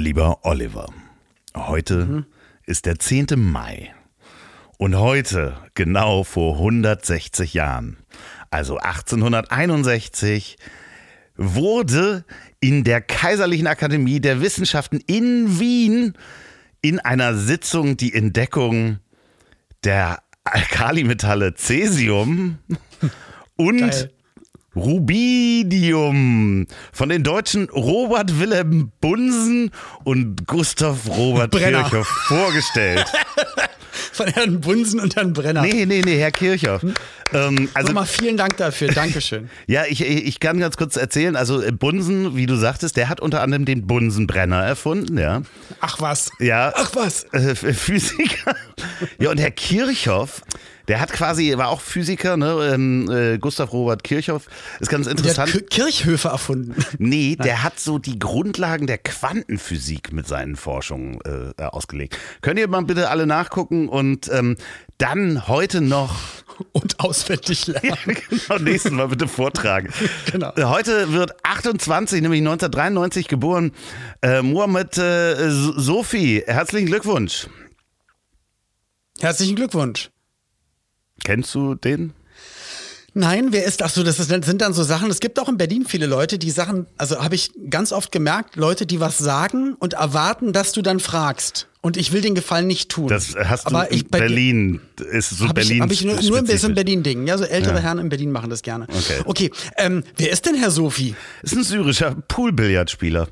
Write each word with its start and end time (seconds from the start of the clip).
Lieber 0.00 0.46
Oliver, 0.46 0.86
heute 1.54 2.24
ist 2.64 2.86
der 2.86 2.98
10. 2.98 3.26
Mai. 3.36 3.94
Und 4.78 4.96
heute, 4.96 5.58
genau 5.74 6.24
vor 6.24 6.54
160 6.54 7.52
Jahren, 7.52 7.98
also 8.50 8.78
1861, 8.78 10.56
wurde 11.36 12.24
in 12.60 12.82
der 12.82 13.02
Kaiserlichen 13.02 13.66
Akademie 13.66 14.20
der 14.20 14.40
Wissenschaften 14.40 15.00
in 15.06 15.60
Wien 15.60 16.14
in 16.80 16.98
einer 16.98 17.34
Sitzung 17.34 17.98
die 17.98 18.14
Entdeckung 18.14 19.00
der 19.84 20.22
Alkalimetalle 20.44 21.52
Cäsium 21.56 22.56
und 23.56 23.80
Geil. 23.80 24.10
Rubidium 24.76 26.66
von 26.92 27.08
den 27.08 27.22
Deutschen 27.22 27.68
Robert 27.70 28.38
Wilhelm 28.38 28.92
Bunsen 29.00 29.70
und 30.04 30.46
Gustav 30.46 31.08
Robert 31.08 31.50
Brenner. 31.50 31.82
Kirchhoff 31.82 32.06
vorgestellt. 32.06 33.06
Von 34.12 34.26
Herrn 34.28 34.60
Bunsen 34.60 35.00
und 35.00 35.16
Herrn 35.16 35.32
Brenner. 35.32 35.62
Nee, 35.62 35.86
nee, 35.86 36.02
nee, 36.04 36.18
Herr 36.18 36.30
Kirchhoff. 36.30 36.82
Ähm, 37.32 37.68
also, 37.74 37.88
Nochmal 37.88 38.06
vielen 38.06 38.36
Dank 38.36 38.56
dafür. 38.56 38.88
Dankeschön. 38.94 39.50
ja, 39.66 39.84
ich, 39.88 40.00
ich 40.02 40.40
kann 40.40 40.58
ganz 40.58 40.76
kurz 40.76 40.96
erzählen. 40.96 41.36
Also, 41.36 41.62
äh, 41.62 41.72
Bunsen, 41.72 42.36
wie 42.36 42.46
du 42.46 42.56
sagtest, 42.56 42.96
der 42.96 43.08
hat 43.08 43.20
unter 43.20 43.42
anderem 43.42 43.64
den 43.64 43.86
Bunsenbrenner 43.86 44.62
erfunden, 44.64 45.18
ja. 45.18 45.42
Ach 45.80 46.00
was. 46.00 46.30
Ja. 46.38 46.72
Ach 46.76 46.90
was. 46.94 47.24
Äh, 47.32 47.54
Physiker. 47.54 48.54
Ja, 49.18 49.30
und 49.30 49.38
Herr 49.38 49.50
Kirchhoff, 49.50 50.42
der 50.90 51.00
hat 51.00 51.12
quasi, 51.12 51.56
war 51.56 51.68
auch 51.68 51.80
Physiker, 51.80 52.36
ne? 52.36 52.70
Ähm, 52.74 53.10
äh, 53.10 53.38
Gustav 53.38 53.72
Robert 53.72 54.04
Kirchhoff. 54.04 54.46
Ist 54.80 54.88
ganz 54.90 55.06
Der 55.06 55.12
hat 55.14 55.18
interessant. 55.20 55.52
Ki- 55.52 55.62
Kirchhöfe 55.62 56.28
erfunden. 56.28 56.74
Nee, 56.98 57.36
der 57.36 57.62
hat 57.62 57.80
so 57.80 57.98
die 57.98 58.18
Grundlagen 58.18 58.86
der 58.86 58.98
Quantenphysik 58.98 60.12
mit 60.12 60.26
seinen 60.28 60.56
Forschungen 60.56 61.18
äh, 61.24 61.62
ausgelegt. 61.62 62.18
Könnt 62.42 62.58
ihr 62.58 62.68
mal 62.68 62.82
bitte 62.82 63.08
alle 63.08 63.26
nachgucken 63.26 63.88
und 63.88 64.28
ähm, 64.32 64.56
dann 64.98 65.48
heute 65.48 65.80
noch 65.80 66.16
Und 66.72 67.00
auswendig 67.00 67.66
lernen. 67.68 68.18
genau, 68.28 68.58
nächstes 68.60 68.92
Mal 68.92 69.08
bitte 69.08 69.28
vortragen. 69.28 69.90
Genau. 70.30 70.52
Heute 70.68 71.10
wird 71.12 71.32
28, 71.42 72.20
nämlich 72.20 72.40
1993 72.40 73.28
geboren, 73.28 73.72
äh, 74.20 74.42
Mohammed 74.42 74.98
äh, 74.98 75.32
S- 75.46 75.72
Sophie. 75.76 76.42
Herzlichen 76.46 76.86
Glückwunsch. 76.88 77.46
Herzlichen 79.20 79.56
Glückwunsch. 79.56 80.10
Kennst 81.24 81.54
du 81.54 81.74
den? 81.74 82.12
Nein, 83.12 83.48
wer 83.50 83.64
ist, 83.64 83.82
ach 83.82 83.90
so, 83.90 84.04
das 84.04 84.20
ist, 84.20 84.28
sind 84.28 84.60
dann 84.60 84.72
so 84.72 84.84
Sachen, 84.84 85.10
es 85.10 85.18
gibt 85.18 85.40
auch 85.40 85.48
in 85.48 85.56
Berlin 85.56 85.84
viele 85.84 86.06
Leute, 86.06 86.38
die 86.38 86.50
Sachen, 86.52 86.86
also 86.96 87.20
habe 87.20 87.34
ich 87.34 87.50
ganz 87.68 87.90
oft 87.92 88.12
gemerkt, 88.12 88.54
Leute, 88.54 88.86
die 88.86 89.00
was 89.00 89.18
sagen 89.18 89.74
und 89.80 89.94
erwarten, 89.94 90.52
dass 90.52 90.70
du 90.70 90.80
dann 90.80 91.00
fragst. 91.00 91.66
Und 91.80 91.96
ich 91.96 92.12
will 92.12 92.20
den 92.20 92.34
Gefallen 92.36 92.68
nicht 92.68 92.88
tun. 92.90 93.08
Das 93.08 93.34
hast 93.34 93.64
du 93.64 93.74
Aber 93.74 93.90
ich, 93.90 94.02
in 94.02 94.08
bei- 94.10 94.18
Berlin. 94.20 94.80
Ist 95.10 95.30
so 95.30 95.48
Hab 95.48 95.58
ich, 95.58 95.66
Berlin. 95.66 95.82
hab 95.82 95.90
ich 95.90 96.04
nur, 96.04 96.14
nur 96.14 96.22
ein 96.22 96.44
bisschen 96.44 96.58
spezifisch. 96.58 96.74
Berlin-Ding. 96.74 97.26
Ja, 97.26 97.36
so 97.38 97.44
ältere 97.44 97.74
Ja. 97.76 97.80
Herren 97.80 97.98
in 97.98 98.10
Berlin 98.10 98.30
machen 98.30 98.48
das 98.50 98.62
gerne. 98.62 98.86
Okay. 98.88 99.20
Okay, 99.24 99.50
ähm, 99.78 100.04
wer 100.16 100.30
ist 100.30 100.44
denn 100.46 100.54
Herr 100.54 100.70
Sophie? 100.70 101.16
Ist 101.42 101.54
ein 101.56 101.64
syrischer 101.64 102.14
Poolbillardspieler. 102.28 103.28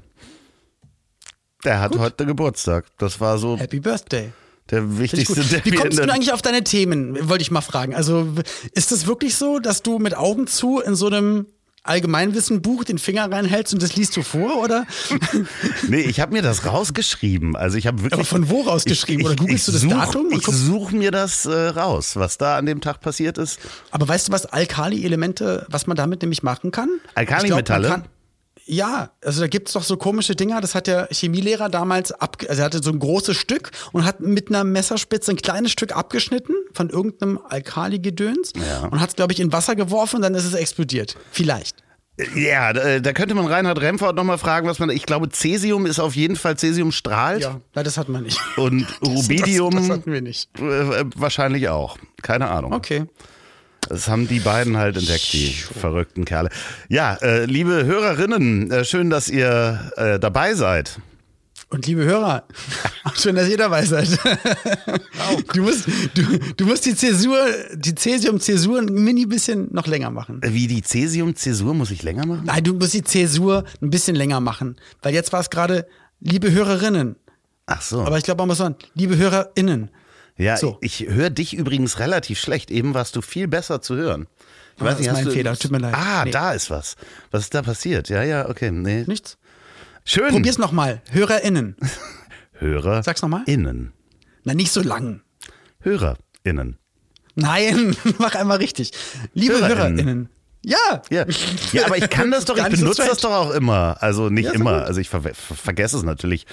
Der 1.64 1.80
hat 1.80 1.96
heute 1.98 2.24
Geburtstag. 2.26 2.86
Das 2.98 3.20
war 3.20 3.38
so 3.38 3.56
Happy 3.58 3.80
Birthday. 3.80 4.32
Der 4.70 4.84
ich 4.84 4.98
wichtigste, 4.98 5.42
der 5.44 5.64
Wie 5.64 5.70
kommst 5.72 5.98
du 5.98 6.02
eigentlich 6.12 6.32
auf 6.32 6.42
deine 6.42 6.64
Themen, 6.64 7.28
wollte 7.28 7.42
ich 7.42 7.50
mal 7.50 7.60
fragen. 7.60 7.94
Also 7.94 8.28
ist 8.72 8.92
es 8.92 9.06
wirklich 9.06 9.36
so, 9.36 9.58
dass 9.58 9.82
du 9.82 9.98
mit 9.98 10.16
Augen 10.16 10.46
zu 10.46 10.80
in 10.80 10.94
so 10.94 11.06
einem 11.06 11.46
Allgemeinwissenbuch 11.84 12.84
den 12.84 12.98
Finger 12.98 13.30
reinhältst 13.30 13.72
und 13.72 13.82
das 13.82 13.96
liest 13.96 14.16
du 14.16 14.22
vor, 14.22 14.62
oder? 14.62 14.86
Nee, 15.88 16.00
ich 16.00 16.20
habe 16.20 16.32
mir 16.32 16.42
das 16.42 16.66
rausgeschrieben. 16.66 17.56
Also 17.56 17.78
ich 17.78 17.86
habe 17.86 18.02
wirklich. 18.02 18.12
Aber 18.14 18.24
von 18.24 18.50
wo 18.50 18.62
rausgeschrieben? 18.62 19.24
Oder 19.24 19.36
googelst 19.36 19.68
du 19.68 19.72
das 19.72 19.80
such, 19.82 19.90
Datum 19.90 20.30
Ich 20.32 20.44
suche 20.44 20.94
mir 20.94 21.10
das 21.10 21.46
äh, 21.46 21.68
raus, 21.68 22.16
was 22.16 22.36
da 22.36 22.58
an 22.58 22.66
dem 22.66 22.80
Tag 22.80 23.00
passiert 23.00 23.38
ist. 23.38 23.58
Aber 23.90 24.06
weißt 24.06 24.28
du, 24.28 24.32
was 24.32 24.46
Alkali-Elemente, 24.46 25.66
was 25.70 25.86
man 25.86 25.96
damit 25.96 26.20
nämlich 26.22 26.42
machen 26.42 26.70
kann? 26.70 26.88
Alkalimetalle? 27.14 28.04
Ja, 28.70 29.12
also 29.24 29.40
da 29.40 29.46
gibt's 29.46 29.72
doch 29.72 29.82
so 29.82 29.96
komische 29.96 30.36
Dinger. 30.36 30.60
Das 30.60 30.74
hat 30.74 30.86
der 30.86 31.08
Chemielehrer 31.10 31.70
damals 31.70 32.12
ab, 32.12 32.36
also 32.48 32.60
er 32.60 32.66
hatte 32.66 32.82
so 32.82 32.90
ein 32.90 32.98
großes 32.98 33.34
Stück 33.36 33.70
und 33.92 34.04
hat 34.04 34.20
mit 34.20 34.50
einer 34.50 34.62
Messerspitze 34.62 35.30
ein 35.30 35.36
kleines 35.38 35.72
Stück 35.72 35.96
abgeschnitten 35.96 36.54
von 36.74 36.90
irgendeinem 36.90 37.40
Alkali-Gedöns 37.48 38.52
und 38.90 39.00
hat 39.00 39.08
es, 39.08 39.16
glaube 39.16 39.32
ich, 39.32 39.40
in 39.40 39.52
Wasser 39.52 39.74
geworfen 39.74 40.16
und 40.16 40.22
dann 40.22 40.34
ist 40.34 40.44
es 40.44 40.52
explodiert. 40.52 41.16
Vielleicht. 41.30 41.76
Ja, 42.34 42.72
da, 42.72 42.98
da 42.98 43.12
könnte 43.12 43.34
man 43.34 43.46
Reinhard 43.46 43.80
Remford 43.80 44.16
nochmal 44.16 44.38
fragen, 44.38 44.66
was 44.66 44.80
man. 44.80 44.90
Ich 44.90 45.06
glaube, 45.06 45.28
Cäsium 45.30 45.86
ist 45.86 46.00
auf 46.00 46.16
jeden 46.16 46.36
Fall 46.36 46.58
Cäsium 46.58 46.90
strahlt. 46.92 47.42
Ja, 47.42 47.60
das 47.72 47.96
hat 47.96 48.08
man 48.08 48.24
nicht. 48.24 48.38
Und 48.56 48.86
Rubidium 49.02 49.70
Das, 49.76 49.86
das 49.86 49.98
hatten 49.98 50.12
wir 50.12 50.20
nicht. 50.20 50.50
äh, 50.58 51.04
wahrscheinlich 51.14 51.68
auch. 51.68 51.96
Keine 52.22 52.48
Ahnung. 52.50 52.72
Okay. 52.72 53.06
Das 53.88 54.08
haben 54.08 54.28
die 54.28 54.40
beiden 54.40 54.76
halt 54.76 54.96
entdeckt, 54.96 55.32
die 55.32 55.50
verrückten 55.50 56.24
Kerle. 56.24 56.50
Ja, 56.88 57.14
äh, 57.16 57.44
liebe 57.46 57.84
Hörerinnen, 57.84 58.70
äh, 58.70 58.84
schön, 58.84 59.10
dass 59.10 59.28
ihr 59.28 59.92
äh, 59.96 60.18
dabei 60.18 60.54
seid. 60.54 61.00
Und 61.70 61.86
liebe 61.86 62.04
Hörer, 62.04 62.44
schön, 63.14 63.36
dass 63.36 63.48
ihr 63.48 63.58
dabei 63.58 63.84
seid. 63.84 64.08
Du 65.52 65.62
musst, 65.62 65.86
du, 66.14 66.22
du 66.56 66.64
musst 66.64 66.86
die 66.86 66.94
Zäsur, 66.94 67.38
die 67.74 67.94
Cäsium-Zäsur 67.94 68.78
ein 68.78 68.86
mini 68.86 69.26
bisschen 69.26 69.68
noch 69.72 69.86
länger 69.86 70.10
machen. 70.10 70.40
Wie 70.42 70.66
die 70.66 70.82
Cäsium-Zäsur 70.82 71.74
muss 71.74 71.90
ich 71.90 72.02
länger 72.02 72.24
machen? 72.24 72.42
Nein, 72.46 72.64
du 72.64 72.72
musst 72.72 72.94
die 72.94 73.04
Zäsur 73.04 73.64
ein 73.82 73.90
bisschen 73.90 74.16
länger 74.16 74.40
machen. 74.40 74.76
Weil 75.02 75.12
jetzt 75.12 75.32
war 75.32 75.40
es 75.40 75.50
gerade, 75.50 75.86
liebe 76.20 76.50
Hörerinnen. 76.50 77.16
Ach 77.66 77.82
so. 77.82 78.00
Aber 78.00 78.16
ich 78.16 78.24
glaube, 78.24 78.40
man 78.40 78.48
muss 78.48 78.58
sagen, 78.58 78.76
liebe 78.94 79.18
HörerInnen. 79.18 79.90
Ja, 80.38 80.56
so. 80.56 80.78
ich 80.80 81.06
höre 81.08 81.30
dich 81.30 81.54
übrigens 81.54 81.98
relativ 81.98 82.38
schlecht. 82.40 82.70
Eben 82.70 82.94
warst 82.94 83.14
du 83.16 83.20
viel 83.20 83.48
besser 83.48 83.82
zu 83.82 83.96
hören. 83.96 84.26
Ich 84.76 84.82
Ah, 84.82 84.84
das 84.86 85.00
ist 85.00 85.12
mein 85.12 85.24
du- 85.24 85.30
Fehler, 85.32 85.56
tut 85.56 85.70
mir 85.72 85.78
leid. 85.78 85.94
Ah, 85.94 86.22
Nee. 86.24 86.30
da 86.30 86.52
ist 86.52 86.70
was. 86.70 86.96
Was 87.30 87.42
ist 87.42 87.54
da 87.54 87.62
passiert? 87.62 88.08
Ja, 88.08 88.22
ja, 88.22 88.48
okay. 88.48 88.70
Nee. 88.70 89.04
Nichts? 89.06 89.36
Schön. 90.04 90.30
Probier's 90.30 90.56
nochmal. 90.58 91.02
HörerInnen. 91.10 91.76
Hörer. 92.54 93.02
Sag's 93.02 93.20
noch 93.22 93.28
mal. 93.28 93.42
Innen. 93.46 93.92
Na, 94.44 94.54
nicht 94.54 94.72
so 94.72 94.80
lang. 94.82 95.20
HörerInnen. 95.80 96.78
Nein, 97.34 97.96
mach 98.18 98.34
einmal 98.34 98.58
richtig. 98.58 98.92
Liebe 99.34 99.54
HörerInnen. 99.54 99.98
HörerInnen. 99.98 100.28
Ja. 100.64 101.02
Ja. 101.10 101.24
ja, 101.72 101.86
aber 101.86 101.96
ich 101.98 102.10
kann 102.10 102.30
das 102.32 102.44
doch, 102.44 102.56
ich 102.56 102.64
benutze 102.80 103.04
das 103.06 103.18
doch 103.18 103.30
auch 103.32 103.50
immer. 103.52 103.96
Also 104.00 104.28
nicht 104.28 104.46
Ja, 104.46 104.52
immer. 104.52 104.84
Also 104.84 105.00
ich 105.00 105.08
ver 105.08 105.22
ver 105.22 105.34
vergesse 105.34 105.96
es 105.96 106.02
natürlich 106.02 106.46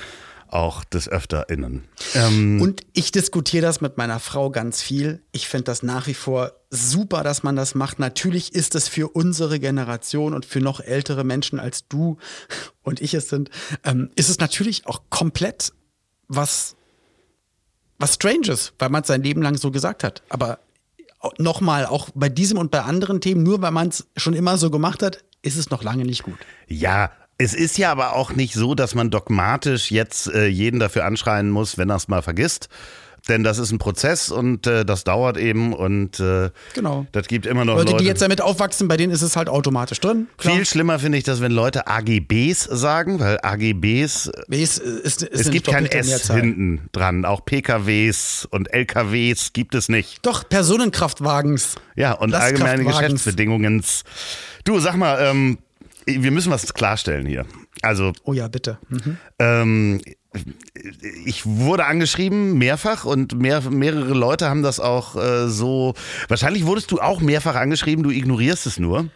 auch 0.48 0.84
des 0.84 1.10
Öfteren. 1.10 1.84
Ähm, 2.14 2.62
Und 2.62 2.82
ich 2.94 3.12
diskutiere 3.12 3.66
das 3.66 3.82
mit 3.82 3.98
meiner 3.98 4.20
Frau 4.20 4.50
ganz 4.50 4.82
viel. 4.82 5.24
Ich 5.32 5.48
finde 5.48 5.66
das 5.66 5.84
nach 5.84 6.08
wie 6.08 6.14
vor 6.14 6.54
super, 6.70 7.24
dass 7.24 7.44
man 7.44 7.56
das 7.56 7.76
macht. 7.76 8.00
Natürlich 8.00 8.54
ist 8.54 8.76
es 8.76 8.88
für 8.88 9.10
unsere 9.10 9.60
Generation 9.60 10.34
und 10.34 10.46
für 10.46 10.62
noch 10.62 10.80
ältere 10.80 11.24
Menschen 11.24 11.60
als 11.60 11.88
du 11.88 12.18
und 12.84 13.02
ich 13.02 13.14
es 13.14 13.30
sind, 13.30 13.50
ähm, 13.84 14.10
ist 14.16 14.30
es 14.30 14.40
natürlich 14.40 14.86
auch 14.86 15.02
komplett 15.10 15.74
was, 16.28 16.76
was 17.98 18.16
Stranges, 18.16 18.74
weil 18.80 18.90
man 18.90 19.02
es 19.02 19.08
sein 19.08 19.24
Leben 19.24 19.42
lang 19.42 19.58
so 19.58 19.72
gesagt 19.72 20.04
hat. 20.04 20.24
Aber 20.30 20.60
nochmal, 21.38 21.86
auch 21.86 22.10
bei 22.14 22.30
diesem 22.30 22.58
und 22.58 22.72
bei 22.72 22.82
anderen 22.82 23.22
Themen, 23.22 23.44
nur 23.44 23.62
weil 23.62 23.72
man 23.72 23.90
es 23.90 24.08
schon 24.18 24.34
immer 24.34 24.58
so 24.58 24.70
gemacht 24.70 25.02
hat, 25.02 25.24
ist 25.42 25.58
es 25.58 25.70
noch 25.70 25.84
lange 25.84 26.06
nicht 26.06 26.24
gut. 26.24 26.38
Ja, 26.68 27.12
es 27.38 27.54
ist 27.54 27.78
ja 27.78 27.92
aber 27.92 28.16
auch 28.16 28.34
nicht 28.34 28.54
so, 28.54 28.76
dass 28.76 28.96
man 28.96 29.10
dogmatisch 29.10 29.92
jetzt 29.92 30.28
äh, 30.34 30.48
jeden 30.48 30.80
dafür 30.80 31.06
anschreien 31.06 31.50
muss, 31.50 31.78
wenn 31.78 31.90
er 31.90 31.98
es 31.98 32.08
mal 32.08 32.22
vergisst. 32.22 32.70
Denn 33.28 33.44
das 33.44 33.58
ist 33.58 33.72
ein 33.72 33.80
Prozess 33.80 34.30
und 34.30 34.68
äh, 34.68 34.86
das 34.86 35.04
dauert 35.04 35.38
eben 35.38 35.74
und 35.74 36.20
äh, 36.20 36.52
Genau. 36.76 37.08
das 37.12 37.28
gibt 37.28 37.48
immer 37.48 37.66
noch 37.66 37.76
Leute, 37.76 37.94
Leute. 37.94 38.04
die 38.04 38.08
jetzt 38.08 38.22
damit 38.22 38.40
aufwachsen, 38.40 38.88
bei 38.88 38.98
denen 38.98 39.12
ist 39.12 39.24
es 39.24 39.36
halt 39.36 39.50
automatisch 39.50 40.00
drin. 40.00 40.28
Klar. 40.38 40.56
viel 40.56 40.66
schlimmer 40.68 41.00
finde 41.00 41.18
ich 41.18 41.24
das, 41.24 41.42
wenn 41.42 41.52
Leute 41.52 41.88
AGBs 41.88 42.66
sagen, 42.66 43.20
weil 43.20 43.40
AGBs, 43.42 44.32
Wie 44.48 44.62
ist, 44.62 44.78
ist, 44.78 45.24
es 45.24 45.50
gibt 45.50 45.66
kein 45.66 45.88
S 45.88 46.32
hinten 46.32 46.88
dran. 46.92 47.26
Auch 47.26 47.44
PKWs 47.44 48.48
und 48.52 48.72
LKWs 48.72 49.54
gibt 49.54 49.74
es 49.74 49.90
nicht. 49.90 50.24
Doch, 50.24 50.48
Personenkraftwagens. 50.48 51.78
Ja, 51.96 52.12
und 52.14 52.36
allgemeine. 52.36 52.84
Geschäftsbedingungen. 52.86 53.84
Du, 54.66 54.80
sag 54.80 54.98
mal, 54.98 55.18
ähm, 55.20 55.58
wir 56.06 56.32
müssen 56.32 56.52
was 56.52 56.74
klarstellen 56.74 57.26
hier. 57.26 57.46
Also. 57.82 58.14
Oh 58.24 58.34
ja, 58.34 58.48
bitte. 58.48 58.78
Mhm. 58.90 59.18
Ähm, 59.40 60.02
ich 61.26 61.46
wurde 61.46 61.86
angeschrieben, 61.86 62.58
mehrfach, 62.58 63.06
und 63.06 63.40
mehr, 63.40 63.62
mehrere 63.62 64.14
Leute 64.14 64.50
haben 64.50 64.64
das 64.64 64.80
auch 64.80 65.16
äh, 65.16 65.48
so. 65.48 65.94
Wahrscheinlich 66.28 66.66
wurdest 66.66 66.92
du 66.92 67.00
auch 67.00 67.22
mehrfach 67.22 67.56
angeschrieben, 67.56 68.04
du 68.04 68.12
ignorierst 68.12 68.66
es 68.66 68.80
nur. 68.80 69.10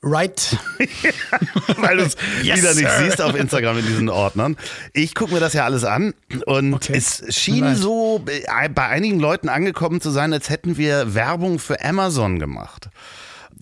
Right. 0.00 0.56
Weil 1.76 1.96
du 1.96 2.04
es 2.04 2.16
yes, 2.42 2.58
wieder 2.58 2.74
nicht 2.74 2.88
sir. 2.88 3.04
siehst 3.04 3.20
auf 3.20 3.34
Instagram 3.34 3.78
in 3.78 3.86
diesen 3.86 4.08
Ordnern. 4.08 4.56
Ich 4.92 5.14
gucke 5.14 5.34
mir 5.34 5.40
das 5.40 5.54
ja 5.54 5.64
alles 5.64 5.84
an 5.84 6.14
und 6.46 6.74
okay. 6.74 6.96
es 6.96 7.24
schien 7.36 7.64
right. 7.64 7.76
so 7.76 8.24
bei 8.24 8.86
einigen 8.86 9.18
Leuten 9.18 9.48
angekommen 9.48 10.00
zu 10.00 10.10
sein, 10.10 10.32
als 10.32 10.50
hätten 10.50 10.76
wir 10.76 11.14
Werbung 11.14 11.58
für 11.58 11.84
Amazon 11.84 12.38
gemacht. 12.38 12.90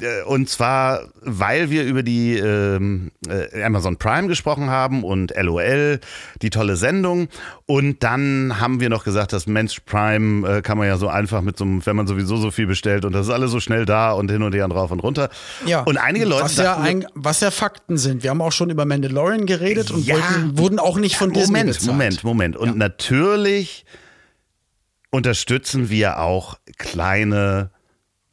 Äh, 0.01 0.23
und 0.25 0.49
zwar, 0.49 1.09
weil 1.21 1.71
wir 1.71 1.85
über 1.85 2.03
die 2.03 2.37
ähm, 2.37 3.11
äh, 3.29 3.63
Amazon 3.63 3.97
Prime 3.97 4.29
gesprochen 4.29 4.71
haben 4.71 5.05
und 5.05 5.33
LOL, 5.37 6.01
die 6.43 6.51
tolle 6.51 6.77
Sendung. 6.77 7.29
Und 7.67 8.03
dann 8.03 8.61
haben 8.61 8.81
wir 8.81 8.89
noch 8.89 9.05
gesagt, 9.05 9.33
dass 9.33 9.47
Mensch 9.47 9.81
Prime 9.81 10.49
äh, 10.49 10.63
kann 10.63 10.79
man 10.79 10.87
ja 10.87 10.97
so 10.97 11.09
einfach 11.09 11.43
mit 11.43 11.57
so 11.57 11.65
einem, 11.65 11.85
wenn 11.85 11.97
man 11.97 12.07
sowieso 12.07 12.37
so 12.37 12.51
viel 12.51 12.67
bestellt 12.67 13.05
und 13.05 13.13
das 13.13 13.27
ist 13.27 13.33
alles 13.33 13.51
so 13.51 13.61
schnell 13.61 13.85
da 13.85 14.13
und 14.13 14.31
hin 14.31 14.43
und 14.43 14.55
her 14.55 14.65
und 14.65 14.73
rauf 14.73 14.91
und 14.91 15.01
runter. 15.01 15.31
Ja. 15.65 15.83
Und 15.83 15.97
einige 15.97 16.25
Leute. 16.25 16.45
Was, 16.45 16.57
ja, 16.57 16.77
ein, 16.77 17.07
was 17.15 17.41
ja 17.41 17.51
Fakten 17.51 17.97
sind. 17.97 18.23
Wir 18.23 18.31
haben 18.31 18.41
auch 18.41 18.53
schon 18.53 18.71
über 18.71 18.85
Mandalorian 18.85 19.47
geredet 19.47 19.91
und 19.91 20.07
ja, 20.07 20.15
wollten, 20.15 20.59
wurden 20.59 20.79
auch 20.79 20.99
nicht 20.99 21.17
von 21.17 21.33
Disney 21.33 21.59
Moment, 21.59 21.79
bezahlt. 21.79 21.93
Moment, 21.93 22.25
Moment. 22.25 22.57
Und 22.57 22.69
ja. 22.69 22.75
natürlich 22.75 23.85
unterstützen 25.11 25.89
wir 25.89 26.21
auch 26.21 26.59
kleine 26.79 27.71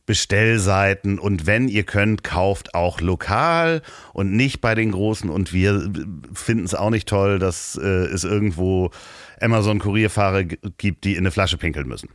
Bestellseiten 0.06 1.18
und 1.18 1.46
wenn 1.46 1.70
ihr 1.70 1.84
könnt, 1.84 2.24
kauft 2.24 2.76
auch 2.76 3.00
lokal 3.00 3.82
und 4.12 4.34
nicht 4.34 4.60
bei 4.60 4.76
den 4.76 4.92
großen. 4.92 5.30
Und 5.30 5.54
wir 5.54 5.92
finden 6.34 6.66
es 6.66 6.76
auch 6.76 6.90
nicht 6.90 7.08
toll, 7.08 7.40
dass 7.40 7.80
äh, 7.82 7.88
es 7.88 8.26
irgendwo 8.26 8.92
Amazon-Kurierfahrer 9.40 10.44
gibt, 10.44 11.06
die 11.06 11.14
in 11.14 11.20
eine 11.20 11.32
Flasche 11.32 11.58
pinkeln 11.58 11.88
müssen. 11.88 12.10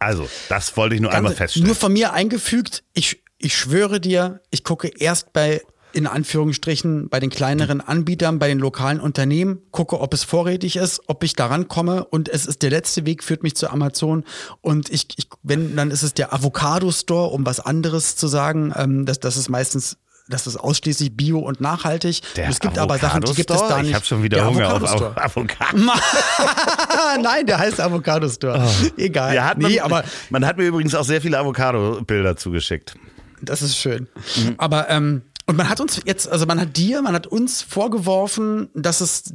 Also, 0.00 0.28
das 0.48 0.76
wollte 0.76 0.94
ich 0.94 1.00
nur 1.00 1.10
Ganz, 1.10 1.18
einmal 1.18 1.34
feststellen. 1.34 1.66
Nur 1.66 1.76
von 1.76 1.92
mir 1.92 2.12
eingefügt, 2.12 2.82
ich, 2.94 3.22
ich 3.38 3.56
schwöre 3.56 4.00
dir, 4.00 4.40
ich 4.50 4.64
gucke 4.64 4.88
erst 4.88 5.32
bei 5.32 5.60
in 5.92 6.06
Anführungsstrichen 6.06 7.08
bei 7.08 7.20
den 7.20 7.30
kleineren 7.30 7.80
Anbietern, 7.80 8.38
bei 8.38 8.48
den 8.48 8.58
lokalen 8.58 9.00
Unternehmen, 9.00 9.60
gucke, 9.70 10.00
ob 10.00 10.14
es 10.14 10.24
vorrätig 10.24 10.76
ist, 10.76 11.02
ob 11.06 11.22
ich 11.24 11.34
daran 11.34 11.68
komme 11.68 12.04
und 12.04 12.28
es 12.28 12.46
ist 12.46 12.62
der 12.62 12.70
letzte 12.70 13.06
Weg, 13.06 13.22
führt 13.24 13.42
mich 13.42 13.54
zu 13.54 13.70
Amazon 13.70 14.24
und 14.60 14.90
ich, 14.90 15.08
ich 15.16 15.28
wenn, 15.42 15.76
dann 15.76 15.90
ist 15.90 16.02
es 16.02 16.14
der 16.14 16.32
Avocado 16.32 16.90
Store, 16.90 17.28
um 17.28 17.46
was 17.46 17.60
anderes 17.60 18.16
zu 18.16 18.26
sagen, 18.26 18.72
ähm, 18.76 19.06
das, 19.06 19.20
das 19.20 19.36
ist 19.36 19.48
meistens 19.48 19.98
das 20.28 20.46
ist 20.46 20.56
ausschließlich 20.56 21.16
bio 21.16 21.40
und 21.40 21.60
nachhaltig. 21.60 22.22
Der 22.36 22.48
es 22.48 22.60
gibt 22.60 22.78
aber 22.78 22.96
Sachen, 22.98 23.22
die 23.22 23.34
gibt 23.34 23.50
es 23.50 23.60
da 23.60 23.78
nicht. 23.78 23.90
Ich 23.90 23.94
habe 23.94 24.04
schon 24.04 24.22
wieder 24.22 24.46
Hunger 24.46 24.74
auf 24.74 25.16
Avocado. 25.16 25.76
Nein, 27.22 27.46
der 27.46 27.58
heißt 27.58 27.80
Avocado 27.80 28.28
Store. 28.28 28.64
Oh. 28.64 28.86
Egal. 28.96 29.34
Ja, 29.34 29.52
nee, 29.56 29.76
man, 29.76 29.78
aber 29.80 30.04
man 30.30 30.46
hat 30.46 30.56
mir 30.56 30.64
übrigens 30.64 30.94
auch 30.94 31.04
sehr 31.04 31.20
viele 31.20 31.38
Avocado-Bilder 31.38 32.36
zugeschickt. 32.36 32.94
Das 33.42 33.60
ist 33.60 33.76
schön. 33.76 34.06
Mhm. 34.36 34.54
Aber 34.58 34.88
ähm, 34.88 35.22
und 35.46 35.56
man 35.56 35.68
hat 35.68 35.80
uns 35.80 36.00
jetzt, 36.04 36.28
also 36.28 36.46
man 36.46 36.60
hat 36.60 36.76
dir, 36.76 37.02
man 37.02 37.14
hat 37.14 37.26
uns 37.26 37.62
vorgeworfen, 37.62 38.68
dass 38.74 39.00
es 39.00 39.34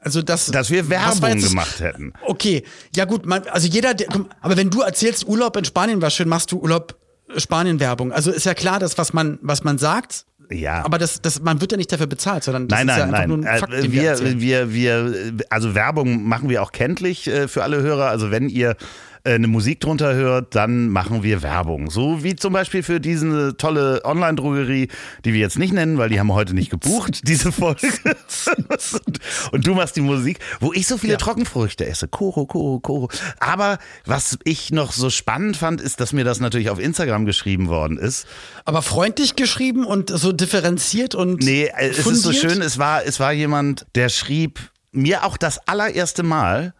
also 0.00 0.20
das, 0.20 0.46
dass 0.46 0.70
wir 0.70 0.90
Werbung 0.90 1.40
gemacht 1.40 1.80
hätten. 1.80 2.12
Okay, 2.26 2.62
ja 2.94 3.06
gut, 3.06 3.24
man, 3.24 3.42
also 3.48 3.66
jeder, 3.66 3.94
aber 4.42 4.56
wenn 4.56 4.68
du 4.68 4.82
erzählst, 4.82 5.26
Urlaub 5.26 5.56
in 5.56 5.64
Spanien 5.64 6.02
war 6.02 6.10
schön, 6.10 6.28
machst 6.28 6.52
du 6.52 6.58
Urlaub 6.58 6.96
äh, 7.34 7.40
Spanien 7.40 7.80
Werbung. 7.80 8.12
Also 8.12 8.30
ist 8.30 8.44
ja 8.44 8.52
klar, 8.52 8.78
dass 8.78 8.98
was 8.98 9.14
man 9.14 9.38
was 9.40 9.64
man 9.64 9.78
sagt. 9.78 10.26
Ja. 10.50 10.84
Aber 10.84 10.98
das, 10.98 11.22
das, 11.22 11.40
man 11.40 11.62
wird 11.62 11.72
ja 11.72 11.78
nicht 11.78 11.90
dafür 11.90 12.06
bezahlt, 12.06 12.44
sondern 12.44 12.68
das 12.68 12.84
nein, 12.84 12.88
ist 12.88 12.92
nein, 12.92 12.98
ja 12.98 13.04
einfach 13.04 13.18
nein. 13.18 13.28
nur 13.28 13.48
ein 13.48 13.58
Fakt, 13.58 13.72
äh, 13.72 13.92
wir, 13.92 14.40
wir, 14.40 14.72
wir, 14.74 15.32
also 15.48 15.74
Werbung 15.74 16.24
machen 16.24 16.50
wir 16.50 16.62
auch 16.62 16.70
kenntlich 16.70 17.26
äh, 17.26 17.48
für 17.48 17.62
alle 17.62 17.80
Hörer. 17.80 18.08
Also 18.08 18.30
wenn 18.30 18.50
ihr 18.50 18.76
eine 19.24 19.48
Musik 19.48 19.80
drunter 19.80 20.14
hört, 20.14 20.54
dann 20.54 20.88
machen 20.88 21.22
wir 21.22 21.42
Werbung. 21.42 21.90
So 21.90 22.22
wie 22.22 22.36
zum 22.36 22.52
Beispiel 22.52 22.82
für 22.82 23.00
diese 23.00 23.56
tolle 23.56 24.02
Online-Drogerie, 24.04 24.88
die 25.24 25.32
wir 25.32 25.40
jetzt 25.40 25.58
nicht 25.58 25.72
nennen, 25.72 25.96
weil 25.96 26.10
die 26.10 26.20
haben 26.20 26.26
wir 26.26 26.34
heute 26.34 26.54
nicht 26.54 26.70
gebucht, 26.70 27.22
diese 27.26 27.50
Folge. 27.50 27.88
Und 29.52 29.66
du 29.66 29.74
machst 29.74 29.96
die 29.96 30.02
Musik, 30.02 30.40
wo 30.60 30.74
ich 30.74 30.86
so 30.86 30.98
viele 30.98 31.14
ja. 31.14 31.18
Trockenfrüchte 31.18 31.86
esse. 31.86 32.06
Koro, 32.06 32.44
Koro, 32.44 32.80
Koro. 32.80 33.08
Aber 33.40 33.78
was 34.04 34.38
ich 34.44 34.72
noch 34.72 34.92
so 34.92 35.08
spannend 35.08 35.56
fand, 35.56 35.80
ist, 35.80 36.00
dass 36.00 36.12
mir 36.12 36.24
das 36.24 36.40
natürlich 36.40 36.68
auf 36.68 36.78
Instagram 36.78 37.24
geschrieben 37.24 37.68
worden 37.68 37.96
ist. 37.96 38.26
Aber 38.66 38.82
freundlich 38.82 39.36
geschrieben 39.36 39.86
und 39.86 40.10
so 40.10 40.32
differenziert 40.32 41.14
und. 41.14 41.42
Nee, 41.42 41.64
äh, 41.64 41.88
es 41.88 42.00
fundiert? 42.00 42.16
ist 42.16 42.22
so 42.22 42.32
schön, 42.32 42.60
es 42.60 42.78
war, 42.78 43.04
es 43.06 43.20
war 43.20 43.32
jemand, 43.32 43.86
der 43.94 44.10
schrieb, 44.10 44.60
mir 44.94 45.24
auch 45.24 45.36
das 45.36 45.66
allererste 45.68 46.22
Mal. 46.22 46.74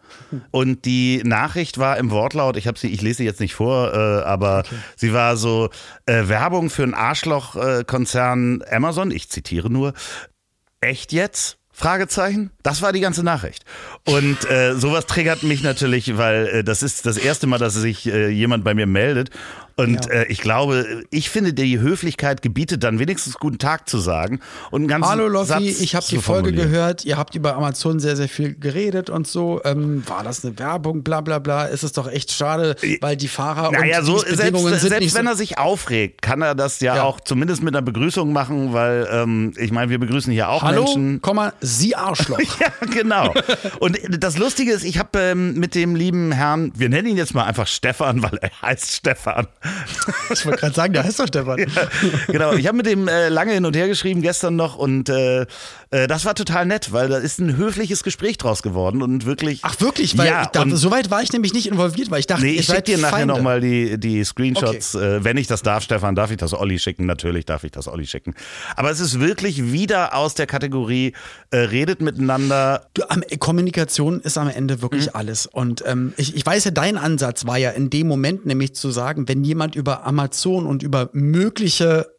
Und 0.51 0.85
die 0.85 1.21
Nachricht 1.23 1.77
war 1.77 1.97
im 1.97 2.11
Wortlaut, 2.11 2.57
ich 2.57 2.67
habe 2.67 2.79
sie, 2.79 2.87
ich 2.87 3.01
lese 3.01 3.17
sie 3.17 3.25
jetzt 3.25 3.39
nicht 3.39 3.55
vor, 3.55 3.93
äh, 3.93 4.23
aber 4.23 4.59
okay. 4.59 4.75
sie 4.95 5.13
war 5.13 5.37
so 5.37 5.69
äh, 6.05 6.27
Werbung 6.27 6.69
für 6.69 6.83
einen 6.83 6.93
Arschloch-Konzern 6.93 8.61
äh, 8.61 8.75
Amazon, 8.75 9.11
ich 9.11 9.29
zitiere 9.29 9.69
nur. 9.69 9.93
Echt 10.81 11.11
jetzt? 11.11 11.57
Fragezeichen. 11.71 12.51
Das 12.63 12.81
war 12.81 12.93
die 12.93 13.01
ganze 13.01 13.21
Nachricht. 13.21 13.65
Und 14.05 14.49
äh, 14.49 14.75
sowas 14.75 15.07
triggert 15.07 15.43
mich 15.43 15.61
natürlich, 15.61 16.17
weil 16.17 16.47
äh, 16.47 16.63
das 16.63 16.81
ist 16.81 17.05
das 17.05 17.17
erste 17.17 17.47
Mal, 17.47 17.57
dass 17.57 17.73
sich 17.73 18.07
äh, 18.07 18.29
jemand 18.29 18.63
bei 18.63 18.73
mir 18.73 18.87
meldet. 18.87 19.29
Und 19.77 20.05
ja. 20.05 20.11
äh, 20.11 20.27
ich 20.27 20.39
glaube, 20.39 21.03
ich 21.09 21.29
finde, 21.29 21.53
die 21.53 21.79
Höflichkeit 21.79 22.41
gebietet 22.41 22.83
dann 22.83 22.97
wenigstens 22.97 23.35
guten 23.35 23.57
Tag 23.57 23.89
zu 23.89 23.97
sagen 23.97 24.39
und 24.71 24.81
einen 24.81 24.87
ganzen 24.87 25.09
Hallo 25.09 25.27
Loffi, 25.27 25.69
Satz 25.69 25.81
ich 25.81 25.95
habe 25.95 26.05
die 26.09 26.17
Folge 26.17 26.53
gehört. 26.53 27.03
Ihr 27.03 27.17
habt 27.17 27.35
über 27.35 27.55
Amazon 27.55 27.99
sehr, 27.99 28.15
sehr 28.15 28.29
viel 28.29 28.55
geredet 28.55 29.09
und 29.09 29.27
so. 29.27 29.61
Ähm, 29.65 30.03
war 30.07 30.23
das 30.23 30.45
eine 30.45 30.57
Werbung? 30.57 31.03
Bla 31.03 31.19
bla 31.19 31.39
bla. 31.39 31.65
Ist 31.65 31.83
es 31.83 31.91
doch 31.91 32.09
echt 32.09 32.31
schade, 32.31 32.77
weil 33.01 33.17
die 33.17 33.27
Fahrer 33.27 33.71
naja, 33.71 33.99
und 33.99 34.05
so, 34.05 34.19
selbst, 34.19 34.63
selbst 34.63 35.15
wenn 35.15 35.25
so 35.25 35.31
er 35.31 35.35
sich 35.35 35.57
aufregt, 35.57 36.21
kann 36.21 36.41
er 36.41 36.55
das 36.55 36.79
ja, 36.79 36.95
ja, 36.95 37.03
auch 37.03 37.19
zumindest 37.19 37.61
mit 37.61 37.75
einer 37.75 37.81
Begrüßung 37.81 38.31
machen, 38.31 38.71
weil 38.71 39.07
ähm, 39.11 39.53
ich 39.57 39.71
meine, 39.71 39.89
wir 39.89 39.99
begrüßen 39.99 40.31
hier 40.31 40.49
auch 40.49 40.63
Hallo, 40.63 40.83
Menschen. 40.83 41.21
Hallo, 41.25 41.51
Sie 41.59 41.97
Arschloch. 41.97 42.39
ja, 42.59 42.71
genau. 42.93 43.33
Und 43.79 43.99
das 44.09 44.37
Lustige 44.37 44.71
ist, 44.71 44.85
ich 44.85 44.99
habe 44.99 45.19
ähm, 45.19 45.55
mit 45.55 45.75
dem 45.75 45.95
lieben 45.95 46.31
Herrn, 46.31 46.71
wir 46.75 46.87
nennen 46.87 47.09
ihn 47.09 47.17
jetzt 47.17 47.33
mal 47.33 47.43
einfach 47.43 47.67
Stefan, 47.67 48.23
weil 48.23 48.37
er 48.41 48.51
heißt 48.61 48.93
Stefan. 48.93 49.47
Ich 50.31 50.45
wollte 50.45 50.59
gerade 50.59 50.73
sagen, 50.73 50.93
der 50.93 51.03
heißt 51.03 51.19
doch 51.19 51.27
Stefan. 51.27 51.59
Ja, 51.59 51.65
genau, 52.27 52.53
ich 52.53 52.67
habe 52.67 52.77
mit 52.77 52.85
dem 52.85 53.07
äh, 53.07 53.29
lange 53.29 53.53
hin 53.53 53.65
und 53.65 53.75
her 53.75 53.87
geschrieben 53.87 54.21
gestern 54.21 54.55
noch 54.55 54.75
und 54.75 55.09
äh, 55.09 55.45
äh, 55.95 56.07
das 56.07 56.25
war 56.25 56.35
total 56.35 56.65
nett, 56.65 56.91
weil 56.91 57.09
da 57.09 57.17
ist 57.17 57.39
ein 57.39 57.57
höfliches 57.57 58.03
Gespräch 58.03 58.37
draus 58.37 58.61
geworden 58.63 59.01
und 59.01 59.25
wirklich. 59.25 59.59
Ach 59.63 59.79
wirklich? 59.79 60.17
Weil 60.17 60.27
ja, 60.27 60.45
da, 60.45 60.65
so 60.69 60.91
weit 60.91 61.09
war 61.09 61.21
ich 61.21 61.31
nämlich 61.31 61.53
nicht 61.53 61.67
involviert, 61.67 62.11
weil 62.11 62.19
ich 62.19 62.27
dachte, 62.27 62.43
nee, 62.43 62.53
ich 62.53 62.65
schicke 62.65 62.83
dir 62.83 62.97
nachher 62.97 63.25
nochmal 63.25 63.61
die, 63.61 63.97
die 63.97 64.23
Screenshots, 64.23 64.95
okay. 64.95 65.17
äh, 65.17 65.23
wenn 65.23 65.37
ich 65.37 65.47
das 65.47 65.61
darf, 65.61 65.83
Stefan, 65.83 66.15
darf 66.15 66.31
ich 66.31 66.37
das 66.37 66.53
Olli 66.53 66.79
schicken? 66.79 67.05
Natürlich 67.05 67.45
darf 67.45 67.63
ich 67.63 67.71
das 67.71 67.87
Olli 67.87 68.05
schicken. 68.05 68.35
Aber 68.75 68.91
es 68.91 68.99
ist 68.99 69.19
wirklich 69.19 69.71
wieder 69.71 70.15
aus 70.15 70.35
der 70.35 70.47
Kategorie, 70.47 71.13
äh, 71.51 71.57
redet 71.57 72.01
miteinander. 72.01 72.87
Du, 72.93 73.03
am, 73.09 73.23
Kommunikation 73.39 74.19
ist 74.21 74.37
am 74.37 74.49
Ende 74.49 74.81
wirklich 74.81 75.07
mhm. 75.07 75.11
alles. 75.13 75.45
Und 75.45 75.83
ähm, 75.85 76.13
ich, 76.17 76.35
ich 76.35 76.45
weiß 76.45 76.65
ja, 76.65 76.71
dein 76.71 76.97
Ansatz 76.97 77.45
war 77.45 77.57
ja 77.57 77.71
in 77.71 77.89
dem 77.89 78.07
Moment 78.07 78.45
nämlich 78.45 78.75
zu 78.75 78.91
sagen, 78.91 79.27
wenn 79.27 79.43
jemand 79.43 79.54
über 79.75 80.05
Amazon 80.05 80.65
und 80.65 80.83
über 80.83 81.09
mögliche 81.13 82.14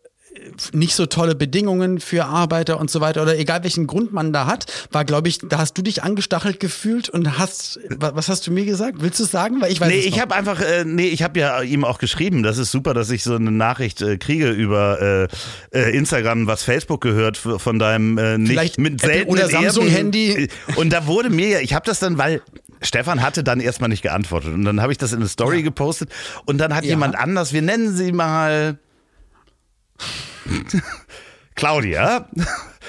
nicht 0.73 0.95
so 0.95 1.07
tolle 1.07 1.35
Bedingungen 1.35 2.01
für 2.01 2.25
Arbeiter 2.25 2.81
und 2.81 2.91
so 2.91 3.01
weiter 3.01 3.23
oder 3.23 3.39
egal 3.39 3.63
welchen 3.65 3.87
Grund 3.87 4.13
man 4.13 4.33
da 4.33 4.47
hat, 4.47 4.67
war 4.91 5.05
glaube 5.05 5.29
ich, 5.29 5.39
da 5.39 5.59
hast 5.59 5.75
du 5.75 5.83
dich 5.83 6.03
angestachelt 6.03 6.61
gefühlt 6.61 7.09
und 7.09 7.39
hast 7.39 7.81
was 7.99 8.29
hast 8.29 8.47
du 8.47 8.53
mir 8.53 8.65
gesagt? 8.65 8.97
Willst 9.01 9.21
du 9.21 9.25
es 9.25 9.31
sagen? 9.31 9.61
Weil 9.61 9.73
ich 9.73 9.81
weiß 9.81 9.89
Nee, 9.89 10.01
ich 10.01 10.21
habe 10.21 10.35
einfach 10.35 10.61
äh, 10.61 10.85
nee, 10.85 11.09
ich 11.09 11.23
habe 11.23 11.39
ja 11.39 11.63
ihm 11.63 11.85
auch 11.85 11.99
geschrieben, 11.99 12.43
das 12.43 12.59
ist 12.59 12.71
super, 12.71 12.95
dass 12.95 13.11
ich 13.11 13.23
so 13.23 13.35
eine 13.35 13.51
Nachricht 13.51 14.03
äh, 14.03 14.17
kriege 14.19 14.51
über 14.51 15.29
äh, 15.73 15.79
äh 15.79 15.97
Instagram, 15.97 16.47
was 16.47 16.63
Facebook 16.63 17.01
gehört 17.01 17.37
von 17.37 17.79
deinem 17.79 18.19
äh, 18.19 18.39
nicht 18.39 18.51
Vielleicht 18.51 18.79
mit 18.79 19.01
seltenen 19.01 19.29
oder 19.29 19.49
Samsung 19.49 19.87
Handy 19.87 20.49
und 20.77 20.93
da 20.93 21.07
wurde 21.07 21.31
mir 21.31 21.49
ja, 21.49 21.61
ich 21.61 21.75
habe 21.75 21.87
das 21.87 21.99
dann, 21.99 22.19
weil 22.19 22.43
Stefan 22.83 23.23
hatte 23.23 23.43
dann 23.43 23.61
erstmal 23.61 23.89
nicht 23.89 24.03
geantwortet 24.03 24.53
und 24.53 24.65
dann 24.65 24.81
habe 24.81 24.93
ich 24.93 24.99
das 24.99 25.13
in 25.13 25.19
eine 25.19 25.29
Story 25.29 25.59
ja. 25.59 25.63
gepostet 25.63 26.11
und 26.45 26.59
dann 26.59 26.75
hat 26.75 26.85
ja. 26.85 26.91
jemand 26.91 27.17
anders, 27.17 27.53
wir 27.53 27.63
nennen 27.63 27.95
sie 27.95 28.13
mal 28.13 28.79
Claudia. 31.55 32.29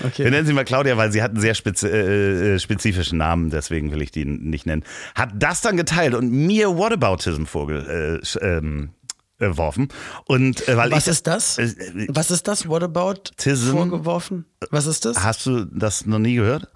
Okay. 0.04 0.26
Wir 0.26 0.32
nennen 0.32 0.46
sie 0.46 0.54
mal 0.54 0.66
Claudia, 0.66 0.98
weil 0.98 1.12
sie 1.12 1.24
hat 1.24 1.32
einen 1.32 1.40
sehr 1.40 1.56
spezi 1.56 1.88
äh, 1.88 2.56
äh, 2.56 2.60
spezifischen 2.60 3.18
Namen, 3.18 3.50
deswegen 3.50 3.92
will 3.92 4.02
ich 4.02 4.12
die 4.12 4.26
nicht 4.26 4.66
nennen. 4.66 4.84
Hat 5.16 5.30
das 5.36 5.62
dann 5.62 5.78
geteilt 5.78 6.14
und 6.14 6.30
mir 6.30 6.78
Whataboutism 6.78 7.46
vorgeworfen. 7.46 8.30
Äh, 8.42 9.46
ähm, 9.46 9.90
und 10.26 10.68
äh, 10.68 10.78
weil 10.78 10.92
was 10.92 11.08
ich, 11.08 11.12
ist 11.12 11.28
das? 11.28 11.58
Äh, 11.58 11.74
was 12.10 12.30
ist 12.30 12.48
das? 12.48 12.68
What 12.68 12.84
about 12.84 13.16
vorgeworfen? 13.38 14.46
Was 14.70 14.86
ist 14.86 15.06
das? 15.06 15.24
Hast 15.24 15.46
du 15.46 15.66
das 15.66 16.06
noch 16.06 16.20
nie 16.20 16.36
gehört? 16.36 16.68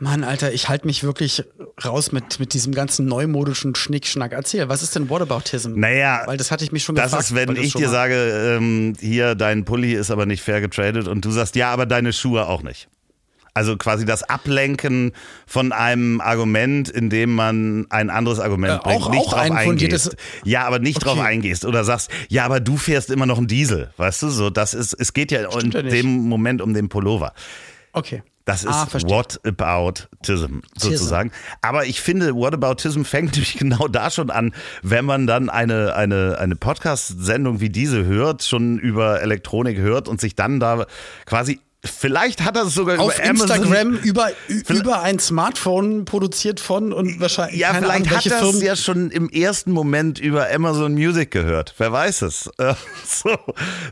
Mann, 0.00 0.24
Alter, 0.24 0.52
ich 0.52 0.68
halte 0.70 0.86
mich 0.86 1.04
wirklich 1.04 1.44
raus 1.84 2.10
mit, 2.10 2.40
mit 2.40 2.54
diesem 2.54 2.74
ganzen 2.74 3.04
neumodischen 3.06 3.74
Schnickschnack. 3.74 4.32
Erzähl, 4.32 4.68
was 4.68 4.82
ist 4.82 4.94
denn 4.96 5.10
Whataboutism? 5.10 5.78
Naja, 5.78 6.22
weil 6.26 6.38
das 6.38 6.50
hatte 6.50 6.64
ich 6.64 6.72
mich 6.72 6.82
schon 6.84 6.94
das 6.94 7.04
gefragt. 7.12 7.20
Das 7.24 7.30
ist, 7.30 7.36
wenn 7.36 7.54
ich 7.56 7.74
dir 7.74 7.86
mal. 7.86 7.92
sage, 7.92 8.56
ähm, 8.56 8.94
hier, 8.98 9.34
dein 9.34 9.64
Pulli 9.66 9.92
ist 9.92 10.10
aber 10.10 10.24
nicht 10.26 10.42
fair 10.42 10.60
getradet 10.62 11.06
und 11.06 11.24
du 11.24 11.30
sagst, 11.30 11.54
ja, 11.54 11.70
aber 11.70 11.84
deine 11.86 12.12
Schuhe 12.14 12.46
auch 12.48 12.62
nicht. 12.62 12.88
Also 13.52 13.76
quasi 13.76 14.06
das 14.06 14.22
Ablenken 14.22 15.12
von 15.46 15.72
einem 15.72 16.20
Argument, 16.20 16.88
indem 16.88 17.34
man 17.34 17.86
ein 17.90 18.08
anderes 18.08 18.38
Argument 18.40 18.74
Äh, 18.74 18.78
bringt, 18.84 19.02
auch- 19.02 19.10
nicht 19.10 19.20
auch 19.26 19.32
drauf 19.32 19.40
ein 19.42 19.52
eingehst. 19.52 20.16
Ja, 20.44 20.64
aber 20.66 20.78
nicht 20.78 21.04
drauf 21.04 21.18
Okay. 21.18 21.26
eingehst 21.26 21.64
oder 21.66 21.84
sagst, 21.84 22.10
ja, 22.28 22.44
aber 22.44 22.60
du 22.60 22.76
fährst 22.76 23.10
immer 23.10 23.26
noch 23.26 23.38
einen 23.38 23.48
Diesel, 23.48 23.90
weißt 23.96 24.22
du? 24.22 24.28
So, 24.30 24.50
das 24.50 24.72
ist, 24.72 24.94
es 24.94 25.12
geht 25.12 25.30
ja 25.32 25.42
in 25.42 25.50
Stimmt 25.50 25.74
ja 25.74 25.82
nicht. 25.82 25.94
dem 25.94 26.06
Moment 26.28 26.62
um 26.62 26.72
den 26.72 26.88
Pullover. 26.88 27.34
Okay. 27.92 28.22
Das 28.50 28.64
ist 28.64 28.70
Ah. 28.70 28.86
Whataboutism 29.08 30.58
sozusagen. 30.76 31.30
Aber 31.62 31.86
ich 31.86 32.00
finde, 32.00 32.34
Whataboutism 32.34 33.02
fängt 33.04 33.32
nämlich 33.36 33.58
genau 33.58 33.86
da 33.86 34.10
schon 34.10 34.30
an, 34.30 34.52
wenn 34.82 35.04
man 35.04 35.26
dann 35.28 35.48
eine, 35.48 35.94
eine, 35.94 36.36
eine 36.38 36.56
Podcast-Sendung 36.56 37.60
wie 37.60 37.68
diese 37.68 38.04
hört, 38.04 38.42
schon 38.42 38.78
über 38.78 39.20
Elektronik 39.22 39.78
hört 39.78 40.08
und 40.08 40.20
sich 40.20 40.34
dann 40.34 40.58
da 40.58 40.86
quasi, 41.26 41.60
vielleicht 41.84 42.42
hat 42.44 42.56
er 42.56 42.64
es 42.66 42.74
sogar 42.74 42.98
Auf 43.00 43.16
über 43.18 43.28
Amazon. 43.28 43.50
Instagram 43.56 43.94
über, 44.02 44.30
über 44.68 45.02
ein 45.02 45.18
Smartphone 45.18 46.04
produziert 46.04 46.60
von 46.60 46.92
und 46.92 47.20
wahrscheinlich 47.20 47.58
Ja, 47.58 47.72
vielleicht 47.74 47.90
Ahnung, 48.06 48.10
hat 48.10 48.26
er 48.26 48.42
es 48.42 48.62
ja 48.62 48.76
schon 48.76 49.10
im 49.10 49.30
ersten 49.30 49.72
Moment 49.72 50.18
über 50.18 50.48
Amazon 50.52 50.92
Music 50.92 51.30
gehört. 51.30 51.74
Wer 51.78 51.92
weiß 51.92 52.22
es. 52.22 52.50
Äh, 52.58 52.74
So, 53.06 53.30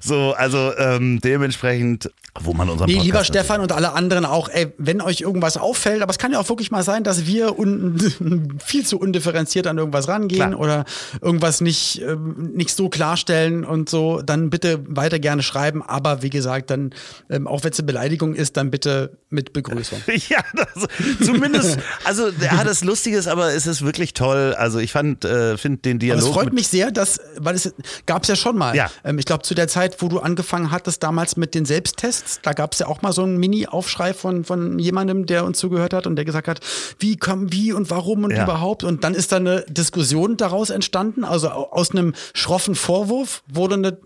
so 0.00 0.33
also 0.37 0.73
ähm, 0.76 1.21
dementsprechend, 1.21 2.11
wo 2.38 2.52
man 2.52 2.68
unseren 2.68 2.87
Nee, 2.87 2.95
Podcast 2.95 3.07
lieber 3.07 3.25
Stefan 3.25 3.61
und 3.62 3.73
alle 3.73 3.92
anderen 3.92 4.25
auch, 4.26 4.49
ey, 4.49 4.73
wenn 4.78 5.00
euch 5.00 5.21
irgendwas 5.23 5.57
auffällt, 5.57 6.02
aber 6.02 6.11
es 6.11 6.18
kann 6.18 6.33
ja 6.33 6.38
auch 6.38 6.49
wirklich 6.49 6.71
mal 6.71 6.83
sein, 6.83 7.02
dass 7.04 7.26
wir 7.26 7.59
un 7.59 8.59
viel 8.64 8.85
zu 8.87 8.99
undifferenziert 8.99 9.66
an 9.66 9.78
irgendwas 9.78 10.09
rangehen 10.09 10.50
Klar. 10.50 10.61
oder 10.61 10.85
irgendwas 11.23 11.61
nicht, 11.61 12.02
ähm, 12.02 12.52
nicht 12.54 12.71
so 12.76 12.88
klarstellen 12.88 13.64
und 13.64 13.88
so, 13.88 14.21
dann 14.23 14.50
bitte 14.50 14.80
weiter 14.88 15.18
gerne 15.18 15.42
schreiben. 15.42 15.83
Aber 15.83 16.23
wie 16.23 16.30
gesagt, 16.30 16.71
dann, 16.71 16.90
ähm, 17.30 17.47
auch 17.47 17.64
wenn 17.64 17.73
eine 17.78 17.87
Beleidigung 17.87 18.35
ist, 18.35 18.56
dann 18.56 18.70
bitte 18.70 19.18
mit 19.30 19.52
Begrüßung. 19.52 20.00
Ja, 20.28 20.40
das, 20.54 20.87
zumindest, 21.25 21.78
also 22.04 22.28
ja, 22.28 22.64
das 22.64 22.82
Lustige 22.85 23.16
ist, 23.16 23.28
aber 23.28 23.52
es 23.54 23.66
ist 23.66 23.82
wirklich 23.85 24.14
toll. 24.14 24.54
Also 24.58 24.78
ich 24.78 24.92
fand, 24.92 25.25
äh, 25.25 25.56
finde 25.56 25.78
den 25.82 25.97
Aber 25.97 25.99
Dialog. 26.00 26.23
es 26.25 26.28
freut 26.35 26.52
mich 26.52 26.68
sehr, 26.68 26.90
dass, 26.90 27.20
weil 27.38 27.54
es 27.54 27.73
gab 28.06 28.23
es 28.25 28.28
ja 28.28 28.37
schon 28.37 28.56
mal. 28.58 28.75
Ja. 28.75 28.90
Ähm, 29.04 29.18
ich 29.18 29.25
glaube, 29.25 29.42
zu 29.42 29.54
der 29.54 29.68
Zeit, 29.68 30.00
wo 30.02 30.08
du 30.08 30.18
angefangen 30.20 30.70
hattest, 30.70 31.02
damals 31.02 31.37
mit 31.37 31.54
den 31.54 31.64
Selbsttests, 31.64 32.40
da 32.42 32.52
gab 32.52 32.73
es 32.73 32.78
ja 32.80 32.87
auch 32.88 33.02
mal 33.02 33.12
so 33.12 33.23
einen 33.23 33.38
Mini-Aufschrei 33.38 34.12
von, 34.14 34.44
von 34.44 34.78
jemandem, 34.78 35.26
der 35.26 35.44
uns 35.44 35.58
zugehört 35.58 35.92
hat 35.94 36.06
und 36.06 36.16
der 36.16 36.25
gesagt 36.25 36.49
hat, 36.49 36.61
wie 36.99 37.16
kommen, 37.16 37.52
wie 37.52 37.73
und 37.73 37.90
warum 37.90 38.25
und 38.25 38.32
Ja. 38.32 38.44
überhaupt. 38.44 38.85
Und 38.85 39.04
dann 39.04 39.14
ist 39.14 39.32
da 39.32 39.37
eine 39.37 39.64
Diskussion 39.68 40.37
daraus 40.37 40.70
entstanden. 40.70 41.25
Also 41.25 41.49
au- 41.50 41.70
aus 41.70 41.90
einem 41.92 42.14
schroffen 42.35 42.75
Vorwurf 42.75 43.42
wurde 43.47 43.75
eine, 43.76 43.99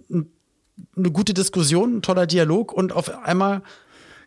eine 0.97 1.11
gute 1.11 1.35
Diskussion, 1.35 1.99
ein 1.99 2.03
toller 2.03 2.27
Dialog 2.27 2.73
und 2.73 2.93
auf 2.93 3.25
einmal 3.25 3.63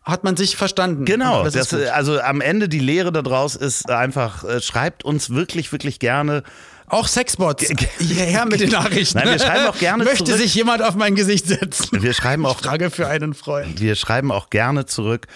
hat 0.06 0.22
man 0.22 0.36
sich 0.36 0.56
verstanden. 0.56 1.04
Genau, 1.04 1.42
das, 1.48 1.70
gut. 1.70 1.80
also 1.88 2.20
am 2.20 2.40
Ende 2.40 2.68
die 2.68 2.78
Lehre 2.78 3.10
daraus 3.10 3.56
ist 3.56 3.90
einfach, 3.90 4.44
äh, 4.44 4.60
schreibt 4.60 5.04
uns 5.04 5.30
wirklich, 5.30 5.72
wirklich 5.72 5.98
gerne. 5.98 6.44
auch 6.86 7.08
Sexbots. 7.08 7.68
Hierher 7.98 8.46
mit 8.46 8.60
den 8.60 8.70
Nachrichten. 8.70 9.18
Nein, 9.18 9.30
wir 9.30 9.38
schreiben 9.40 9.66
auch 9.66 9.78
gerne 9.78 10.04
Möchte 10.04 10.24
zurück. 10.24 10.40
sich 10.40 10.54
jemand 10.54 10.82
auf 10.82 10.94
mein 10.94 11.16
Gesicht 11.16 11.48
setzen? 11.48 12.00
Wir 12.00 12.12
schreiben 12.12 12.46
auch, 12.46 12.60
Frage 12.60 12.90
für 12.90 13.08
einen 13.08 13.34
Freund. 13.34 13.80
wir 13.80 13.96
schreiben 13.96 14.30
auch 14.30 14.48
gerne 14.48 14.86
zurück. 14.86 15.26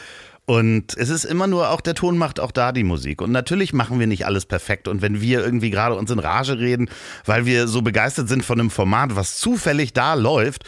Und 0.46 0.96
es 0.96 1.10
ist 1.10 1.24
immer 1.24 1.46
nur 1.46 1.70
auch, 1.70 1.80
der 1.80 1.94
Ton 1.94 2.18
macht 2.18 2.40
auch 2.40 2.50
da 2.50 2.72
die 2.72 2.82
Musik. 2.82 3.22
Und 3.22 3.30
natürlich 3.30 3.72
machen 3.72 4.00
wir 4.00 4.08
nicht 4.08 4.26
alles 4.26 4.46
perfekt. 4.46 4.88
Und 4.88 5.00
wenn 5.00 5.20
wir 5.20 5.44
irgendwie 5.44 5.70
gerade 5.70 5.94
uns 5.94 6.10
in 6.10 6.18
Rage 6.18 6.58
reden, 6.58 6.90
weil 7.24 7.46
wir 7.46 7.68
so 7.68 7.82
begeistert 7.82 8.28
sind 8.28 8.44
von 8.44 8.58
einem 8.58 8.70
Format, 8.70 9.14
was 9.14 9.38
zufällig 9.38 9.92
da 9.92 10.14
läuft 10.14 10.64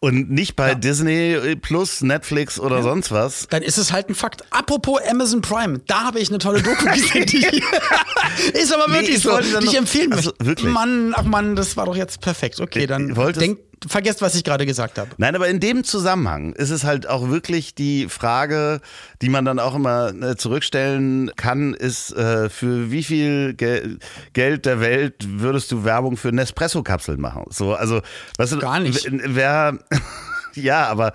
und 0.00 0.30
nicht 0.30 0.56
bei 0.56 0.74
Disney 0.74 1.56
Plus, 1.56 2.02
Netflix 2.02 2.58
oder 2.60 2.82
sonst 2.82 3.10
was, 3.12 3.46
Dann 3.48 3.62
ist 3.62 3.78
es 3.78 3.92
halt 3.92 4.08
ein 4.08 4.14
Fakt. 4.14 4.44
Apropos 4.50 5.00
Amazon 5.08 5.40
Prime, 5.40 5.80
da 5.86 6.04
habe 6.04 6.18
ich 6.18 6.28
eine 6.28 6.38
tolle 6.38 6.62
Doku 6.62 6.84
gesehen. 6.92 7.26
Die 7.26 7.46
ist 8.52 8.72
aber 8.72 8.88
Nee, 8.88 8.94
wirklich 9.00 9.16
ich 9.16 9.22
so, 9.22 9.38
die 9.38 9.66
ich 9.66 9.76
empfehlen 9.76 10.12
also, 10.12 10.32
wirklich? 10.38 10.70
Mann, 10.70 11.14
ach 11.16 11.24
Mann, 11.24 11.56
das 11.56 11.76
war 11.76 11.86
doch 11.86 11.96
jetzt 11.96 12.20
perfekt. 12.20 12.60
Okay, 12.60 12.86
dann 12.86 13.14
denk, 13.34 13.58
vergesst, 13.86 14.22
was 14.22 14.34
ich 14.34 14.44
gerade 14.44 14.66
gesagt 14.66 14.98
habe. 14.98 15.10
Nein, 15.18 15.34
aber 15.34 15.48
in 15.48 15.60
dem 15.60 15.84
Zusammenhang 15.84 16.52
ist 16.52 16.70
es 16.70 16.84
halt 16.84 17.08
auch 17.08 17.28
wirklich 17.28 17.74
die 17.74 18.08
Frage, 18.08 18.80
die 19.22 19.28
man 19.28 19.44
dann 19.44 19.58
auch 19.58 19.74
immer 19.74 20.08
äh, 20.14 20.36
zurückstellen 20.36 21.30
kann, 21.36 21.74
ist, 21.74 22.12
äh, 22.12 22.48
für 22.48 22.90
wie 22.90 23.02
viel 23.02 23.54
Gel 23.54 23.98
Geld 24.32 24.66
der 24.66 24.80
Welt 24.80 25.14
würdest 25.26 25.70
du 25.72 25.84
Werbung 25.84 26.16
für 26.16 26.32
Nespresso-Kapseln 26.32 27.20
machen? 27.20 27.44
So, 27.50 27.74
also, 27.74 28.00
weißt 28.38 28.52
du, 28.52 28.58
Gar 28.58 28.80
nicht. 28.80 29.08
Wer, 29.10 29.78
ja, 30.54 30.86
aber 30.86 31.12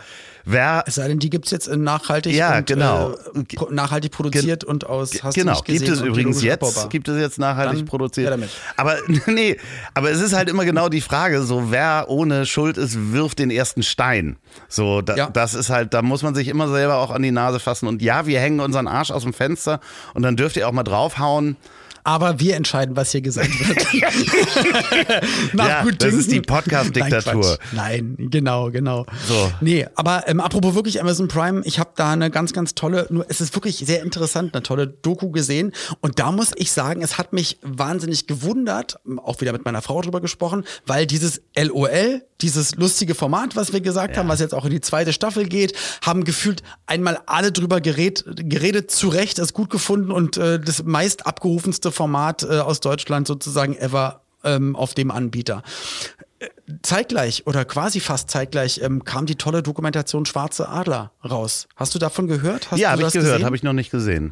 wer, 0.52 0.84
Es 0.88 0.96
sei 0.96 1.08
denn, 1.08 1.20
die 1.20 1.30
gibt 1.30 1.46
es 1.46 1.52
jetzt 1.52 1.68
in 1.68 1.84
nachhaltig 1.84 2.34
Ja, 2.34 2.58
und 2.58 2.68
genau. 2.68 3.12
äh, 3.12 3.16
nachhaltig 3.74 4.12
produziert 4.12 4.64
und 4.64 4.86
aus 4.86 5.12
hast 5.24 5.36
du 5.36 5.42
genau, 5.42 5.54
nicht 5.54 5.66
gesehen 5.66 5.86
gibt 5.86 5.92
es 5.98 6.02
übrigens 6.02 6.42
jetzt, 6.44 6.64
abbaubar. 6.64 6.90
gibt 6.90 7.08
es 7.08 7.20
jetzt 7.20 7.40
nachhaltig 7.40 7.78
Dann 7.80 7.86
produziert. 7.86 8.32
damit. 8.32 8.50
Aber 8.78 8.98
nee, 9.28 9.58
aber 9.94 10.12
es 10.12 10.22
ist 10.22 10.34
halt 10.34 10.50
immer 10.50 10.66
genau 10.66 10.90
die 10.90 11.02
Frage, 11.02 11.42
so 11.44 11.72
wer 11.72 12.06
ohne 12.10 12.46
Schuld 12.46 12.78
ist, 12.78 13.12
wirft 13.14 13.40
den 13.40 13.52
ersten 13.52 13.84
Stein. 13.84 14.38
So, 14.68 15.02
da, 15.02 15.16
Ja. 15.16 15.30
das 15.30 15.54
ist 15.54 15.70
halt, 15.70 15.94
da 15.94 16.02
muss 16.02 16.24
man 16.24 16.36
sich 16.36 16.48
immer 16.48 16.68
selber 16.68 16.98
auch 16.98 17.12
an 17.12 17.22
die 17.22 17.32
Nase 17.32 17.60
fassen. 17.60 17.88
Und 17.88 18.02
ja, 18.02 18.26
wir 18.26 18.40
hängen 18.40 18.60
unseren 18.60 18.88
Arsch 18.88 19.12
aus 19.12 19.24
dem 19.24 19.34
Fenster 19.34 19.80
und 20.14 20.24
dann 20.24 20.36
dürft 20.36 20.58
ihr 20.58 20.68
auch 20.68 20.72
mal 20.72 20.84
draufhauen. 20.84 21.58
Aber 22.10 22.40
wir 22.40 22.56
entscheiden, 22.56 22.96
was 22.96 23.12
hier 23.12 23.22
gesagt 23.22 23.52
wird. 23.68 23.86
Nach 25.54 25.68
Ja, 25.68 25.76
das 25.76 25.84
Gutdünken. 25.84 26.20
ist 26.20 26.32
die 26.32 26.42
Podcast-Diktatur. 26.42 27.60
Nein. 27.72 28.16
Nein, 28.18 28.32
genau, 28.32 28.72
genau. 28.72 29.06
So. 29.28 29.52
Nee, 29.62 29.86
aber 29.94 30.28
ähm, 30.28 30.40
apropos 30.40 30.74
wirklich 30.74 31.00
Amazon 31.00 31.28
Prime, 31.28 31.62
ich 31.66 31.78
habe 31.78 31.92
da 31.96 32.12
eine 32.14 32.32
ganz, 32.32 32.52
ganz 32.52 32.74
tolle, 32.74 33.06
nur 33.12 33.28
es 33.30 33.42
ist 33.42 33.54
wirklich 33.54 33.78
sehr 33.78 34.02
interessant, 34.02 34.56
eine 34.56 34.64
tolle 34.64 34.88
Doku 34.88 35.30
gesehen. 35.30 35.72
Und 36.02 36.18
da 36.18 36.32
muss 36.32 36.50
ich 36.56 36.72
sagen, 36.72 37.04
es 37.04 37.20
hat 37.20 37.32
mich 37.32 37.60
wahnsinnig 37.62 38.26
gewundert, 38.26 39.00
auch 39.24 39.40
wieder 39.42 39.52
mit 39.52 39.64
meiner 39.64 39.84
Frau 39.84 40.02
drüber 40.02 40.20
gesprochen, 40.20 40.64
weil 40.88 41.06
dieses 41.06 41.44
LOL, 41.56 42.24
dieses 42.42 42.76
lustige 42.76 43.14
Format, 43.14 43.56
was 43.56 43.72
wir 43.72 43.82
gesagt 43.82 44.18
haben, 44.18 44.30
was 44.30 44.40
jetzt 44.40 44.56
auch 44.56 44.66
in 44.66 44.72
die 44.72 44.82
zweite 44.82 45.14
Staffel 45.14 45.48
geht, 45.48 45.74
haben 46.04 46.24
gefühlt 46.24 46.64
einmal 46.88 47.20
alle 47.28 47.52
drüber 47.52 47.82
geredet, 47.82 48.24
geredet 48.50 48.90
zu 48.90 49.10
Recht, 49.10 49.38
es 49.38 49.54
gut 49.54 49.70
gefunden 49.70 50.12
und 50.12 50.38
äh, 50.38 50.60
das 50.60 50.84
meist 50.86 51.28
abgerufenste 51.28 51.92
Format 52.00 52.44
äh, 52.44 52.60
aus 52.60 52.80
Deutschland 52.80 53.28
sozusagen 53.28 53.76
ever 53.76 54.22
ähm, 54.46 54.78
auf 54.78 54.94
dem 54.94 55.12
Anbieter. 55.12 55.64
Äh, 56.40 56.48
Zeitgleich 56.82 57.46
oder 57.46 57.66
quasi 57.66 58.00
fast 58.00 58.30
zeitgleich 58.30 58.80
ähm, 58.82 59.04
kam 59.04 59.26
die 59.26 59.36
tolle 59.36 59.62
Dokumentation 59.62 60.26
Schwarze 60.26 60.70
Adler 60.70 61.12
raus. 61.30 61.68
Hast 61.76 61.94
du 61.96 62.00
davon 62.00 62.28
gehört? 62.28 62.72
Hast 62.72 62.80
ja, 62.80 62.92
habe 62.92 63.02
ich 63.02 63.08
das 63.08 63.14
gehört, 63.14 63.44
habe 63.44 63.58
ich 63.58 63.64
noch 63.64 63.74
nicht 63.74 63.92
gesehen. 63.92 64.32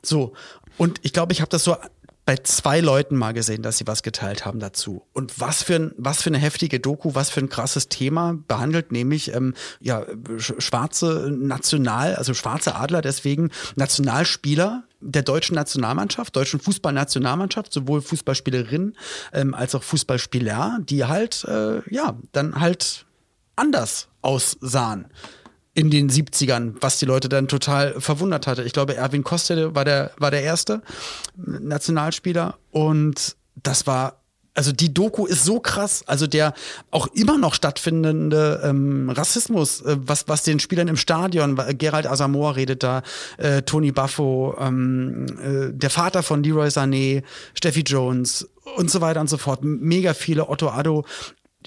So. 0.00 0.34
Und 0.78 1.00
ich 1.02 1.12
glaube, 1.12 1.32
ich 1.32 1.40
habe 1.40 1.50
das 1.50 1.64
so 1.64 1.76
bei 2.24 2.36
zwei 2.36 2.78
Leuten 2.78 3.16
mal 3.16 3.32
gesehen, 3.32 3.62
dass 3.62 3.78
sie 3.78 3.86
was 3.88 4.04
geteilt 4.04 4.46
haben 4.46 4.60
dazu. 4.60 5.02
Und 5.12 5.40
was 5.40 5.64
für, 5.64 5.74
ein, 5.74 5.92
was 5.96 6.22
für 6.22 6.30
eine 6.30 6.38
heftige 6.38 6.78
Doku, 6.78 7.16
was 7.16 7.30
für 7.30 7.40
ein 7.40 7.48
krasses 7.48 7.88
Thema 7.88 8.38
behandelt, 8.46 8.92
nämlich 8.92 9.34
ähm, 9.34 9.54
ja, 9.80 10.06
sch 10.38 10.52
schwarze 10.58 11.32
National, 11.32 12.14
also 12.14 12.32
schwarze 12.32 12.76
Adler, 12.76 13.02
deswegen 13.02 13.50
Nationalspieler 13.74 14.84
der 15.02 15.22
deutschen 15.22 15.54
Nationalmannschaft, 15.54 16.34
deutschen 16.36 16.60
Fußballnationalmannschaft, 16.60 17.72
sowohl 17.72 18.00
Fußballspielerinnen 18.00 18.96
ähm, 19.32 19.54
als 19.54 19.74
auch 19.74 19.82
Fußballspieler, 19.82 20.78
die 20.80 21.04
halt, 21.04 21.44
äh, 21.44 21.82
ja, 21.92 22.16
dann 22.32 22.60
halt 22.60 23.06
anders 23.56 24.08
aussahen 24.22 25.06
in 25.74 25.90
den 25.90 26.10
70ern, 26.10 26.74
was 26.80 26.98
die 26.98 27.06
Leute 27.06 27.28
dann 27.28 27.48
total 27.48 28.00
verwundert 28.00 28.46
hatte. 28.46 28.62
Ich 28.62 28.72
glaube, 28.72 28.94
Erwin 28.94 29.24
Kostede 29.24 29.74
war 29.74 29.84
der, 29.84 30.12
war 30.18 30.30
der 30.30 30.42
erste 30.42 30.82
Nationalspieler 31.36 32.58
und 32.70 33.36
das 33.54 33.86
war 33.86 34.21
also 34.54 34.72
die 34.72 34.92
Doku 34.92 35.26
ist 35.26 35.44
so 35.44 35.60
krass, 35.60 36.04
also 36.06 36.26
der 36.26 36.52
auch 36.90 37.06
immer 37.14 37.38
noch 37.38 37.54
stattfindende 37.54 38.60
ähm, 38.64 39.08
Rassismus, 39.10 39.80
äh, 39.82 39.96
was, 39.98 40.28
was 40.28 40.42
den 40.42 40.60
Spielern 40.60 40.88
im 40.88 40.96
Stadion, 40.96 41.56
wa- 41.56 41.72
Gerald 41.72 42.06
Asamoah 42.06 42.56
redet 42.56 42.82
da, 42.82 43.02
äh, 43.38 43.62
Tony 43.62 43.92
Buffo, 43.92 44.54
ähm, 44.58 45.26
äh, 45.42 45.72
der 45.72 45.90
Vater 45.90 46.22
von 46.22 46.42
Leroy 46.42 46.68
Sané, 46.68 47.22
Steffi 47.54 47.80
Jones 47.80 48.48
und 48.76 48.90
so 48.90 49.00
weiter 49.00 49.20
und 49.20 49.30
so 49.30 49.38
fort. 49.38 49.60
Mega 49.62 50.12
viele, 50.14 50.48
Otto 50.48 50.68
Addo, 50.68 51.04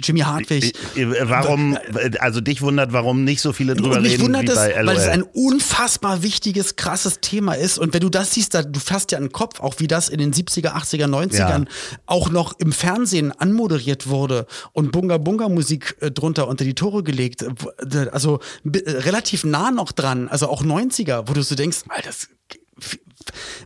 Jimmy 0.03 0.21
Hartwig. 0.21 0.73
Äh, 0.95 1.05
Warum, 1.29 1.77
also 2.19 2.41
dich 2.41 2.61
wundert, 2.61 2.93
warum 2.93 3.23
nicht 3.23 3.41
so 3.41 3.53
viele 3.53 3.75
drüber 3.75 3.99
mich 4.01 4.13
reden 4.13 4.23
wundert 4.23 4.43
wie 4.43 4.47
es, 4.49 4.55
bei 4.55 4.73
LOL. 4.81 4.87
weil 4.87 4.97
es 4.97 5.07
ein 5.07 5.23
unfassbar 5.23 6.23
wichtiges, 6.23 6.75
krasses 6.75 7.19
Thema 7.21 7.53
ist. 7.53 7.77
Und 7.79 7.93
wenn 7.93 8.01
du 8.01 8.09
das 8.09 8.33
siehst, 8.33 8.53
da, 8.53 8.63
du 8.63 8.79
fasst 8.79 9.11
ja 9.11 9.17
an 9.17 9.25
den 9.25 9.31
Kopf, 9.31 9.59
auch 9.59 9.75
wie 9.79 9.87
das 9.87 10.09
in 10.09 10.19
den 10.19 10.33
70er, 10.33 10.73
80er, 10.75 11.07
90ern 11.07 11.37
Ja. 11.37 11.65
auch 12.05 12.29
noch 12.29 12.59
im 12.59 12.71
Fernsehen 12.71 13.31
anmoderiert 13.31 14.07
wurde 14.07 14.45
und 14.73 14.91
Bunga 14.91 15.17
Bunga 15.17 15.49
Musik 15.49 15.95
äh, 16.01 16.11
drunter 16.11 16.47
unter 16.47 16.63
die 16.65 16.73
Tore 16.75 17.03
gelegt. 17.03 17.43
Äh, 17.43 18.07
Also 18.11 18.39
äh, 18.65 18.89
relativ 18.89 19.43
nah 19.43 19.71
noch 19.71 19.91
dran, 19.91 20.27
also 20.27 20.47
auch 20.49 20.63
90er, 20.63 21.27
wo 21.27 21.33
du 21.33 21.41
so 21.41 21.55
denkst, 21.55 21.79
Alter, 21.89 22.07
das, 22.09 22.27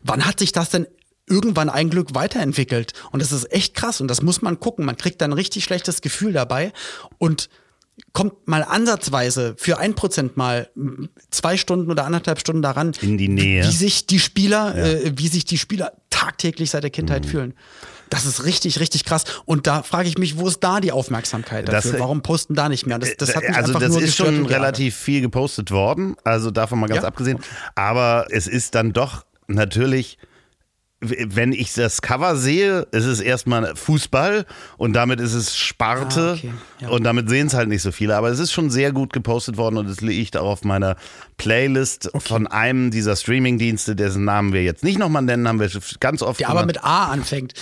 wann 0.04 0.26
hat 0.26 0.40
sich 0.40 0.52
das 0.52 0.70
denn 0.70 0.88
irgendwann 1.30 1.70
ein 1.70 1.90
Glück 1.90 2.16
weiterentwickelt. 2.16 2.94
Und 3.12 3.22
das 3.22 3.32
ist 3.32 3.52
echt 3.52 3.74
krass 3.76 4.02
und 4.02 4.08
das 4.08 4.22
muss 4.22 4.42
man 4.42 4.60
gucken. 4.60 4.86
Man 4.86 4.98
kriegt 4.98 5.22
dann 5.22 5.32
ein 5.32 5.34
richtig 5.34 5.64
schlechtes 5.64 6.02
Gefühl 6.02 6.34
dabei. 6.34 6.74
Und 7.18 7.50
kommt 8.14 8.48
mal 8.48 8.64
ansatzweise 8.64 9.56
für 9.58 9.78
ein 9.78 9.94
Prozent 9.94 10.38
mal 10.38 10.70
zwei 11.32 11.58
Stunden 11.58 11.92
oder 11.92 12.06
anderthalb 12.06 12.40
Stunden 12.40 12.62
daran, 12.62 12.94
In 13.02 13.18
die 13.18 13.28
Nähe. 13.28 13.64
wie 13.68 13.72
sich 13.72 14.08
die 14.08 14.20
Spieler, 14.20 14.74
äh, 14.76 15.12
wie 15.18 15.28
sich 15.28 15.44
die 15.44 15.58
Spieler 15.58 15.92
tagtäglich 16.10 16.70
seit 16.70 16.84
der 16.84 16.92
Kindheit 16.92 17.26
Mhm. 17.26 17.30
fühlen. 17.30 17.54
Das 18.10 18.26
ist 18.26 18.46
richtig, 18.46 18.80
richtig 18.80 19.04
krass. 19.06 19.26
Und 19.46 19.68
da 19.68 19.84
frage 19.84 20.08
ich 20.08 20.18
mich, 20.18 20.38
wo 20.40 20.48
ist 20.48 20.62
da 20.64 20.80
die 20.80 20.92
Aufmerksamkeit 20.94 21.68
dafür? 21.68 21.92
Das- 21.92 22.00
Warum 22.02 22.22
posten 22.24 22.56
da 22.56 22.70
nicht 22.70 22.88
mehr? 22.88 22.98
Das, 23.00 23.16
das 23.18 23.36
hat 23.36 23.44
mich 23.44 23.56
also 23.56 23.68
einfach 23.74 23.82
das 23.82 23.92
nur 23.92 24.02
ist 24.02 24.16
schon 24.16 24.46
relativ 24.46 24.96
viel 24.96 25.20
gepostet 25.22 25.70
worden, 25.70 26.16
also 26.24 26.52
davon 26.52 26.80
mal 26.80 26.88
ganz 26.88 27.02
Ja? 27.02 27.08
abgesehen. 27.08 27.40
Aber 27.76 28.28
es 28.32 28.48
ist 28.48 28.76
dann 28.76 28.94
doch 28.94 29.26
natürlich, 29.48 30.18
wenn 31.02 31.54
ich 31.54 31.74
das 31.74 32.02
Cover 32.02 32.36
sehe, 32.36 32.82
ist 32.92 33.06
es 33.06 33.22
erstmal 33.22 33.74
Fußball 33.78 34.46
und 34.76 34.92
damit 34.94 35.22
ist 35.22 35.34
es 35.34 35.56
Sparte 35.56 36.32
Ah, 36.32 36.34
okay. 36.34 36.54
Ja. 36.82 36.90
und 36.90 37.04
damit 37.06 37.30
sehen 37.30 37.48
es 37.48 37.54
halt 37.54 37.70
nicht 37.70 37.82
so 37.82 37.94
viele. 37.94 38.18
Aber 38.18 38.28
es 38.30 38.40
ist 38.40 38.52
schon 38.52 38.70
sehr 38.70 38.92
gut 38.92 39.14
gepostet 39.14 39.56
worden 39.56 39.78
und 39.78 39.88
es 39.88 40.02
liegt 40.02 40.36
auch 40.36 40.50
auf 40.50 40.64
meiner 40.66 40.98
Playlist 41.38 42.12
von 42.18 42.48
einem 42.48 42.92
dieser 42.92 43.16
Streamingdienste, 43.16 43.96
dessen 43.96 44.26
Namen 44.26 44.52
wir 44.52 44.62
jetzt 44.64 44.84
nicht 44.84 45.00
nochmal 45.00 45.22
nennen, 45.22 45.48
haben 45.48 45.62
wir 45.62 45.70
ganz 46.02 46.22
oft 46.22 46.42
Der 46.42 46.50
aber 46.50 46.62
gemacht. 46.64 46.76
mit 46.76 46.84
A 46.84 47.06
anfängt. 47.06 47.54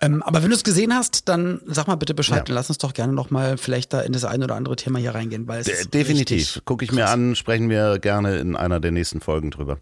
Ähm, 0.00 0.20
aber 0.24 0.42
wenn 0.42 0.50
du 0.50 0.56
es 0.56 0.64
gesehen 0.64 0.92
hast, 0.92 1.28
dann 1.28 1.60
sag 1.66 1.86
mal 1.86 1.94
bitte 1.94 2.14
Bescheid 2.14 2.48
Ja. 2.48 2.52
und 2.52 2.54
lass 2.56 2.70
uns 2.70 2.78
doch 2.78 2.92
gerne 2.92 3.12
noch 3.12 3.30
mal 3.30 3.56
vielleicht 3.56 3.92
da 3.92 4.00
in 4.00 4.12
das 4.12 4.24
ein 4.24 4.42
oder 4.42 4.56
andere 4.56 4.74
Thema 4.74 4.98
hier 4.98 5.14
reingehen, 5.14 5.46
weil 5.46 5.60
es 5.60 5.66
De- 5.66 5.86
Definitiv. 5.86 6.60
Gucke 6.64 6.84
ich 6.84 6.90
mir 6.90 7.02
krass. 7.02 7.12
an, 7.12 7.36
sprechen 7.36 7.70
wir 7.70 8.00
gerne 8.00 8.38
in 8.38 8.56
einer 8.56 8.80
der 8.80 8.90
nächsten 8.90 9.20
Folgen 9.20 9.52
drüber. 9.52 9.78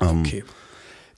Ähm, 0.00 0.20
Okay. 0.20 0.44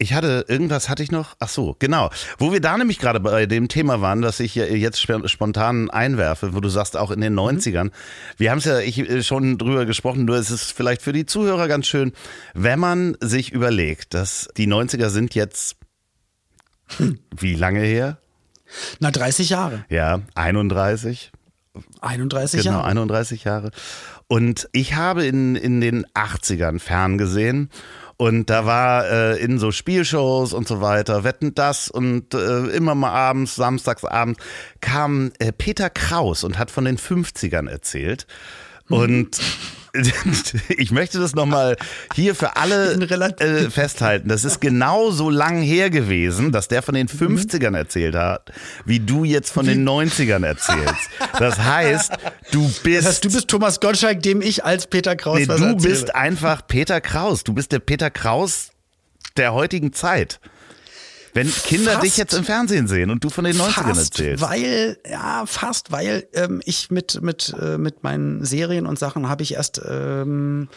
Ich 0.02 0.14
hatte, 0.14 0.44
irgendwas 0.48 0.88
hatte 0.88 1.02
ich 1.04 1.12
noch? 1.12 1.36
Ach 1.38 1.48
so, 1.48 1.76
genau. 1.78 2.10
Wo 2.38 2.52
wir 2.52 2.60
da 2.60 2.76
nämlich 2.76 2.98
gerade 2.98 3.20
bei 3.20 3.46
dem 3.46 3.68
Thema 3.68 4.00
waren, 4.00 4.20
das 4.20 4.40
ich 4.40 4.56
jetzt 4.56 4.98
sp- 4.98 5.28
spontan 5.28 5.90
einwerfe, 5.90 6.54
wo 6.54 6.60
du 6.60 6.68
sagst, 6.68 6.96
auch 6.96 7.12
in 7.12 7.20
den 7.20 7.38
90ern. 7.38 7.90
Wir 8.36 8.50
haben 8.50 8.58
es 8.58 8.64
ja 8.64 8.80
ich, 8.80 8.98
äh, 8.98 9.22
schon 9.22 9.58
drüber 9.58 9.86
gesprochen, 9.86 10.24
nur 10.24 10.36
es 10.36 10.50
ist 10.50 10.72
vielleicht 10.72 11.02
für 11.02 11.12
die 11.12 11.24
Zuhörer 11.24 11.68
ganz 11.68 11.86
schön, 11.86 12.12
wenn 12.54 12.80
man 12.80 13.16
sich 13.20 13.52
überlegt, 13.52 14.12
dass 14.14 14.48
die 14.56 14.66
90er 14.66 15.08
sind 15.08 15.36
jetzt, 15.36 15.76
wie 17.38 17.54
lange 17.54 17.80
her? 17.80 18.18
Na, 18.98 19.10
30 19.10 19.50
Jahre. 19.50 19.84
Ja, 19.88 20.20
31. 20.34 21.30
31 22.00 22.62
Genau, 22.62 22.78
Jahre. 22.78 22.88
31 22.88 23.44
Jahre. 23.44 23.70
Und 24.26 24.68
ich 24.72 24.94
habe 24.94 25.24
in, 25.24 25.56
in 25.56 25.80
den 25.80 26.06
80ern 26.08 26.78
ferngesehen 26.78 27.70
und 28.22 28.50
da 28.50 28.66
war 28.66 29.10
äh, 29.10 29.42
in 29.42 29.58
so 29.58 29.72
Spielshows 29.72 30.52
und 30.52 30.68
so 30.68 30.80
weiter, 30.80 31.24
Wetten 31.24 31.56
das 31.56 31.88
und 31.88 32.34
äh, 32.34 32.66
immer 32.68 32.94
mal 32.94 33.10
abends, 33.10 33.56
samstags 33.56 34.04
abends, 34.04 34.38
kam 34.80 35.32
äh, 35.40 35.50
Peter 35.50 35.90
Kraus 35.90 36.44
und 36.44 36.56
hat 36.56 36.70
von 36.70 36.84
den 36.84 36.98
50ern 36.98 37.68
erzählt. 37.68 38.28
Und 38.88 39.40
ich 40.68 40.90
möchte 40.90 41.18
das 41.18 41.34
nochmal 41.34 41.76
hier 42.14 42.34
für 42.34 42.56
alle 42.56 42.92
äh, 43.40 43.70
festhalten. 43.70 44.28
Das 44.28 44.44
ist 44.44 44.60
genau 44.60 45.10
so 45.10 45.28
lang 45.28 45.60
her 45.60 45.90
gewesen, 45.90 46.50
dass 46.50 46.68
der 46.68 46.82
von 46.82 46.94
den 46.94 47.08
50ern 47.08 47.76
erzählt 47.76 48.14
hat, 48.14 48.52
wie 48.86 49.00
du 49.00 49.24
jetzt 49.24 49.50
von 49.52 49.66
den 49.66 49.86
90ern 49.86 50.46
erzählst. 50.46 51.10
Das 51.38 51.58
heißt, 51.58 52.12
du 52.52 52.70
bist. 52.82 52.98
Das 53.00 53.06
heißt, 53.06 53.24
du 53.24 53.32
bist 53.32 53.48
Thomas 53.48 53.80
Gottschalk, 53.80 54.22
dem 54.22 54.40
ich 54.40 54.64
als 54.64 54.86
Peter 54.86 55.14
Kraus 55.14 55.38
nee, 55.38 55.46
du 55.46 55.52
erzähle. 55.52 55.76
bist 55.76 56.14
einfach 56.14 56.66
Peter 56.66 57.00
Kraus. 57.00 57.44
Du 57.44 57.52
bist 57.52 57.72
der 57.72 57.80
Peter 57.80 58.10
Kraus 58.10 58.70
der 59.36 59.52
heutigen 59.52 59.92
Zeit. 59.92 60.40
Wenn 61.34 61.50
Kinder 61.50 61.92
Fast. 61.92 62.04
dich 62.04 62.16
jetzt 62.16 62.34
im 62.34 62.44
Fernsehen 62.44 62.88
sehen 62.88 63.10
und 63.10 63.24
du 63.24 63.30
von 63.30 63.44
den 63.44 63.56
90ern 63.56 63.70
fast, 63.70 64.18
erzählst. 64.20 64.42
weil 64.42 64.98
ja 65.10 65.44
fast, 65.46 65.90
weil 65.90 66.26
ähm, 66.34 66.60
ich 66.64 66.90
mit 66.90 67.22
mit 67.22 67.54
äh, 67.60 67.78
mit 67.78 68.02
meinen 68.02 68.44
Serien 68.44 68.86
und 68.86 68.98
Sachen 68.98 69.28
habe 69.28 69.42
ich 69.42 69.54
erst 69.54 69.80
ähm, 69.88 70.68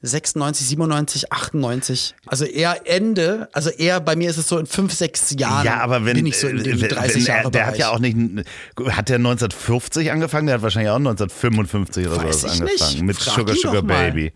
96, 0.00 0.68
97, 0.68 1.32
98, 1.32 2.14
also 2.26 2.44
eher 2.44 2.82
Ende, 2.86 3.48
also 3.52 3.68
eher 3.70 4.00
bei 4.00 4.14
mir 4.14 4.30
ist 4.30 4.36
es 4.36 4.46
so 4.46 4.56
in 4.58 4.66
fünf, 4.66 4.92
sechs 4.92 5.34
Jahren. 5.36 5.66
Ja, 5.66 5.80
aber 5.80 6.04
wenn, 6.04 6.14
bin 6.14 6.26
ich 6.26 6.38
so 6.38 6.46
in 6.46 6.62
dem 6.62 6.80
wenn, 6.80 6.88
30 6.88 7.16
wenn 7.16 7.24
Jahre 7.24 7.44
er, 7.44 7.50
der 7.50 7.66
hat 7.66 7.78
ja 7.78 7.90
auch 7.90 7.98
nicht, 7.98 8.16
hat 8.16 9.08
der 9.08 9.16
1950 9.16 10.12
angefangen? 10.12 10.46
Der 10.46 10.54
hat 10.56 10.62
wahrscheinlich 10.62 10.90
auch 10.90 10.96
1955 10.96 12.06
oder 12.06 12.22
Weiß 12.22 12.42
sowas 12.42 12.60
angefangen 12.60 12.92
nicht. 12.92 13.02
mit 13.02 13.16
Frag 13.16 13.34
Sugar 13.34 13.56
Sugar. 13.56 13.82
Baby. 13.82 14.32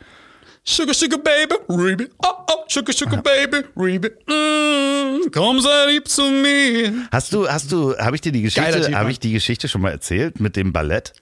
Sugar, 0.64 0.94
sugar, 0.94 1.18
baby, 1.18 1.56
Ruby. 1.68 2.08
Oh, 2.24 2.28
oh, 2.48 2.64
sugar, 2.68 2.92
sugar, 2.94 3.20
baby, 3.20 3.64
Ruby. 3.76 4.10
Mm, 4.28 4.91
komm, 5.30 5.60
sei 5.60 5.92
lieb 5.92 6.08
zu 6.08 6.22
mir. 6.22 6.92
Hast 7.12 7.32
du, 7.32 7.48
hast 7.48 7.70
du, 7.72 7.96
habe 7.98 8.16
ich 8.16 8.22
dir 8.22 8.32
die 8.32 8.42
Geschichte, 8.42 8.96
habe 8.98 9.10
ich 9.10 9.20
die 9.20 9.32
Geschichte 9.32 9.68
schon 9.68 9.80
mal 9.82 9.90
erzählt 9.90 10.40
mit 10.40 10.56
dem 10.56 10.72
Ballett? 10.72 11.12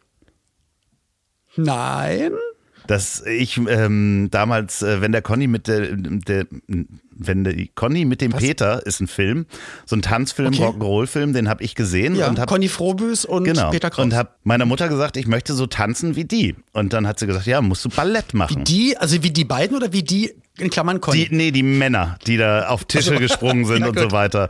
Nein. 1.57 2.33
dass 2.87 3.25
ich 3.27 3.57
ähm, 3.69 4.29
damals, 4.31 4.83
äh, 4.83 5.01
wenn 5.01 5.13
der 5.13 5.23
Conny 5.23 5.47
mit 5.47 5.69
der, 5.69 5.95
der 5.97 6.47
wenn 7.23 7.45
der 7.45 7.55
Conny 7.75 8.05
mit 8.07 8.21
dem 8.21 8.33
Peter 8.33 8.85
ist 8.87 9.01
ein 9.01 9.07
Film, 9.07 9.47
so 9.85 9.95
ein 9.95 10.03
Tanzfilm, 10.03 10.49
Okay. 10.55 10.63
Rock'n'Roll-Film, 10.65 11.33
den 11.35 11.49
habe 11.49 11.63
ich 11.63 11.75
gesehen 11.75 12.15
Ja, 12.17 12.29
und 12.29 12.39
habe 12.39 12.49
Conny 12.51 12.69
Frohbüß 12.69 13.27
und 13.27 13.45
genau 13.45 13.71
Peter 13.71 13.91
Kraus. 13.91 14.03
und 14.05 14.15
habe 14.15 14.31
meiner 14.43 14.65
Mutter 14.65 14.89
gesagt, 14.89 15.17
ich 15.17 15.27
möchte 15.27 15.53
so 15.55 15.67
tanzen 15.67 16.17
wie 16.17 16.25
die 16.25 16.57
und 16.73 16.93
dann 16.93 17.07
hat 17.07 17.19
sie 17.19 17.27
gesagt, 17.27 17.47
ja, 17.47 17.61
musst 17.61 17.85
du 17.85 17.91
Ballett 17.91 18.33
machen. 18.35 18.65
die, 18.65 18.97
also 18.97 19.23
wie 19.23 19.31
die 19.31 19.45
beiden 19.45 19.77
oder 19.77 19.93
wie 19.93 20.03
die 20.03 20.33
in 20.61 20.71
Klammern 20.71 21.01
Conny? 21.01 21.29
Die, 21.29 21.35
nee, 21.35 21.51
die 21.51 21.63
Männer, 21.63 22.19
die 22.27 22.37
da 22.37 22.69
auf 22.69 22.85
Tische 22.85 23.17
gesprungen 23.17 23.65
sind 23.65 23.81
Ja, 23.81 23.89
und 23.89 23.99
so 23.99 24.13
weiter. 24.13 24.49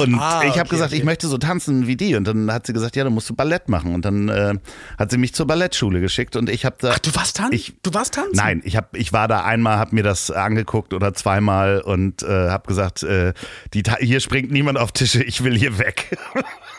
Und 0.00 0.14
Ah, 0.14 0.42
ich 0.44 0.50
habe 0.50 0.60
okay, 0.60 0.68
gesagt, 0.70 0.90
okay. 0.92 0.98
ich 0.98 1.04
möchte 1.04 1.28
so 1.28 1.38
tanzen 1.38 1.86
wie 1.86 1.96
die. 1.96 2.14
Und 2.14 2.26
dann 2.26 2.52
hat 2.52 2.66
sie 2.66 2.72
gesagt, 2.72 2.96
ja, 2.96 3.04
dann 3.04 3.12
musst 3.12 3.28
du 3.30 3.34
Ballett 3.34 3.68
machen. 3.68 3.94
Und 3.94 4.04
dann 4.04 4.28
äh, 4.28 4.54
hat 4.98 5.10
sie 5.10 5.18
mich 5.18 5.34
zur 5.34 5.46
Ballettschule 5.46 6.00
geschickt 6.00 6.36
und 6.36 6.48
ich 6.48 6.64
habe 6.64 6.76
da. 6.80 6.92
Ach, 6.92 6.98
du 6.98 7.14
warst 7.14 7.36
tanzen? 7.36 7.74
Du 7.82 7.94
warst 7.94 8.14
tanzen? 8.14 8.32
Nein, 8.34 8.62
ich, 8.64 8.76
hab, 8.76 8.96
ich 8.96 9.12
war 9.12 9.28
da 9.28 9.44
einmal, 9.44 9.78
habe 9.78 9.94
mir 9.94 10.02
das 10.02 10.30
angeguckt 10.30 10.92
oder 10.94 11.14
zweimal 11.14 11.80
und 11.80 12.22
äh, 12.22 12.26
habe 12.50 12.66
gesagt, 12.66 13.02
äh, 13.02 13.32
die, 13.74 13.82
hier 14.00 14.20
springt 14.20 14.50
niemand 14.50 14.78
auf 14.78 14.92
Tische, 14.92 15.22
ich 15.22 15.42
will 15.44 15.56
hier 15.56 15.78
weg. 15.78 16.18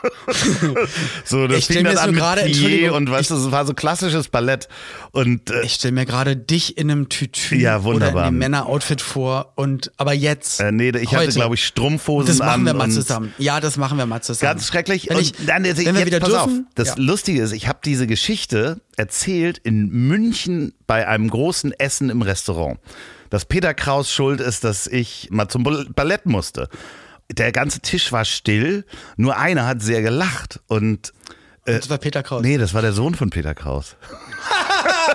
so, 1.25 1.47
das 1.47 1.57
Ich 1.59 1.67
fing 1.67 1.83
dann 1.83 1.97
an 1.97 2.11
mit 2.11 2.23
Plié 2.23 2.37
Entschuldigung, 2.41 2.95
und 2.97 3.09
weißt 3.09 3.31
du, 3.31 3.35
es 3.35 3.51
war 3.51 3.65
so 3.65 3.73
klassisches 3.73 4.27
Ballett. 4.29 4.67
Und 5.11 5.49
äh, 5.49 5.61
Ich 5.63 5.73
stelle 5.75 5.93
mir 5.93 6.05
gerade 6.05 6.35
dich 6.35 6.77
in 6.77 6.89
einem 6.91 7.09
Tütü 7.09 7.55
Ja, 7.57 7.81
oder 7.83 8.09
in 8.09 8.17
einem 8.17 8.37
Männeroutfit 8.37 9.01
vor 9.01 9.53
und 9.55 9.91
aber 9.97 10.13
jetzt. 10.13 10.59
äh, 10.59 10.71
nee, 10.71 10.89
ich 10.89 11.07
hatte, 11.07 11.17
heute. 11.27 11.31
glaube 11.33 11.55
ich, 11.55 11.65
Strumpfhosen 11.65 12.27
Das 12.27 12.39
machen 12.39 12.61
an. 12.61 12.65
wir 12.65 12.73
mal 12.73 12.83
und 12.85 12.91
zusammen. 12.91 13.33
Ja, 13.37 13.59
das 13.59 13.77
machen 13.77 13.97
wir 13.97 14.05
mal 14.05 14.21
zusammen. 14.21 14.53
Ganz 14.53 14.67
schrecklich. 14.67 15.09
Wenn, 15.09 15.17
und 15.17 15.21
ich, 15.23 15.33
dann, 15.45 15.65
jetzt, 15.65 15.83
wenn 15.85 15.95
wir 15.95 16.05
wieder 16.05 16.19
pass 16.19 16.29
dürfen. 16.29 16.65
auf, 16.67 16.71
das 16.75 16.89
ja. 16.89 16.95
Lustige 16.97 17.41
ist, 17.41 17.51
ich 17.53 17.67
habe 17.67 17.79
diese 17.83 18.07
Geschichte 18.07 18.81
erzählt 18.95 19.57
in 19.59 19.89
München 19.89 20.73
bei 20.85 21.07
einem 21.07 21.29
großen 21.29 21.71
Essen 21.73 22.09
im 22.09 22.21
Restaurant. 22.21 22.79
Dass 23.29 23.43
Peter 23.45 23.73
Kraus 23.73 24.09
schuld 24.11 24.39
ist, 24.39 24.63
dass 24.63 24.87
ich 24.87 25.27
mal 25.31 25.49
zum 25.49 25.63
Ball- 25.63 25.85
Ballett 25.93 26.25
musste. 26.25 26.69
Der 27.31 27.51
ganze 27.51 27.81
Tisch 27.81 28.11
war 28.11 28.25
still, 28.25 28.85
nur 29.17 29.37
einer 29.37 29.65
hat 29.65 29.81
sehr 29.81 30.01
gelacht. 30.01 30.61
Und 30.67 31.13
das 31.65 31.89
war 31.89 31.97
Peter 31.97 32.23
Kraus. 32.23 32.41
nee, 32.41 32.57
das 32.57 32.73
war 32.73 32.81
der 32.81 32.93
Sohn 32.93 33.15
von 33.15 33.29
Peter 33.29 33.53
Kraus. 33.53 33.97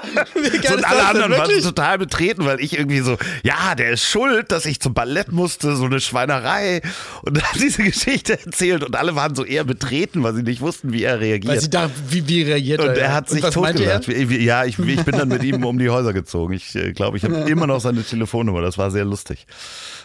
So, 0.68 0.74
und 0.74 0.84
alle 0.84 1.04
anderen 1.06 1.32
waren 1.32 1.60
total 1.62 1.98
betreten, 1.98 2.44
weil 2.44 2.60
ich 2.60 2.76
irgendwie 2.78 3.00
so, 3.00 3.16
ja, 3.42 3.74
der 3.74 3.90
ist 3.90 4.04
schuld, 4.04 4.50
dass 4.52 4.66
ich 4.66 4.80
zum 4.80 4.94
Ballett 4.94 5.32
musste, 5.32 5.76
so 5.76 5.84
eine 5.84 6.00
Schweinerei. 6.00 6.82
Und 7.22 7.36
dann 7.36 7.44
hat 7.44 7.56
diese 7.60 7.82
Geschichte 7.82 8.38
erzählt 8.44 8.82
und 8.84 8.96
alle 8.96 9.14
waren 9.14 9.34
so 9.34 9.44
eher 9.44 9.64
betreten, 9.64 10.22
weil 10.22 10.34
sie 10.34 10.42
nicht 10.42 10.60
wussten, 10.60 10.92
wie 10.92 11.02
er 11.04 11.20
reagiert. 11.20 11.52
Weil 11.52 11.60
sie 11.60 11.70
da, 11.70 11.90
wie, 12.08 12.26
wie 12.28 12.42
reagiert 12.42 12.80
Und 12.80 12.88
er? 12.90 12.96
er 12.98 13.12
hat 13.14 13.28
sich 13.28 13.42
er? 13.44 13.50
totgelacht. 13.50 14.08
Ja, 14.08 14.64
ich, 14.64 14.78
ich 14.78 15.04
bin 15.04 15.16
dann 15.18 15.28
mit 15.28 15.42
ihm 15.42 15.64
um 15.64 15.78
die 15.78 15.90
Häuser 15.90 16.12
gezogen. 16.12 16.52
Ich 16.54 16.74
äh, 16.74 16.92
glaube, 16.92 17.16
ich 17.16 17.24
habe 17.24 17.34
immer 17.50 17.66
noch 17.66 17.80
seine 17.80 18.02
Telefonnummer. 18.02 18.60
Das 18.62 18.78
war 18.78 18.90
sehr 18.90 19.04
lustig. 19.04 19.46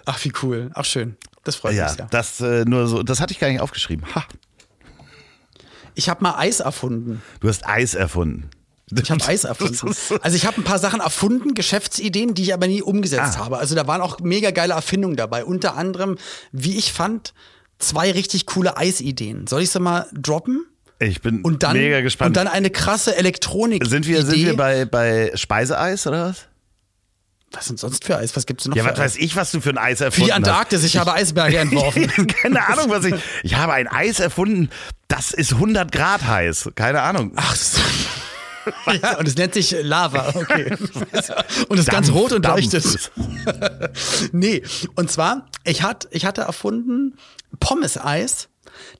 Ach, 0.05 0.23
wie 0.23 0.31
cool. 0.43 0.69
Ach, 0.73 0.85
schön. 0.85 1.15
Das 1.43 1.55
freut 1.55 1.73
Ja, 1.73 1.85
mich 1.85 1.93
sehr. 1.93 2.07
das 2.11 2.39
äh, 2.41 2.65
nur 2.65 2.87
so. 2.87 3.03
Das 3.03 3.19
hatte 3.19 3.33
ich 3.33 3.39
gar 3.39 3.49
nicht 3.49 3.61
aufgeschrieben. 3.61 4.05
Ha, 4.15 4.25
Ich 5.95 6.09
habe 6.09 6.23
mal 6.23 6.35
Eis 6.37 6.59
erfunden. 6.59 7.21
du 7.39 7.47
hast 7.49 7.67
Eis 7.67 7.93
erfunden. 7.95 8.49
Ich 8.95 9.11
habe 9.11 9.23
Eis 9.27 9.43
erfunden. 9.43 9.95
Also 10.21 10.35
ich 10.37 10.45
habe 10.45 10.61
ein 10.61 10.63
paar 10.63 10.79
Sachen 10.79 10.99
erfunden, 11.01 11.53
Geschäftsideen, 11.53 12.33
die 12.33 12.43
ich 12.43 12.53
aber 12.53 12.67
nie 12.67 12.81
umgesetzt 12.81 13.35
Ah. 13.37 13.45
habe. 13.45 13.57
Also 13.57 13.75
da 13.75 13.85
waren 13.87 14.01
auch 14.01 14.19
mega 14.19 14.51
geile 14.51 14.73
Erfindungen 14.73 15.17
dabei. 15.17 15.43
Unter 15.45 15.75
anderem, 15.75 16.17
wie 16.51 16.77
ich 16.77 16.93
fand, 16.93 17.33
zwei 17.79 18.11
richtig 18.11 18.45
coole 18.45 18.77
Eisideen. 18.77 19.45
Soll 19.47 19.61
ich 19.63 19.69
sie 19.71 19.79
mal 19.79 20.07
droppen? 20.13 20.65
Ich 20.99 21.21
bin 21.21 21.43
dann, 21.59 21.73
mega 21.73 22.01
gespannt. 22.01 22.29
Und 22.29 22.37
dann 22.37 22.47
eine 22.47 22.69
krasse 22.71 23.15
Elektronik. 23.15 23.85
sind 23.85 24.07
wir, 24.07 24.25
sind 24.25 24.35
Idee. 24.35 24.45
wir 24.47 24.57
bei, 24.57 24.85
bei 24.85 25.31
Speiseeis 25.35 26.07
oder 26.07 26.29
was? 26.29 26.45
Was 27.51 27.65
sind 27.67 27.79
sonst 27.79 28.03
für 28.03 28.17
Eis? 28.17 28.35
Was 28.35 28.45
gibt's 28.45 28.63
denn 28.63 28.71
noch 28.71 28.77
Ja, 28.77 28.83
was 28.83 28.93
Eis? 28.93 28.99
weiß 28.99 29.15
ich, 29.17 29.35
was 29.35 29.51
du 29.51 29.61
für 29.61 29.69
ein 29.69 29.77
Eis 29.77 30.01
erfunden 30.01 30.25
die 30.25 30.33
Antarktis. 30.33 30.83
Ich 30.83 30.97
habe 30.97 31.13
Eisberge 31.13 31.57
entworfen. 31.59 32.09
hast. 32.17 32.27
Keine 32.41 32.67
Ahnung, 32.67 32.89
was 32.89 33.05
ich. 33.05 33.13
Ich 33.43 33.55
habe 33.55 33.73
ein 33.73 33.87
Eis 33.87 34.19
erfunden, 34.19 34.69
das 35.07 35.31
ist 35.33 35.53
100 35.53 35.91
Grad 35.91 36.25
heiß. 36.25 36.71
Keine 36.75 37.01
Ahnung. 37.03 37.31
Ach 37.35 37.55
so. 37.55 37.79
Ja, 39.01 39.17
und 39.17 39.27
es 39.27 39.35
nennt 39.35 39.53
sich 39.53 39.75
Lava, 39.81 40.29
okay. 40.35 40.75
Und 41.69 41.79
ist 41.79 41.89
ganz 41.89 42.11
rot 42.11 42.31
und 42.31 42.45
Dampf. 42.45 42.57
leuchtet. 42.57 43.11
nee, 44.31 44.63
und 44.95 45.11
zwar, 45.11 45.47
ich, 45.63 45.83
hat, 45.83 46.07
ich 46.11 46.25
hatte 46.25 46.41
erfunden 46.41 47.17
Pommes-Eis 47.59 48.49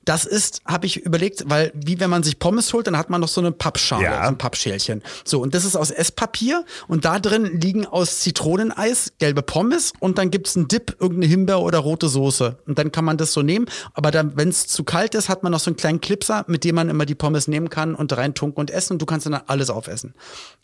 Das 0.04 0.24
ist, 0.24 0.60
habe 0.66 0.86
ich 0.86 0.96
überlegt, 1.04 1.44
weil 1.48 1.72
wie 1.74 2.00
wenn 2.00 2.10
man 2.10 2.22
sich 2.22 2.38
Pommes 2.38 2.72
holt, 2.72 2.86
dann 2.86 2.96
hat 2.96 3.10
man 3.10 3.20
noch 3.20 3.28
so 3.28 3.40
eine 3.40 3.52
Pappschale, 3.52 4.04
Ja. 4.04 4.22
so 4.22 4.28
ein 4.28 4.38
Pappschälchen. 4.38 5.02
So, 5.24 5.40
und 5.40 5.54
das 5.54 5.64
ist 5.64 5.76
aus 5.76 5.90
Esspapier 5.90 6.64
und 6.88 7.04
da 7.04 7.18
drin 7.18 7.60
liegen 7.60 7.86
aus 7.86 8.20
Zitroneneis 8.20 9.12
gelbe 9.18 9.42
Pommes 9.42 9.92
und 10.00 10.18
dann 10.18 10.30
gibt's 10.30 10.56
einen 10.56 10.68
Dip, 10.68 10.96
irgendeine 11.00 11.26
Himbeer 11.30 11.60
oder 11.60 11.78
rote 11.78 12.08
Soße. 12.08 12.58
Und 12.66 12.78
dann 12.78 12.92
kann 12.92 13.04
man 13.04 13.16
das 13.16 13.32
so 13.32 13.42
nehmen, 13.42 13.66
aber 13.94 14.10
dann, 14.10 14.36
wenn 14.36 14.48
es 14.48 14.66
zu 14.66 14.84
kalt 14.84 15.14
ist, 15.14 15.28
hat 15.28 15.42
man 15.42 15.52
noch 15.52 15.60
so 15.60 15.70
einen 15.70 15.76
kleinen 15.76 16.00
Clipser, 16.00 16.44
mit 16.48 16.64
dem 16.64 16.74
man 16.74 16.88
immer 16.88 17.06
die 17.06 17.14
Pommes 17.14 17.48
nehmen 17.48 17.70
kann 17.70 17.94
und 17.94 18.16
reintunken 18.16 18.60
und 18.60 18.70
essen 18.70 18.94
und 18.94 19.02
du 19.02 19.06
kannst 19.06 19.26
dann 19.26 19.34
alles 19.34 19.70
aufessen. 19.70 20.14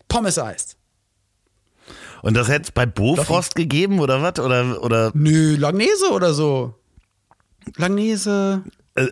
Pommes-Eis. 0.08 0.76
Und 2.22 2.34
das 2.34 2.48
hätte 2.48 2.62
es 2.64 2.72
bei 2.72 2.86
Bofrost 2.86 3.54
gegeben 3.54 4.00
oder 4.00 4.22
was? 4.22 4.38
Oder, 4.42 4.82
oder 4.82 5.10
Nö, 5.14 5.56
Langnese 5.56 6.10
oder 6.10 6.32
so. 6.32 6.74
Langnese. 7.76 8.62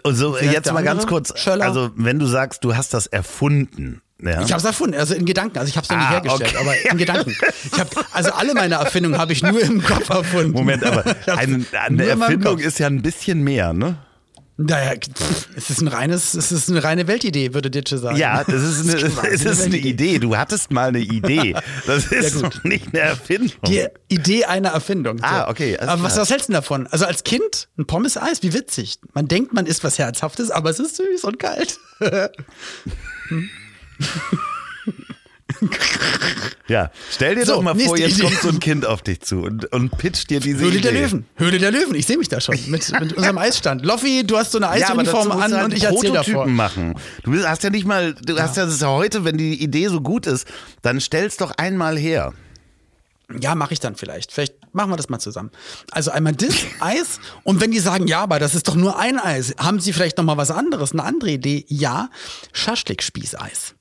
Also 0.04 0.36
ist 0.36 0.52
jetzt 0.52 0.72
mal 0.72 0.82
ganz 0.84 1.06
kurz, 1.06 1.38
Schöller? 1.38 1.64
also 1.64 1.90
wenn 1.96 2.18
du 2.18 2.26
sagst, 2.26 2.64
du 2.64 2.76
hast 2.76 2.94
das 2.94 3.06
erfunden, 3.06 4.00
ja? 4.22 4.40
Ich 4.42 4.52
habe 4.52 4.58
es 4.58 4.64
erfunden, 4.64 4.96
also 4.96 5.14
in 5.14 5.24
Gedanken. 5.24 5.58
Also 5.58 5.70
ich 5.70 5.76
habe 5.76 5.84
es 5.84 5.90
noch 5.90 5.96
nicht 5.96 6.06
Ah, 6.06 6.10
hergestellt, 6.12 6.54
okay. 6.54 6.64
aber 6.64 6.90
in 6.92 6.96
Gedanken. 6.98 7.36
Ich 7.72 7.80
hab, 7.80 7.88
also 8.14 8.30
alle 8.32 8.54
meine 8.54 8.76
Erfindungen 8.76 9.18
habe 9.18 9.32
ich 9.32 9.42
nur 9.42 9.60
im 9.60 9.82
Kopf 9.82 10.08
erfunden. 10.10 10.52
Moment, 10.52 10.84
aber 10.84 11.04
hab's 11.26 11.38
eine, 11.72 12.06
Erfindung 12.06 12.58
ist 12.58 12.78
ja 12.78 12.86
ein 12.86 13.02
bisschen 13.02 13.42
mehr, 13.42 13.72
ne? 13.72 13.96
Naja, 14.58 14.92
pff, 14.96 15.48
es 15.56 15.70
ist 15.70 15.80
ein 15.80 15.88
reines, 15.88 16.34
es 16.34 16.52
ist 16.52 16.68
eine 16.70 16.84
reine 16.84 17.06
Weltidee, 17.06 17.54
würde 17.54 17.70
Ditsche 17.70 17.96
sagen. 17.98 18.16
Ja, 18.18 18.44
das 18.44 18.62
ist 18.62 18.80
eine, 18.88 19.28
es 19.30 19.44
ist 19.44 19.62
eine. 19.62 19.78
Idee. 19.78 20.18
Du 20.18 20.36
hattest 20.36 20.70
mal 20.70 20.88
eine 20.88 21.00
Idee. 21.00 21.54
Das 21.86 22.06
ist 22.06 22.42
doch 22.42 22.62
nicht 22.62 22.88
eine 22.88 23.00
Erfindung. 23.00 23.58
Die 23.66 23.86
Idee 24.08 24.44
einer 24.44 24.70
Erfindung. 24.70 25.18
So. 25.18 25.24
Ah, 25.24 25.48
okay, 25.48 25.78
Aber 25.78 26.02
was, 26.02 26.16
was 26.16 26.30
hältst 26.30 26.48
du 26.48 26.52
denn 26.52 26.60
davon? 26.60 26.86
Also 26.88 27.06
als 27.06 27.24
Kind 27.24 27.68
ein 27.78 27.86
Pommes-Eis, 27.86 28.42
wie 28.42 28.52
witzig. 28.52 28.98
Man 29.14 29.26
denkt, 29.26 29.54
man 29.54 29.66
isst 29.66 29.84
was 29.84 29.98
Herzhaftes, 29.98 30.50
aber 30.50 30.70
es 30.70 30.78
ist 30.78 30.96
süß 30.96 31.24
und 31.24 31.38
kalt. 31.38 31.78
Ja, 36.68 36.90
stell 37.10 37.34
dir 37.34 37.44
So, 37.44 37.54
doch 37.56 37.62
mal 37.62 37.78
vor, 37.78 37.98
jetzt 37.98 38.14
Idee. 38.18 38.22
kommt 38.28 38.40
so 38.40 38.48
ein 38.48 38.60
Kind 38.60 38.86
auf 38.86 39.02
dich 39.02 39.20
zu 39.20 39.40
und, 39.42 39.70
und 39.72 39.90
pitcht 39.98 40.30
dir 40.30 40.40
diese 40.40 40.60
Höhle 40.60 40.78
Idee. 40.78 40.80
der 40.80 40.92
Löwen. 40.92 41.26
Höhle 41.36 41.58
der 41.58 41.70
Löwen. 41.70 41.94
Ich 41.94 42.06
sehe 42.06 42.16
mich 42.16 42.28
da 42.28 42.40
schon 42.40 42.56
mit, 42.68 42.90
mit 43.00 43.12
unserem 43.16 43.36
Eisstand. 43.36 43.84
Loffi, 43.84 44.24
du 44.26 44.38
hast 44.38 44.52
so 44.52 44.58
eine 44.58 44.66
Ja, 44.78 44.86
Eisuniform 44.88 45.28
musst 45.28 45.42
an 45.42 45.52
halt 45.54 45.64
und 45.66 45.74
ich 45.74 45.84
erzähle 45.84 46.12
davor. 46.14 46.46
machen. 46.46 46.94
Du 47.24 47.36
hast 47.44 47.62
ja 47.64 47.70
nicht 47.70 47.84
mal, 47.84 48.14
du 48.14 48.38
hast 48.38 48.56
ja 48.56 48.64
das 48.64 48.80
ja 48.80 48.88
heute, 48.88 49.24
wenn 49.24 49.36
die 49.36 49.62
Idee 49.62 49.88
so 49.88 50.00
gut 50.00 50.26
ist, 50.26 50.46
dann 50.80 51.00
stell's 51.00 51.36
doch 51.36 51.50
einmal 51.58 51.98
her. 51.98 52.32
Ja, 53.40 53.54
mache 53.54 53.72
ich 53.74 53.80
dann 53.80 53.96
vielleicht. 53.96 54.30
Vielleicht 54.32 54.54
machen 54.74 54.90
wir 54.92 54.96
das 54.96 55.08
mal 55.08 55.18
zusammen. 55.18 55.50
Also 55.90 56.10
einmal 56.10 56.34
das 56.34 56.54
Eis 56.80 57.18
und 57.42 57.60
wenn 57.60 57.70
die 57.72 57.80
sagen, 57.80 58.06
ja, 58.06 58.20
aber 58.22 58.38
das 58.38 58.54
ist 58.54 58.68
doch 58.68 58.76
nur 58.76 58.98
ein 58.98 59.18
Eis, 59.18 59.54
haben 59.58 59.80
sie 59.80 59.92
vielleicht 59.92 60.16
noch 60.16 60.24
mal 60.24 60.36
was 60.38 60.50
anderes, 60.50 60.92
eine 60.92 61.02
andere 61.04 61.32
Idee? 61.32 61.64
Ja, 61.68 62.08
Schaschlik-Spießeis. 62.52 63.74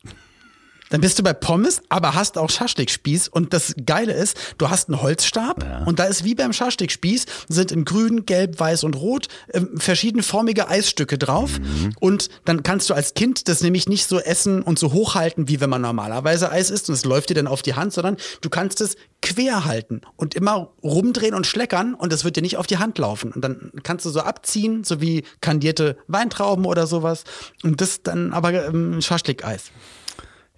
Dann 0.91 1.01
bist 1.01 1.17
du 1.17 1.23
bei 1.23 1.33
Pommes, 1.33 1.81
aber 1.89 2.13
hast 2.13 2.37
auch 2.37 2.49
Schaschlikspieß. 2.49 3.29
Und 3.29 3.53
das 3.53 3.73
Geile 3.85 4.13
ist, 4.13 4.37
du 4.57 4.69
hast 4.69 4.89
einen 4.89 5.01
Holzstab 5.01 5.85
und 5.85 5.99
da 5.99 6.03
ist 6.03 6.23
wie 6.23 6.35
beim 6.35 6.53
Schaschlikspieß, 6.53 7.25
sind 7.47 7.71
in 7.71 7.85
grün, 7.85 8.25
gelb, 8.25 8.59
weiß 8.59 8.83
und 8.83 8.95
rot 8.95 9.27
ähm, 9.53 9.69
verschiedenformige 9.77 10.67
Eisstücke 10.67 11.17
drauf. 11.17 11.59
Und 11.99 12.29
dann 12.45 12.61
kannst 12.63 12.89
du 12.89 12.93
als 12.93 13.13
Kind 13.13 13.47
das 13.47 13.61
nämlich 13.61 13.87
nicht 13.87 14.07
so 14.07 14.19
essen 14.19 14.61
und 14.61 14.77
so 14.77 14.91
hochhalten, 14.91 15.47
wie 15.47 15.61
wenn 15.61 15.69
man 15.69 15.81
normalerweise 15.81 16.51
Eis 16.51 16.69
isst 16.69 16.89
und 16.89 16.95
es 16.95 17.05
läuft 17.05 17.29
dir 17.29 17.35
dann 17.35 17.47
auf 17.47 17.61
die 17.61 17.73
Hand, 17.73 17.93
sondern 17.93 18.17
du 18.41 18.49
kannst 18.49 18.81
es 18.81 18.95
quer 19.21 19.65
halten 19.65 20.01
und 20.17 20.35
immer 20.35 20.73
rumdrehen 20.83 21.35
und 21.35 21.47
schleckern 21.47 21.93
und 21.93 22.11
es 22.11 22.23
wird 22.25 22.35
dir 22.35 22.41
nicht 22.41 22.57
auf 22.57 22.67
die 22.67 22.77
Hand 22.77 22.97
laufen. 22.97 23.31
Und 23.31 23.41
dann 23.41 23.71
kannst 23.83 24.05
du 24.05 24.09
so 24.09 24.21
abziehen, 24.21 24.83
so 24.83 24.99
wie 24.99 25.23
kandierte 25.39 25.97
Weintrauben 26.07 26.65
oder 26.65 26.85
sowas. 26.85 27.23
Und 27.63 27.79
das 27.79 28.03
dann 28.03 28.33
aber 28.33 28.65
ähm, 28.67 29.01
Schaschlik-Eis. 29.01 29.71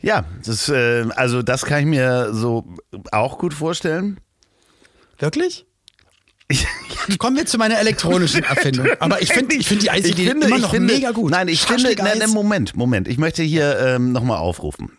Ja, 0.04 0.26
das, 0.46 0.68
äh, 0.70 1.06
also 1.16 1.42
das 1.42 1.64
kann 1.66 1.80
ich 1.80 1.86
mir 1.86 2.34
so 2.34 2.66
auch 3.12 3.38
gut 3.40 3.54
vorstellen. 3.54 4.20
Wirklich? 5.18 5.66
Kommen 7.20 7.38
wir 7.38 7.46
zu 7.46 7.58
meiner 7.58 7.80
elektronischen 7.80 8.44
Erfindung. 8.44 8.88
Aber 9.00 9.22
ich 9.22 9.32
finde 9.34 9.56
ich 9.56 9.66
find 9.68 9.82
die 9.82 9.90
Eisidee 9.90 10.28
finde- 10.28 10.48
immer 10.48 10.58
ich 10.58 10.62
noch 10.62 10.72
finde- 10.72 10.94
mega 10.94 11.12
gut. 11.12 11.32
Nein, 11.32 11.48
ich 11.48 11.62
finde, 11.62 11.84
Schaschlik-Eis. 11.84 12.06
nein, 12.06 12.18
nein, 12.20 12.30
Moment, 12.32 12.76
Moment. 12.76 13.08
Ich 13.08 13.18
möchte 13.18 13.44
hier 13.44 13.80
ähm, 13.80 14.12
nochmal 14.12 14.38
aufrufen. 14.40 14.92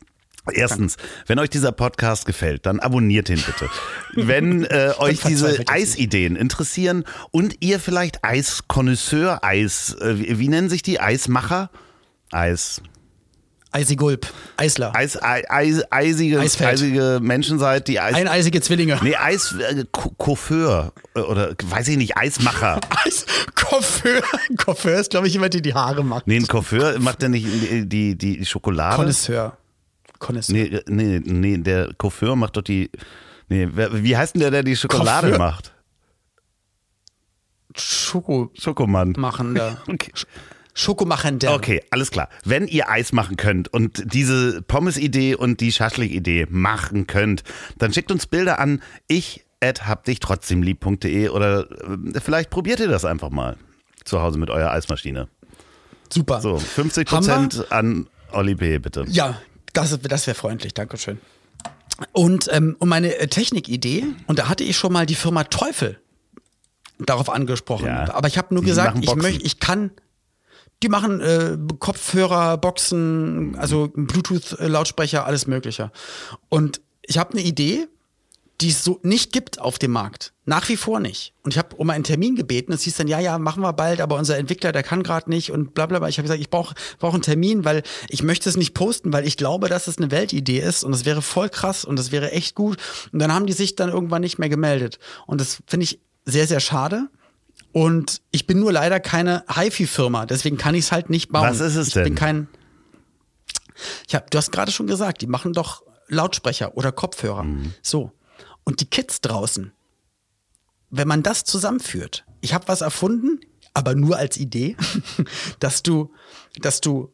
Erstens, 0.52 0.96
wenn 1.26 1.38
euch 1.38 1.48
dieser 1.50 1.72
Podcast 1.72 2.26
gefällt, 2.26 2.66
dann 2.66 2.80
abonniert 2.80 3.28
ihn 3.30 3.42
bitte. 3.44 3.68
Wenn 4.14 4.64
äh, 4.70 4.92
euch 4.98 5.20
diese 5.20 5.64
Eisideen 5.68 6.36
interessieren 6.36 7.04
und 7.30 7.56
ihr 7.60 7.78
vielleicht 7.80 8.24
Eiskonnoisseur, 8.24 9.42
Eis, 9.42 9.94
äh, 10.00 10.18
wie, 10.18 10.38
wie 10.38 10.48
nennen 10.48 10.68
sich 10.68 10.82
die? 10.82 10.98
Eismacher? 11.00 11.70
Eis, 12.30 12.82
Eisigulp, 13.74 14.32
Eisler. 14.56 14.94
Eis, 14.94 15.20
Ei- 15.20 15.42
Eis, 15.50 15.82
eisige, 15.90 16.38
Eisfeld. 16.38 16.70
eisige 16.70 17.18
Menschen 17.20 17.58
seid, 17.58 17.88
die 17.88 17.98
Eis, 17.98 18.14
Eineisige 18.14 18.60
Zwillinge. 18.60 19.00
nee, 19.02 19.16
Eis, 19.16 19.52
äh, 19.54 19.84
Ko- 19.90 20.14
Coiffeur 20.16 20.92
äh, 21.16 21.20
oder 21.20 21.54
weiß 21.64 21.88
ich 21.88 21.96
nicht, 21.96 22.16
Eismacher. 22.16 22.80
Eis, 23.04 23.26
Coiffeur. 23.56 24.22
Coiffeur 24.64 25.00
ist, 25.00 25.10
glaube 25.10 25.26
ich, 25.26 25.32
jemand, 25.32 25.54
der 25.54 25.60
die 25.60 25.74
Haare 25.74 26.04
macht. 26.04 26.28
Nee, 26.28 26.36
ein 26.36 26.46
Coiffeur 26.46 27.00
macht 27.00 27.20
der 27.22 27.30
nicht 27.30 27.46
die, 27.46 27.88
die, 27.88 28.16
die 28.16 28.46
Schokolade? 28.46 28.94
Connoisseur. 28.96 29.56
Connoisseur. 30.20 30.54
Nee, 30.54 30.80
nee, 30.86 31.20
nee, 31.24 31.58
der 31.58 31.92
Coiffeur 31.98 32.36
macht 32.36 32.56
doch 32.56 32.62
die. 32.62 32.90
Nee, 33.48 33.68
wie 33.72 34.16
heißt 34.16 34.34
denn 34.36 34.40
der, 34.40 34.52
der 34.52 34.62
die 34.62 34.76
Schokolade 34.76 35.30
Coiffeur? 35.30 35.38
macht? 35.46 35.72
Schoko 37.76 38.50
Schokomann. 38.54 39.14
machen 39.18 39.54
da. 39.56 39.78
Okay. 39.88 40.12
Schokomachender. 40.74 41.54
okay, 41.54 41.82
alles 41.90 42.10
klar. 42.10 42.28
Wenn 42.44 42.66
ihr 42.66 42.88
Eis 42.90 43.12
machen 43.12 43.36
könnt 43.36 43.72
und 43.72 44.12
diese 44.12 44.60
Pommes-Idee 44.62 45.36
und 45.36 45.60
die 45.60 45.72
Schaschlik-Idee 45.72 46.46
machen 46.50 47.06
könnt, 47.06 47.44
dann 47.78 47.92
schickt 47.92 48.10
uns 48.10 48.26
Bilder 48.26 48.58
an 48.58 48.82
ich 49.06 49.44
hab 49.62 50.04
dich 50.04 50.20
trotzdem 50.20 50.62
lieb.de 50.62 51.30
oder 51.30 51.70
äh, 51.70 52.20
vielleicht 52.20 52.50
probiert 52.50 52.80
ihr 52.80 52.88
das 52.88 53.06
einfach 53.06 53.30
mal 53.30 53.56
zu 54.04 54.20
Hause 54.20 54.38
mit 54.38 54.50
eurer 54.50 54.72
Eismaschine. 54.72 55.28
Super. 56.12 56.42
So, 56.42 56.58
50 56.58 57.10
Haben 57.10 57.26
wir? 57.26 57.34
Prozent 57.34 57.72
an 57.72 58.06
Olli 58.32 58.54
B, 58.54 58.78
bitte. 58.78 59.04
Ja, 59.08 59.40
das, 59.72 59.98
das 60.02 60.26
wäre 60.26 60.34
freundlich, 60.34 60.74
Dankeschön. 60.74 61.18
Und, 62.12 62.48
ähm, 62.52 62.76
und 62.78 62.88
meine 62.88 63.16
äh, 63.16 63.28
Technikidee, 63.28 64.04
und 64.26 64.38
da 64.38 64.48
hatte 64.48 64.64
ich 64.64 64.76
schon 64.76 64.92
mal 64.92 65.06
die 65.06 65.14
Firma 65.14 65.44
Teufel 65.44 65.98
darauf 66.98 67.30
angesprochen. 67.30 67.86
Ja. 67.86 68.14
Aber 68.14 68.28
ich 68.28 68.38
habe 68.38 68.54
nur 68.54 68.62
gesagt, 68.62 68.98
ich 69.00 69.14
möchte, 69.14 69.44
ich 69.44 69.60
kann. 69.60 69.90
Die 70.82 70.88
machen 70.88 71.20
äh, 71.20 71.56
Kopfhörer, 71.78 72.58
Boxen, 72.58 73.56
also 73.56 73.90
Bluetooth-Lautsprecher, 73.94 75.24
alles 75.24 75.46
Mögliche. 75.46 75.90
Und 76.48 76.80
ich 77.02 77.18
habe 77.18 77.32
eine 77.32 77.42
Idee, 77.42 77.86
die 78.60 78.70
es 78.70 78.84
so 78.84 79.00
nicht 79.02 79.32
gibt 79.32 79.60
auf 79.60 79.78
dem 79.78 79.90
Markt. 79.90 80.32
Nach 80.46 80.68
wie 80.68 80.76
vor 80.76 81.00
nicht. 81.00 81.32
Und 81.42 81.52
ich 81.52 81.58
habe 81.58 81.74
um 81.76 81.90
einen 81.90 82.04
Termin 82.04 82.36
gebeten. 82.36 82.72
Es 82.72 82.82
hieß 82.82 82.96
dann, 82.96 83.08
ja, 83.08 83.18
ja, 83.18 83.38
machen 83.38 83.62
wir 83.62 83.72
bald, 83.72 84.00
aber 84.00 84.16
unser 84.16 84.38
Entwickler, 84.38 84.70
der 84.70 84.82
kann 84.82 85.02
gerade 85.02 85.28
nicht 85.28 85.50
und 85.50 85.74
bla 85.74 85.86
bla 85.86 85.98
bla. 85.98 86.08
Ich 86.08 86.18
habe 86.18 86.24
gesagt, 86.24 86.40
ich 86.40 86.50
brauche 86.50 86.74
brauch 86.98 87.14
einen 87.14 87.22
Termin, 87.22 87.64
weil 87.64 87.82
ich 88.08 88.22
möchte 88.22 88.48
es 88.48 88.56
nicht 88.56 88.74
posten, 88.74 89.12
weil 89.12 89.26
ich 89.26 89.36
glaube, 89.36 89.68
dass 89.68 89.88
es 89.88 89.98
eine 89.98 90.10
Weltidee 90.10 90.60
ist 90.60 90.84
und 90.84 90.92
es 90.92 91.04
wäre 91.04 91.22
voll 91.22 91.48
krass 91.48 91.84
und 91.84 91.98
es 91.98 92.12
wäre 92.12 92.30
echt 92.30 92.54
gut. 92.54 92.78
Und 93.12 93.18
dann 93.18 93.32
haben 93.32 93.46
die 93.46 93.52
sich 93.52 93.74
dann 93.74 93.88
irgendwann 93.88 94.22
nicht 94.22 94.38
mehr 94.38 94.48
gemeldet. 94.48 94.98
Und 95.26 95.40
das 95.40 95.62
finde 95.66 95.84
ich 95.84 95.98
sehr, 96.24 96.46
sehr 96.46 96.60
schade. 96.60 97.08
Und 97.74 98.22
ich 98.30 98.46
bin 98.46 98.60
nur 98.60 98.70
leider 98.70 99.00
keine 99.00 99.44
HiFi-Firma, 99.52 100.26
deswegen 100.26 100.56
kann 100.56 100.76
ich 100.76 100.84
es 100.84 100.92
halt 100.92 101.10
nicht 101.10 101.32
bauen. 101.32 101.48
Was 101.48 101.58
ist 101.58 101.74
es 101.74 101.88
ich 101.88 101.94
denn? 101.94 102.04
bin 102.04 102.14
kein. 102.14 102.48
Ich 104.06 104.14
hab, 104.14 104.30
du 104.30 104.38
hast 104.38 104.52
gerade 104.52 104.70
schon 104.70 104.86
gesagt, 104.86 105.22
die 105.22 105.26
machen 105.26 105.52
doch 105.52 105.82
Lautsprecher 106.06 106.76
oder 106.76 106.92
Kopfhörer. 106.92 107.42
Mhm. 107.42 107.74
So. 107.82 108.12
Und 108.62 108.80
die 108.80 108.86
Kids 108.86 109.20
draußen, 109.22 109.72
wenn 110.90 111.08
man 111.08 111.24
das 111.24 111.42
zusammenführt, 111.42 112.24
ich 112.42 112.54
habe 112.54 112.68
was 112.68 112.80
erfunden, 112.80 113.40
aber 113.74 113.96
nur 113.96 114.18
als 114.18 114.36
Idee, 114.36 114.76
dass 115.58 115.82
du, 115.82 116.12
dass 116.60 116.80
du 116.80 117.12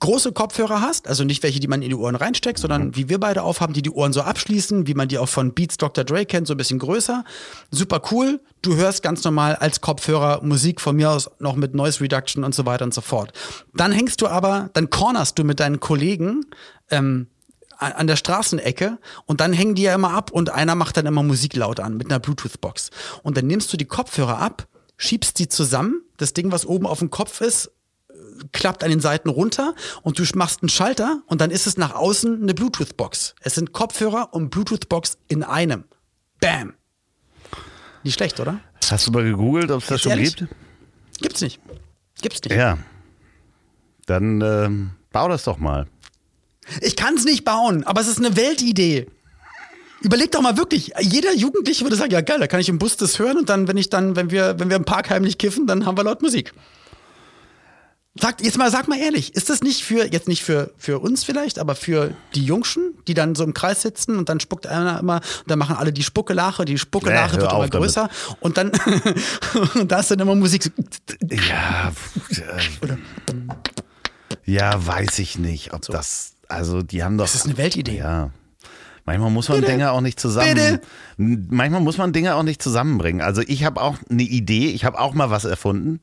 große 0.00 0.32
Kopfhörer 0.32 0.80
hast, 0.80 1.08
also 1.08 1.24
nicht 1.24 1.42
welche, 1.42 1.60
die 1.60 1.68
man 1.68 1.82
in 1.82 1.90
die 1.90 1.94
Ohren 1.94 2.16
reinsteckt, 2.16 2.58
sondern 2.58 2.96
wie 2.96 3.08
wir 3.10 3.20
beide 3.20 3.42
aufhaben, 3.42 3.74
die 3.74 3.82
die 3.82 3.90
Ohren 3.90 4.14
so 4.14 4.22
abschließen, 4.22 4.86
wie 4.86 4.94
man 4.94 5.08
die 5.08 5.18
auch 5.18 5.28
von 5.28 5.52
Beats 5.52 5.76
Dr. 5.76 6.04
Dre 6.04 6.24
kennt, 6.24 6.46
so 6.46 6.54
ein 6.54 6.56
bisschen 6.56 6.78
größer. 6.78 7.24
Super 7.70 8.00
cool. 8.10 8.40
Du 8.62 8.76
hörst 8.76 9.02
ganz 9.02 9.22
normal 9.24 9.56
als 9.56 9.82
Kopfhörer 9.82 10.42
Musik 10.42 10.80
von 10.80 10.96
mir 10.96 11.10
aus 11.10 11.30
noch 11.38 11.54
mit 11.54 11.74
Noise 11.74 12.00
Reduction 12.00 12.44
und 12.44 12.54
so 12.54 12.64
weiter 12.64 12.84
und 12.84 12.94
so 12.94 13.02
fort. 13.02 13.32
Dann 13.74 13.92
hängst 13.92 14.22
du 14.22 14.26
aber, 14.26 14.70
dann 14.72 14.88
cornerst 14.88 15.38
du 15.38 15.44
mit 15.44 15.60
deinen 15.60 15.80
Kollegen 15.80 16.46
ähm, 16.90 17.26
an 17.76 17.92
an 17.92 18.06
der 18.06 18.16
Straßenecke 18.16 18.98
und 19.26 19.40
dann 19.40 19.52
hängen 19.52 19.74
die 19.74 19.82
ja 19.82 19.94
immer 19.94 20.12
ab 20.12 20.30
und 20.30 20.48
einer 20.48 20.76
macht 20.76 20.96
dann 20.96 21.06
immer 21.06 21.22
Musik 21.22 21.54
laut 21.56 21.80
an 21.80 21.96
mit 21.96 22.06
einer 22.06 22.20
Bluetooth-Box. 22.20 22.90
Und 23.22 23.36
dann 23.36 23.46
nimmst 23.46 23.72
du 23.72 23.76
die 23.76 23.84
Kopfhörer 23.84 24.38
ab, 24.38 24.66
schiebst 24.96 25.38
die 25.38 25.48
zusammen, 25.48 26.02
das 26.16 26.32
Ding, 26.32 26.52
was 26.52 26.64
oben 26.64 26.86
auf 26.86 27.00
dem 27.00 27.10
Kopf 27.10 27.40
ist, 27.40 27.72
klappt 28.52 28.84
an 28.84 28.90
den 28.90 29.00
Seiten 29.00 29.28
runter 29.28 29.74
und 30.02 30.18
du 30.18 30.24
machst 30.34 30.62
einen 30.62 30.68
Schalter 30.68 31.22
und 31.26 31.40
dann 31.40 31.50
ist 31.50 31.66
es 31.66 31.76
nach 31.76 31.94
außen 31.94 32.42
eine 32.42 32.54
Bluetooth-Box. 32.54 33.34
Es 33.40 33.54
sind 33.54 33.72
Kopfhörer 33.72 34.32
und 34.32 34.50
Bluetooth-Box 34.50 35.18
in 35.28 35.42
einem. 35.42 35.84
Bam. 36.40 36.74
Nicht 38.02 38.14
schlecht, 38.14 38.38
oder? 38.40 38.60
Hast 38.90 39.06
du 39.06 39.12
mal 39.12 39.24
gegoogelt, 39.24 39.70
ob 39.70 39.82
es 39.82 39.88
das 39.88 40.02
schon 40.02 40.12
ehrlich? 40.12 40.36
gibt? 40.36 40.54
Gibt's 41.20 41.40
nicht. 41.40 41.60
Gibt's 42.20 42.42
nicht. 42.42 42.54
Ja. 42.54 42.78
Dann 44.06 44.40
ähm, 44.42 44.90
bau 45.10 45.28
das 45.28 45.44
doch 45.44 45.58
mal. 45.58 45.86
Ich 46.80 46.96
kann 46.96 47.14
es 47.14 47.24
nicht 47.24 47.44
bauen, 47.44 47.84
aber 47.84 48.00
es 48.00 48.08
ist 48.08 48.18
eine 48.18 48.36
Weltidee. 48.36 49.06
Überleg 50.02 50.32
doch 50.32 50.42
mal 50.42 50.58
wirklich, 50.58 50.92
jeder 51.00 51.34
Jugendliche 51.34 51.82
würde 51.84 51.96
sagen, 51.96 52.10
ja 52.10 52.20
geil, 52.20 52.38
da 52.38 52.46
kann 52.46 52.60
ich 52.60 52.68
im 52.68 52.78
Bus 52.78 52.98
das 52.98 53.18
hören 53.18 53.38
und 53.38 53.48
dann, 53.48 53.68
wenn 53.68 53.78
ich 53.78 53.88
dann, 53.88 54.16
wenn 54.16 54.30
wir, 54.30 54.58
wenn 54.58 54.68
wir 54.68 54.76
im 54.76 54.84
Park 54.84 55.08
heimlich 55.08 55.38
kiffen, 55.38 55.66
dann 55.66 55.86
haben 55.86 55.96
wir 55.96 56.04
laut 56.04 56.20
Musik. 56.20 56.52
Sag, 58.20 58.40
jetzt 58.44 58.56
mal, 58.58 58.70
sag 58.70 58.86
mal 58.86 58.96
ehrlich, 58.98 59.34
ist 59.34 59.50
das 59.50 59.62
nicht 59.62 59.82
für, 59.82 60.06
jetzt 60.12 60.28
nicht 60.28 60.44
für, 60.44 60.70
für 60.78 61.00
uns 61.00 61.24
vielleicht, 61.24 61.58
aber 61.58 61.74
für 61.74 62.12
die 62.36 62.44
Jungschen, 62.44 62.94
die 63.08 63.14
dann 63.14 63.34
so 63.34 63.42
im 63.42 63.54
Kreis 63.54 63.82
sitzen 63.82 64.18
und 64.18 64.28
dann 64.28 64.38
spuckt 64.38 64.68
einer 64.68 65.00
immer, 65.00 65.16
und 65.16 65.50
dann 65.50 65.58
machen 65.58 65.74
alle 65.74 65.92
die 65.92 66.04
Spuckelache, 66.04 66.64
die 66.64 66.78
Spuckelache 66.78 67.34
Nee, 67.36 67.42
wird 67.42 67.50
immer 67.50 67.54
auf 67.64 67.70
damit. 67.70 67.72
größer 67.88 68.08
und 68.38 68.56
dann, 68.56 68.70
und 69.74 69.90
da 69.90 69.98
ist 69.98 70.12
dann 70.12 70.20
immer 70.20 70.36
Musik 70.36 70.62
so, 70.62 70.70
Ja, 71.28 71.92
äh, 72.30 72.92
ja, 74.44 74.86
weiß 74.86 75.18
ich 75.18 75.38
nicht, 75.38 75.72
ob 75.72 75.82
das, 75.82 76.34
also 76.48 76.82
die 76.82 77.02
haben 77.02 77.18
doch. 77.18 77.24
Das 77.24 77.34
ist 77.34 77.46
eine 77.46 77.56
Weltidee. 77.56 77.98
Ja. 77.98 78.30
Manchmal 79.06 79.30
muss 79.30 79.48
man 79.48 79.60
Dinge 79.62 79.90
auch 79.90 80.00
nicht 80.00 80.18
zusammen. 80.20 80.54
Bitte. 80.54 80.80
Manchmal 81.16 81.80
muss 81.80 81.98
man 81.98 82.12
Dinge 82.12 82.36
auch 82.36 82.42
nicht 82.42 82.62
zusammenbringen. 82.62 83.20
Also 83.20 83.42
ich 83.42 83.64
habe 83.64 83.80
auch 83.82 83.96
eine 84.08 84.22
Idee, 84.22 84.68
ich 84.70 84.84
habe 84.84 84.98
auch 84.98 85.14
mal 85.14 85.30
was 85.30 85.44
erfunden. 85.44 86.00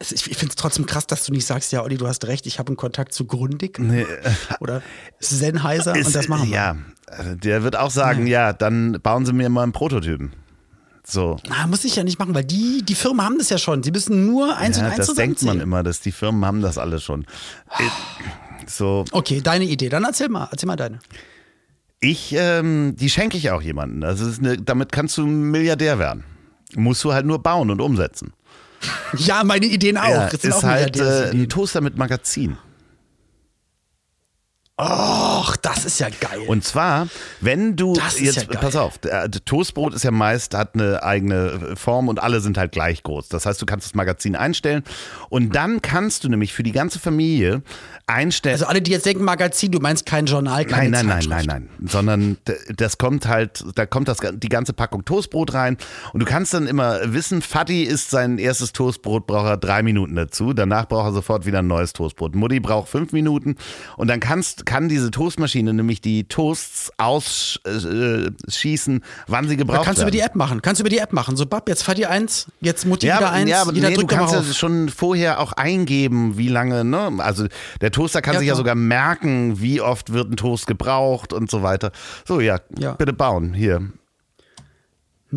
Ich 0.00 0.22
finde 0.24 0.48
es 0.50 0.56
trotzdem 0.56 0.86
krass, 0.86 1.06
dass 1.06 1.24
du 1.24 1.32
nicht 1.32 1.46
sagst, 1.46 1.72
ja, 1.72 1.82
Olli, 1.82 1.96
du 1.96 2.06
hast 2.06 2.26
recht, 2.26 2.46
ich 2.46 2.58
habe 2.58 2.68
einen 2.68 2.76
Kontakt 2.76 3.14
zu 3.14 3.26
Grundig 3.26 3.80
oder 4.60 4.82
Sennheiser 5.20 5.94
Ist- 5.96 6.06
und 6.08 6.14
das 6.16 6.28
machen 6.28 6.48
wir. 6.48 6.54
Ja, 6.56 6.76
also 7.06 7.34
der 7.34 7.62
wird 7.62 7.76
auch 7.76 7.90
sagen, 7.90 8.26
ja, 8.26 8.52
dann 8.52 8.98
bauen 9.02 9.24
Sie 9.24 9.32
mir 9.32 9.48
mal 9.48 9.62
einen 9.62 9.72
Prototypen. 9.72 10.32
So. 11.06 11.36
Na, 11.48 11.66
muss 11.66 11.84
ich 11.84 11.96
ja 11.96 12.02
nicht 12.04 12.18
machen, 12.18 12.34
weil 12.34 12.44
die, 12.44 12.82
die 12.82 12.94
Firmen 12.94 13.24
haben 13.24 13.36
das 13.38 13.50
ja 13.50 13.58
schon. 13.58 13.82
Sie 13.82 13.90
müssen 13.90 14.26
nur 14.26 14.56
eins 14.56 14.78
und 14.78 14.84
Ja, 14.84 14.90
eins 14.90 15.06
das 15.06 15.14
denkt 15.14 15.42
man 15.42 15.60
immer, 15.60 15.82
dass 15.82 16.00
die 16.00 16.12
Firmen 16.12 16.44
haben 16.46 16.62
das 16.62 16.78
alle 16.78 16.98
schon. 16.98 17.26
Äh, 17.78 17.82
So, 18.66 19.04
Okay, 19.12 19.40
deine 19.42 19.64
Idee. 19.66 19.90
Dann 19.90 20.04
erzähl 20.04 20.30
mal, 20.30 20.48
erzähl 20.50 20.66
mal 20.66 20.76
deine. 20.76 21.00
ich, 22.00 22.34
ähm, 22.36 22.96
die 22.96 23.10
schenke 23.10 23.36
ich 23.36 23.50
auch 23.50 23.60
jemandem. 23.60 24.02
Ist 24.10 24.38
eine, 24.38 24.56
damit 24.56 24.92
kannst 24.92 25.18
du 25.18 25.26
Milliardär 25.26 25.98
werden. 25.98 26.24
Musst 26.74 27.04
du 27.04 27.12
halt 27.12 27.26
nur 27.26 27.42
bauen 27.42 27.70
und 27.70 27.80
umsetzen. 27.82 28.32
Ja, 29.16 29.44
meine 29.44 29.66
Ideen 29.66 29.96
auch. 29.96 30.08
Ja, 30.08 30.26
ist 30.26 30.62
halt 30.62 30.98
äh, 30.98 31.30
ein 31.30 31.48
Toaster 31.48 31.80
mit 31.80 31.96
Magazin. 31.96 32.56
Och, 34.76 35.54
das 35.62 35.84
ist 35.84 36.00
ja 36.00 36.08
geil. 36.08 36.40
Und 36.48 36.64
zwar, 36.64 37.06
wenn 37.40 37.76
du 37.76 37.92
Das 37.92 38.18
jetzt, 38.18 38.48
ja 38.52 38.58
pass 38.58 38.74
auf, 38.74 38.98
Toastbrot 39.44 39.94
ist 39.94 40.02
ja 40.02 40.10
meist, 40.10 40.52
hat 40.52 40.74
eine 40.74 41.00
eigene 41.04 41.76
Form 41.76 42.08
und 42.08 42.20
alle 42.20 42.40
sind 42.40 42.58
halt 42.58 42.72
gleich 42.72 43.04
groß. 43.04 43.28
Das 43.28 43.46
heißt, 43.46 43.62
du 43.62 43.66
kannst 43.66 43.86
das 43.86 43.94
Magazin 43.94 44.34
einstellen 44.34 44.82
und 45.28 45.54
dann 45.54 45.80
kannst 45.80 46.24
du 46.24 46.28
nämlich 46.28 46.52
für 46.52 46.64
die 46.64 46.72
ganze 46.72 46.98
Familie 46.98 47.62
einstellen. 48.08 48.54
also 48.54 48.66
alle, 48.66 48.82
die 48.82 48.90
jetzt 48.90 49.06
denken, 49.06 49.22
Magazin, 49.22 49.70
du 49.70 49.78
meinst 49.78 50.06
kein 50.06 50.26
Journal, 50.26 50.64
keine 50.64 50.90
Nein, 50.90 51.06
nein, 51.06 51.24
nein, 51.28 51.46
nein, 51.46 51.68
nein, 51.78 51.88
sondern 51.88 52.36
das 52.76 52.98
kommt 52.98 53.28
halt, 53.28 53.64
da 53.76 53.86
kommt 53.86 54.08
das, 54.08 54.18
die 54.32 54.48
ganze 54.48 54.72
Packung 54.72 55.04
Toastbrot 55.04 55.54
rein 55.54 55.76
und 56.12 56.18
du 56.18 56.26
kannst 56.26 56.52
dann 56.52 56.66
immer 56.66 57.12
wissen, 57.12 57.42
Fatty 57.42 57.84
isst 57.84 58.10
sein 58.10 58.38
erstes 58.38 58.72
Toastbrot, 58.72 59.28
braucht 59.28 59.46
er 59.46 59.56
drei 59.56 59.84
Minuten 59.84 60.16
dazu, 60.16 60.52
danach 60.52 60.88
braucht 60.88 61.10
er 61.10 61.12
sofort 61.12 61.46
wieder 61.46 61.60
ein 61.60 61.68
neues 61.68 61.92
Toastbrot. 61.92 62.34
Mutti 62.34 62.58
braucht 62.58 62.88
fünf 62.88 63.12
Minuten 63.12 63.54
und 63.96 64.08
dann 64.08 64.18
kannst, 64.18 64.63
kann 64.64 64.88
diese 64.88 65.10
Toastmaschine 65.10 65.74
nämlich 65.74 66.00
die 66.00 66.24
Toasts 66.24 66.90
ausschießen, 66.98 69.02
wann 69.26 69.48
sie 69.48 69.56
gebraucht 69.56 69.84
kannst 69.84 70.00
du 70.00 70.04
über 70.04 70.12
werden. 70.12 70.20
die 70.20 70.26
App 70.26 70.34
machen. 70.34 70.62
Kannst 70.62 70.80
du 70.80 70.82
über 70.82 70.90
die 70.90 70.98
App 70.98 71.12
machen. 71.12 71.36
So, 71.36 71.46
Bab, 71.46 71.68
jetzt 71.68 71.82
fahr 71.82 71.94
dir 71.94 72.10
eins, 72.10 72.46
jetzt 72.60 72.86
Mutti 72.86 73.06
Ja, 73.06 73.18
wieder 73.18 73.28
aber, 73.28 73.36
eins, 73.36 73.50
ja, 73.50 73.62
aber 73.62 73.72
jeder 73.72 73.88
nee, 73.88 73.94
du 73.94 74.00
drückt 74.00 74.12
mal 74.12 74.18
kannst 74.26 74.48
ja 74.48 74.54
schon 74.54 74.88
vorher 74.88 75.40
auch 75.40 75.52
eingeben, 75.52 76.38
wie 76.38 76.48
lange, 76.48 76.84
ne? 76.84 77.10
Also 77.18 77.46
der 77.80 77.90
Toaster 77.90 78.22
kann 78.22 78.34
Ja, 78.34 78.40
sich 78.40 78.48
ja 78.48 78.52
klar. 78.54 78.58
sogar 78.58 78.74
merken, 78.74 79.60
wie 79.60 79.80
oft 79.80 80.12
wird 80.12 80.30
ein 80.30 80.36
Toast 80.36 80.66
gebraucht 80.66 81.32
und 81.32 81.50
so 81.50 81.62
weiter. 81.62 81.92
So, 82.26 82.40
ja, 82.40 82.60
Ja. 82.78 82.92
bitte 82.92 83.12
bauen. 83.12 83.54
Hier. 83.54 83.82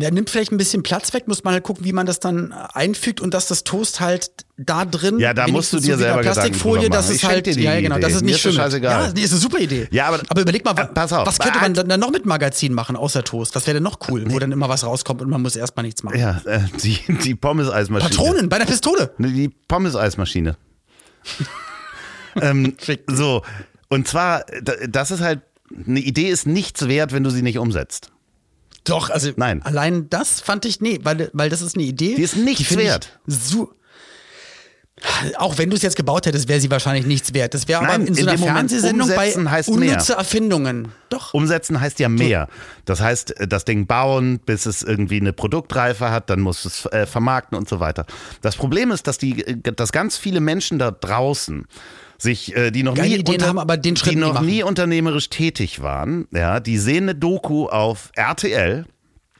Der 0.00 0.10
nimmt 0.10 0.30
vielleicht 0.30 0.52
ein 0.52 0.56
bisschen 0.58 0.82
Platz 0.82 1.12
weg, 1.14 1.28
muss 1.28 1.44
man 1.44 1.54
halt 1.54 1.64
gucken, 1.64 1.84
wie 1.84 1.92
man 1.92 2.06
das 2.06 2.20
dann 2.20 2.52
einfügt 2.52 3.20
und 3.20 3.34
dass 3.34 3.48
das 3.48 3.64
Toast 3.64 4.00
halt 4.00 4.30
da 4.56 4.84
drin. 4.84 5.18
Ja, 5.18 5.34
da 5.34 5.46
musst 5.48 5.72
du 5.72 5.78
dir 5.80 5.94
so 5.96 6.02
selber 6.02 6.20
Plastikfolie, 6.22 6.88
Ich 6.88 7.20
schenk 7.20 7.22
halt, 7.24 7.46
ja 7.46 7.80
genau, 7.80 7.96
Idee. 7.96 8.06
nicht 8.06 8.16
ist 8.16 8.22
das 8.34 8.40
schwimmt. 8.40 8.54
scheißegal. 8.56 9.06
Ja, 9.06 9.12
nee, 9.12 9.20
ist 9.22 9.30
eine 9.32 9.40
super 9.40 9.58
Idee. 9.58 9.88
Ja, 9.90 10.06
aber- 10.08 10.20
aber 10.28 10.40
überleg 10.40 10.64
mal, 10.64 10.72
Äh, 10.78 10.86
pass 10.86 11.12
auf. 11.12 11.26
was 11.26 11.38
könnte 11.38 11.58
man 11.60 11.74
dann, 11.74 12.00
noch 12.00 12.10
mit 12.10 12.26
Magazin 12.26 12.74
machen 12.74 12.96
außer 12.96 13.24
Toast? 13.24 13.54
Das 13.56 13.66
wäre 13.66 13.74
dann 13.74 13.82
noch 13.84 13.98
cool, 14.08 14.24
wo 14.28 14.38
dann 14.38 14.52
immer 14.52 14.68
was 14.68 14.84
rauskommt 14.84 15.22
und 15.22 15.30
man 15.30 15.42
muss 15.42 15.56
erstmal 15.56 15.84
nichts 15.84 16.02
machen. 16.02 16.18
Ja, 16.18 16.40
äh, 16.44 16.60
die, 16.82 16.98
die 17.24 17.34
Pommes-Eismaschine. 17.34 18.10
Patronen 18.10 18.48
bei 18.48 18.58
der 18.58 18.66
Pistole. 18.66 19.12
Die 19.18 19.48
Pommes-Eismaschine. 19.68 20.56
ähm, 22.40 22.74
so, 23.06 23.42
und 23.88 24.06
zwar, 24.08 24.44
da- 24.62 24.74
das 24.88 25.10
ist 25.10 25.20
halt, 25.20 25.40
eine 25.86 26.00
Idee 26.00 26.28
ist 26.28 26.46
nichts 26.46 26.88
wert, 26.88 27.12
wenn 27.12 27.24
du 27.24 27.30
sie 27.30 27.42
nicht 27.42 27.58
umsetzt. 27.58 28.10
Doch, 28.88 29.10
also 29.10 29.30
Nein. 29.36 29.62
allein 29.62 30.08
das 30.10 30.40
fand 30.40 30.64
ich, 30.64 30.80
nee, 30.80 30.98
weil, 31.02 31.30
weil 31.32 31.50
das 31.50 31.62
ist 31.62 31.76
eine 31.76 31.84
Idee. 31.84 32.14
Die 32.16 32.22
ist 32.22 32.36
nichts 32.36 32.70
ich 32.70 32.76
wert. 32.76 33.18
So, 33.26 33.72
auch 35.36 35.58
wenn 35.58 35.70
du 35.70 35.76
es 35.76 35.82
jetzt 35.82 35.96
gebaut 35.96 36.26
hättest, 36.26 36.48
wäre 36.48 36.60
sie 36.60 36.70
wahrscheinlich 36.70 37.06
nichts 37.06 37.34
wert. 37.34 37.54
Das 37.54 37.68
wäre 37.68 37.80
aber 37.80 37.94
in 37.94 38.14
so 38.14 38.22
in 38.22 38.28
einer 38.28 38.38
Fernsehsendung 38.38 39.08
bei 39.08 39.34
unnütze 39.34 40.12
mehr. 40.12 40.18
Erfindungen. 40.18 40.92
Doch. 41.08 41.34
Umsetzen 41.34 41.80
heißt 41.80 41.98
ja 42.00 42.08
mehr. 42.08 42.48
Das 42.84 43.00
heißt, 43.00 43.34
das 43.48 43.64
Ding 43.64 43.86
bauen, 43.86 44.40
bis 44.44 44.66
es 44.66 44.82
irgendwie 44.82 45.20
eine 45.20 45.32
Produktreife 45.32 46.10
hat, 46.10 46.30
dann 46.30 46.40
muss 46.40 46.64
es 46.64 46.86
äh, 46.86 47.06
vermarkten 47.06 47.56
und 47.56 47.68
so 47.68 47.80
weiter. 47.80 48.06
Das 48.42 48.56
Problem 48.56 48.90
ist, 48.90 49.06
dass 49.06 49.18
die, 49.18 49.46
äh, 49.46 49.72
dass 49.72 49.92
ganz 49.92 50.16
viele 50.16 50.40
Menschen 50.40 50.78
da 50.78 50.90
draußen 50.90 51.66
sich, 52.18 52.54
äh, 52.56 52.70
die 52.70 52.82
noch 52.82 52.94
Geile 52.94 53.08
nie, 53.10 53.20
Ideen 53.20 53.42
haben, 53.44 53.58
aber 53.58 53.76
den 53.76 53.96
Schritt 53.96 54.12
die 54.14 54.16
noch 54.16 54.34
machen. 54.34 54.46
nie 54.46 54.62
unternehmerisch 54.62 55.30
tätig 55.30 55.80
waren, 55.82 56.26
ja, 56.32 56.60
die 56.60 56.76
sehen 56.78 57.04
eine 57.04 57.14
Doku 57.14 57.66
auf 57.66 58.10
RTL 58.16 58.84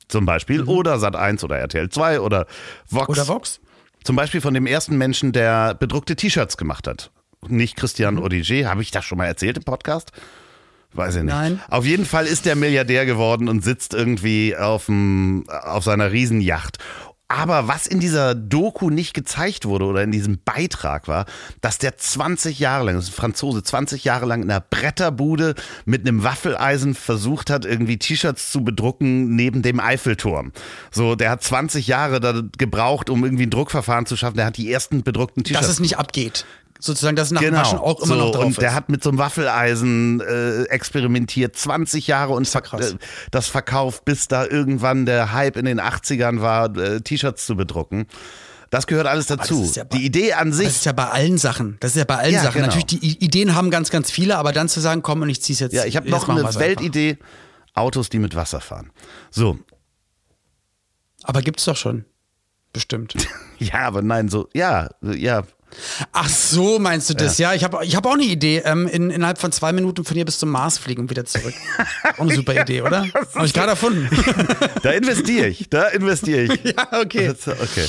zum 0.06 0.24
Beispiel 0.24 0.62
oder 0.62 0.94
Sat1 0.96 1.44
oder 1.44 1.58
RTL 1.58 1.88
2 1.90 2.20
oder 2.20 2.46
Vox. 2.88 3.08
Mhm. 3.08 3.12
Oder 3.12 3.28
Vox? 3.28 3.60
Zum 4.04 4.16
Beispiel 4.16 4.40
von 4.40 4.54
dem 4.54 4.66
ersten 4.66 4.96
Menschen, 4.96 5.32
der 5.32 5.74
bedruckte 5.74 6.16
T-Shirts 6.16 6.56
gemacht 6.56 6.86
hat. 6.86 7.10
Nicht 7.46 7.76
Christian 7.76 8.14
Mhm. 8.14 8.22
Odiger. 8.22 8.70
Habe 8.70 8.80
ich 8.82 8.90
das 8.90 9.04
schon 9.04 9.18
mal 9.18 9.26
erzählt 9.26 9.58
im 9.58 9.64
Podcast? 9.64 10.12
Weiß 10.94 11.16
ich 11.16 11.22
nicht. 11.24 11.34
Nein. 11.34 11.60
Auf 11.68 11.84
jeden 11.84 12.06
Fall 12.06 12.26
ist 12.26 12.46
der 12.46 12.56
Milliardär 12.56 13.04
geworden 13.04 13.48
und 13.48 13.62
sitzt 13.62 13.92
irgendwie 13.92 14.56
auf, 14.56 14.86
dem, 14.86 15.44
auf 15.48 15.84
seiner 15.84 16.10
Riesenjacht. 16.12 16.78
Aber 17.30 17.68
was 17.68 17.86
in 17.86 18.00
dieser 18.00 18.34
Doku 18.34 18.88
nicht 18.88 19.12
gezeigt 19.12 19.66
wurde 19.66 19.84
oder 19.84 20.02
in 20.02 20.10
diesem 20.10 20.38
Beitrag 20.42 21.08
war, 21.08 21.26
dass 21.60 21.76
der 21.76 21.98
20 21.98 22.58
Jahre 22.58 22.86
lang, 22.86 22.94
das 22.94 23.04
ist 23.04 23.10
ein 23.10 23.16
Franzose, 23.16 23.62
20 23.62 24.02
Jahre 24.04 24.24
lang 24.24 24.42
in 24.42 24.50
einer 24.50 24.60
Bretterbude 24.62 25.54
mit 25.84 26.08
einem 26.08 26.22
Waffeleisen 26.22 26.94
versucht 26.94 27.50
hat, 27.50 27.66
irgendwie 27.66 27.98
T-Shirts 27.98 28.50
zu 28.50 28.64
bedrucken 28.64 29.36
neben 29.36 29.60
dem 29.60 29.78
Eiffelturm. 29.78 30.52
So, 30.90 31.16
der 31.16 31.30
hat 31.30 31.42
20 31.42 31.86
Jahre 31.86 32.20
da 32.20 32.40
gebraucht, 32.56 33.10
um 33.10 33.22
irgendwie 33.24 33.44
ein 33.44 33.50
Druckverfahren 33.50 34.06
zu 34.06 34.16
schaffen. 34.16 34.38
Der 34.38 34.46
hat 34.46 34.56
die 34.56 34.72
ersten 34.72 35.02
bedruckten 35.02 35.44
T-Shirts 35.44 35.66
Dass 35.66 35.74
es 35.74 35.80
nicht 35.80 35.98
abgeht. 35.98 36.46
Sozusagen, 36.80 37.16
dass 37.16 37.28
es 37.28 37.32
nach 37.32 37.40
Genau. 37.40 37.58
Waschen 37.58 37.78
auch 37.78 37.98
immer 37.98 38.06
so, 38.06 38.14
noch 38.14 38.30
drauf 38.32 38.44
und 38.44 38.50
ist. 38.52 38.60
der 38.60 38.74
hat 38.74 38.88
mit 38.88 39.02
so 39.02 39.08
einem 39.10 39.18
Waffeleisen 39.18 40.20
äh, 40.20 40.62
experimentiert, 40.64 41.56
20 41.56 42.06
Jahre 42.06 42.34
und 42.34 42.48
krass. 42.50 42.92
äh, 42.92 42.96
das 43.32 43.48
verkauft, 43.48 44.04
bis 44.04 44.28
da 44.28 44.46
irgendwann 44.46 45.04
der 45.04 45.32
Hype 45.32 45.56
in 45.56 45.64
den 45.64 45.80
80ern 45.80 46.40
war, 46.40 46.76
äh, 46.76 47.00
T-Shirts 47.00 47.46
zu 47.46 47.56
bedrucken. 47.56 48.06
Das 48.70 48.86
gehört 48.86 49.06
alles 49.06 49.26
dazu. 49.26 49.64
ja 49.74 49.84
bei- 49.84 49.96
die 49.96 50.04
Idee 50.04 50.34
an 50.34 50.48
das 50.50 50.58
sich, 50.58 50.66
ist 50.68 50.84
ja 50.84 50.92
bei 50.92 51.06
allen 51.08 51.38
Sachen. 51.38 51.78
Das 51.80 51.92
ist 51.92 51.96
ja 51.96 52.04
bei 52.04 52.16
allen 52.16 52.34
Ja, 52.34 52.42
Sachen. 52.42 52.54
genau. 52.62 52.66
Natürlich, 52.66 52.86
die 53.00 53.24
Ideen 53.24 53.54
haben 53.54 53.70
ganz, 53.70 53.90
ganz 53.90 54.10
viele, 54.10 54.36
aber 54.36 54.52
dann 54.52 54.68
zu 54.68 54.78
sagen, 54.80 55.02
komm 55.02 55.22
und 55.22 55.30
ich 55.30 55.40
zieh's 55.42 55.58
jetzt. 55.60 55.72
ja, 55.72 55.84
ich 55.86 55.96
habe 55.96 56.08
noch 56.10 56.28
eine 56.28 56.40
wir's 56.42 56.48
einfach. 56.48 56.60
Weltidee, 56.60 57.16
Autos, 57.74 58.08
die 58.10 58.18
mit 58.18 58.34
Wasser 58.36 58.60
fahren. 58.60 58.90
So, 59.30 59.58
Aber 61.24 61.42
gibt's 61.42 61.64
doch 61.64 61.76
schon. 61.76 62.04
Bestimmt. 62.72 63.14
ja, 63.58 63.80
aber 63.80 64.02
nein, 64.02 64.28
so, 64.28 64.48
ja, 64.54 64.88
ja, 65.02 65.42
Ach 66.12 66.28
so, 66.28 66.78
meinst 66.78 67.10
du 67.10 67.14
das? 67.14 67.38
Ja, 67.38 67.54
ich 67.54 67.64
habe 67.64 67.84
ich 67.84 67.94
hab 67.94 68.06
auch 68.06 68.14
eine 68.14 68.24
Idee. 68.24 68.62
Ähm, 68.64 68.86
in, 68.88 69.10
innerhalb 69.10 69.38
von 69.38 69.52
zwei 69.52 69.72
Minuten 69.72 70.04
von 70.04 70.14
hier 70.14 70.24
bis 70.24 70.38
zum 70.38 70.50
Mars 70.50 70.78
fliegen 70.78 71.02
und 71.02 71.10
wieder 71.10 71.24
zurück. 71.24 71.54
auch 72.16 72.20
eine 72.20 72.34
super 72.34 72.60
Idee, 72.60 72.82
oder? 72.82 73.06
Habe 73.34 73.46
ich 73.46 73.52
gerade 73.52 73.70
erfunden. 73.70 74.08
da 74.82 74.90
investiere 74.90 75.48
ich, 75.48 75.68
da 75.68 75.88
investiere 75.88 76.54
ich. 76.54 76.64
ja, 76.76 77.00
okay. 77.00 77.30
Okay. 77.30 77.86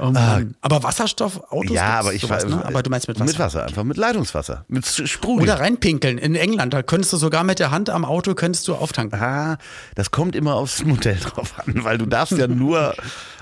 Oh 0.00 0.10
Mann. 0.10 0.54
aber 0.60 0.82
Wasserstoffautos? 0.82 1.70
Ja, 1.70 2.00
aber 2.00 2.12
ich 2.14 2.22
sowas, 2.22 2.46
ne? 2.46 2.64
Aber 2.64 2.82
du 2.82 2.90
meinst 2.90 3.08
mit 3.08 3.18
Wasser. 3.18 3.26
Mit 3.30 3.38
Wasser, 3.38 3.64
einfach 3.64 3.84
mit 3.84 3.96
Leitungswasser, 3.96 4.64
mit 4.68 4.86
Sprudel. 4.86 5.42
Oder 5.44 5.60
reinpinkeln 5.60 6.18
in 6.18 6.34
England. 6.34 6.74
Da 6.74 6.82
könntest 6.82 7.12
du 7.12 7.16
sogar 7.16 7.44
mit 7.44 7.58
der 7.58 7.70
Hand 7.70 7.90
am 7.90 8.04
Auto 8.04 8.34
könntest 8.34 8.68
du 8.68 8.74
auftanken. 8.74 9.20
Ah, 9.20 9.58
das 9.94 10.10
kommt 10.10 10.36
immer 10.36 10.54
aufs 10.54 10.84
Modell 10.84 11.16
drauf 11.20 11.54
an, 11.58 11.84
weil 11.84 11.98
du 11.98 12.06
darfst 12.06 12.36
ja 12.36 12.46
nur. 12.48 12.94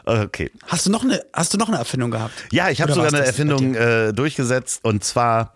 Okay. 0.05 0.51
Hast 0.67 0.87
du 0.87 0.91
noch 0.91 1.03
eine, 1.03 1.23
hast 1.33 1.55
du 1.55 1.59
noch 1.59 1.69
eine 1.69 1.79
Erfindung 1.79 2.11
gehabt? 2.11 2.35
Ja, 2.53 2.69
ich 2.71 2.81
habe 2.83 2.93
sogar 2.93 3.09
eine 3.13 3.25
Erfindung 3.25 3.75
äh, 3.75 4.13
durchgesetzt 4.13 4.85
und 4.85 5.05
zwar. 5.05 5.55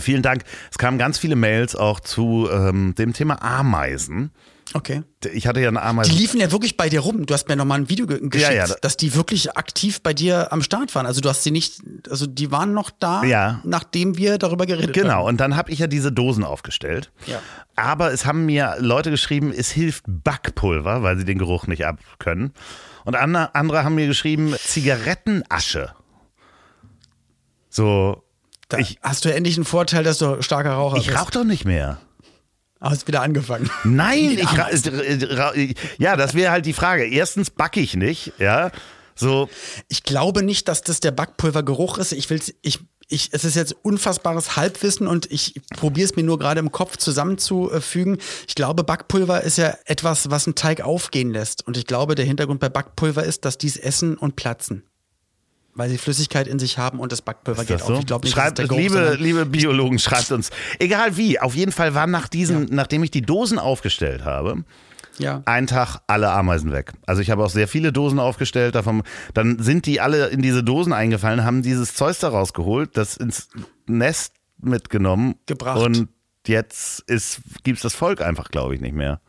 Vielen 0.00 0.20
Dank. 0.20 0.42
Es 0.70 0.76
kamen 0.76 0.98
ganz 0.98 1.16
viele 1.16 1.34
Mails 1.34 1.74
auch 1.74 2.00
zu 2.00 2.46
ähm, 2.52 2.94
dem 2.98 3.14
Thema 3.14 3.40
Ameisen. 3.42 4.32
Okay. 4.74 5.02
Ich 5.32 5.46
hatte 5.46 5.60
ja 5.60 5.68
eine 5.68 5.80
Ameise. 5.80 6.10
Die 6.10 6.16
liefen 6.18 6.38
ja 6.40 6.52
wirklich 6.52 6.76
bei 6.76 6.88
dir 6.90 7.00
rum. 7.00 7.24
Du 7.24 7.32
hast 7.32 7.48
mir 7.48 7.56
nochmal 7.56 7.80
ein 7.80 7.88
Video 7.88 8.06
ge 8.06 8.18
geschickt, 8.28 8.52
Ja, 8.52 8.66
ja. 8.66 8.74
dass 8.82 8.96
die 8.98 9.14
wirklich 9.14 9.56
aktiv 9.56 10.02
bei 10.02 10.12
dir 10.12 10.52
am 10.52 10.62
Start 10.62 10.94
waren. 10.94 11.06
Also 11.06 11.20
du 11.22 11.28
hast 11.30 11.42
sie 11.42 11.50
nicht, 11.50 11.80
also 12.10 12.26
die 12.26 12.50
waren 12.50 12.74
noch 12.74 12.90
da, 12.90 13.24
Ja. 13.24 13.60
nachdem 13.64 14.18
wir 14.18 14.36
darüber 14.36 14.66
geredet 14.66 14.94
haben. 14.96 15.02
Genau, 15.02 15.26
und 15.26 15.38
dann 15.38 15.56
habe 15.56 15.70
ich 15.70 15.78
ja 15.78 15.86
diese 15.86 16.12
Dosen 16.12 16.44
aufgestellt. 16.44 17.10
Ja. 17.26 17.40
Aber 17.76 18.12
es 18.12 18.26
haben 18.26 18.44
mir 18.44 18.76
Leute 18.78 19.10
geschrieben, 19.10 19.52
es 19.56 19.70
hilft 19.70 20.04
Backpulver, 20.06 21.02
weil 21.02 21.16
sie 21.16 21.24
den 21.24 21.38
Geruch 21.38 21.66
nicht 21.66 21.86
abkönnen. 21.86 22.52
Und 23.04 23.16
andere, 23.16 23.54
andere 23.54 23.84
haben 23.84 23.94
mir 23.94 24.06
geschrieben, 24.06 24.54
Zigarettenasche. 24.62 25.94
So, 27.70 28.22
Da 28.68 28.78
ich, 28.78 28.98
hast 29.02 29.24
du 29.24 29.30
ja 29.30 29.34
endlich 29.34 29.56
einen 29.56 29.64
Vorteil, 29.64 30.04
dass 30.04 30.18
du 30.18 30.42
starker 30.42 30.72
Raucher 30.72 30.98
ich 30.98 31.06
bist. 31.06 31.18
rauche 31.18 31.30
doch 31.32 31.44
nicht 31.44 31.64
mehr. 31.64 31.98
Hast 32.80 33.08
wieder 33.08 33.22
angefangen. 33.22 33.70
Nein, 33.84 34.38
ich, 35.54 35.74
ja, 35.98 36.16
das 36.16 36.34
wäre 36.34 36.52
halt 36.52 36.66
die 36.66 36.72
Frage. 36.72 37.06
Erstens 37.06 37.50
backe 37.50 37.80
ich 37.80 37.94
nicht, 37.94 38.32
ja. 38.38 38.70
So, 39.14 39.48
Ich 39.88 40.04
glaube 40.04 40.44
nicht, 40.44 40.68
dass 40.68 40.82
das 40.82 41.00
der 41.00 41.10
Backpulvergeruch 41.10 41.98
ist. 41.98 42.12
Ich 42.12 42.30
will's, 42.30 42.54
ich, 42.62 42.78
ich, 43.08 43.30
es 43.32 43.44
ist 43.44 43.56
jetzt 43.56 43.74
unfassbares 43.82 44.56
Halbwissen 44.56 45.08
und 45.08 45.30
ich 45.32 45.60
probiere 45.76 46.04
es 46.04 46.14
mir 46.14 46.22
nur 46.22 46.38
gerade 46.38 46.60
im 46.60 46.70
Kopf 46.70 46.98
zusammenzufügen. 46.98 48.18
Ich 48.46 48.54
glaube, 48.54 48.84
Backpulver 48.84 49.42
ist 49.42 49.58
ja 49.58 49.76
etwas, 49.86 50.30
was 50.30 50.46
einen 50.46 50.54
Teig 50.54 50.82
aufgehen 50.82 51.32
lässt. 51.32 51.66
Und 51.66 51.76
ich 51.76 51.86
glaube, 51.86 52.14
der 52.14 52.26
Hintergrund 52.26 52.60
bei 52.60 52.68
Backpulver 52.68 53.24
ist, 53.24 53.44
dass 53.44 53.58
dies 53.58 53.76
essen 53.76 54.16
und 54.16 54.36
platzen. 54.36 54.84
Weil 55.78 55.90
sie 55.90 55.96
Flüssigkeit 55.96 56.48
in 56.48 56.58
sich 56.58 56.76
haben 56.76 56.98
und 56.98 57.12
das 57.12 57.22
Backpulver 57.22 57.62
Ist 57.62 57.68
geht 57.68 57.76
das 57.76 57.82
auf. 57.82 57.88
so? 57.88 58.00
Ich 58.00 58.06
glaube 58.06 58.26
nicht, 58.26 58.34
schreibt, 58.34 58.58
dass 58.58 58.68
es 58.68 58.76
liebe, 58.76 59.16
liebe 59.20 59.46
Biologen, 59.46 60.00
schreibt 60.00 60.32
uns. 60.32 60.50
Egal 60.80 61.16
wie, 61.16 61.38
auf 61.38 61.54
jeden 61.54 61.70
Fall 61.70 61.94
waren 61.94 62.10
nach 62.10 62.26
diesen, 62.26 62.66
nachdem 62.74 63.04
ich 63.04 63.12
die 63.12 63.22
Dosen 63.22 63.60
aufgestellt 63.60 64.24
habe, 64.24 64.64
ja. 65.18 65.42
ein 65.44 65.68
Tag 65.68 66.00
alle 66.08 66.30
Ameisen 66.30 66.72
weg. 66.72 66.94
Also 67.06 67.22
ich 67.22 67.30
habe 67.30 67.44
auch 67.44 67.50
sehr 67.50 67.68
viele 67.68 67.92
Dosen 67.92 68.18
aufgestellt, 68.18 68.74
davon, 68.74 69.04
dann 69.34 69.60
sind 69.60 69.86
die 69.86 70.00
alle 70.00 70.26
in 70.26 70.42
diese 70.42 70.64
Dosen 70.64 70.92
eingefallen, 70.92 71.44
haben 71.44 71.62
dieses 71.62 71.94
Zeug 71.94 72.18
da 72.18 72.30
rausgeholt, 72.30 72.96
das 72.96 73.16
ins 73.16 73.48
Nest 73.86 74.34
mitgenommen 74.60 75.36
Gebracht. 75.46 75.80
und 75.80 76.08
jetzt 76.48 77.04
ist, 77.06 77.40
gibt's 77.62 77.82
das 77.82 77.94
Volk 77.94 78.20
einfach, 78.20 78.50
glaube 78.50 78.74
ich, 78.74 78.80
nicht 78.80 78.96
mehr. 78.96 79.20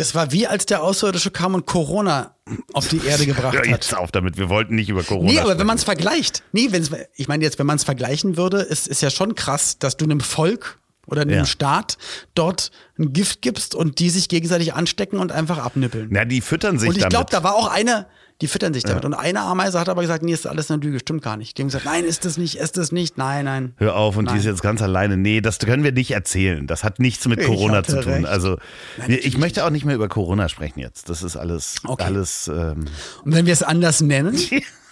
Das 0.00 0.14
war 0.14 0.32
wie 0.32 0.46
als 0.46 0.64
der 0.64 0.82
Außerirdische 0.82 1.30
kam 1.30 1.54
und 1.54 1.66
Corona 1.66 2.34
auf 2.72 2.88
die 2.88 3.04
Erde 3.04 3.26
gebracht 3.26 3.56
hat. 3.58 3.66
jetzt 3.66 3.94
auf 3.94 4.10
damit, 4.10 4.38
wir 4.38 4.48
wollten 4.48 4.74
nicht 4.74 4.88
über 4.88 5.02
Corona 5.02 5.26
Nee, 5.30 5.38
aber 5.38 5.48
sprechen. 5.48 5.58
wenn 5.60 5.66
man 5.66 5.76
es 5.76 5.84
vergleicht, 5.84 6.42
nee, 6.52 6.68
wenn's, 6.70 6.90
ich 7.14 7.28
meine 7.28 7.44
jetzt, 7.44 7.58
wenn 7.58 7.66
man 7.66 7.76
es 7.76 7.84
vergleichen 7.84 8.36
würde, 8.38 8.62
ist, 8.62 8.88
ist 8.88 9.02
ja 9.02 9.10
schon 9.10 9.34
krass, 9.34 9.78
dass 9.78 9.98
du 9.98 10.06
einem 10.06 10.20
Volk 10.20 10.79
oder 11.10 11.22
einem 11.22 11.30
Ja. 11.30 11.44
Staat 11.44 11.98
dort 12.34 12.70
ein 12.98 13.12
Gift 13.12 13.42
gibst 13.42 13.74
und 13.74 13.98
die 13.98 14.10
sich 14.10 14.28
gegenseitig 14.28 14.74
anstecken 14.74 15.18
und 15.18 15.32
einfach 15.32 15.58
abnippeln. 15.58 16.08
Na, 16.10 16.24
die 16.24 16.40
füttern 16.40 16.78
sich 16.78 16.88
und 16.88 16.96
ich 16.96 17.08
glaube, 17.08 17.26
damit. 17.30 17.32
da 17.32 17.42
war 17.44 17.54
auch 17.54 17.68
eine, 17.68 18.06
die 18.40 18.46
füttern 18.48 18.72
sich 18.72 18.84
damit. 18.84 19.04
Und 19.04 19.12
eine 19.12 19.40
Ameise 19.42 19.78
hat 19.78 19.88
aber 19.90 20.00
gesagt, 20.00 20.22
nee, 20.22 20.32
ist 20.32 20.46
alles 20.46 20.70
eine 20.70 20.82
Lüge, 20.82 20.98
stimmt 20.98 21.22
gar 21.22 21.36
nicht. 21.36 21.58
Die 21.58 21.62
haben 21.62 21.68
gesagt, 21.68 21.84
nein, 21.84 22.04
ist 22.04 22.24
das 22.24 22.38
nicht, 22.38 22.56
ist 22.56 22.78
das 22.78 22.90
nicht, 22.90 23.18
nein, 23.18 23.44
nein. 23.44 23.74
Hör 23.76 23.96
auf, 23.96 24.16
und 24.16 24.24
die 24.26 24.30
Nein. 24.30 24.38
ist 24.40 24.46
jetzt 24.46 24.62
ganz 24.62 24.80
alleine. 24.80 25.18
Nee, 25.18 25.42
das 25.42 25.58
können 25.58 25.84
wir 25.84 25.92
nicht 25.92 26.12
erzählen. 26.12 26.66
Das 26.66 26.82
hat 26.82 27.00
nichts 27.00 27.26
mit 27.28 27.42
Corona 27.44 27.82
zu 27.84 28.00
tun. 28.00 28.12
recht. 28.12 28.26
Also, 28.26 28.56
Nein, 28.96 29.18
ich 29.22 29.36
möchte 29.36 29.62
auch 29.64 29.70
nicht 29.70 29.84
mehr 29.84 29.94
über 29.94 30.08
Corona 30.08 30.48
sprechen 30.48 30.80
jetzt. 30.80 31.10
Das 31.10 31.22
ist 31.22 31.36
alles, 31.36 31.76
Okay. 31.84 32.02
alles 32.04 32.48
ähm, 32.48 32.86
Und 33.24 33.34
wenn 33.34 33.44
wir 33.44 33.52
es 33.52 33.62
anders 33.62 34.00
nennen, 34.00 34.34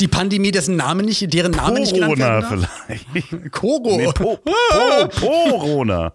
die 0.00 0.08
Pandemie, 0.08 0.50
dessen 0.50 0.76
Name 0.76 1.02
nicht, 1.02 1.32
deren 1.32 1.52
Name 1.52 1.80
nicht 1.80 1.94
genannt 1.94 2.14
Corona 2.18 2.40
werden 2.42 2.60
darf. 2.62 2.80
vielleicht. 2.86 3.52
Koro. 3.52 3.96
Nee, 3.96 4.10
po, 4.14 4.36
po, 4.38 5.08
Corona. 5.20 6.12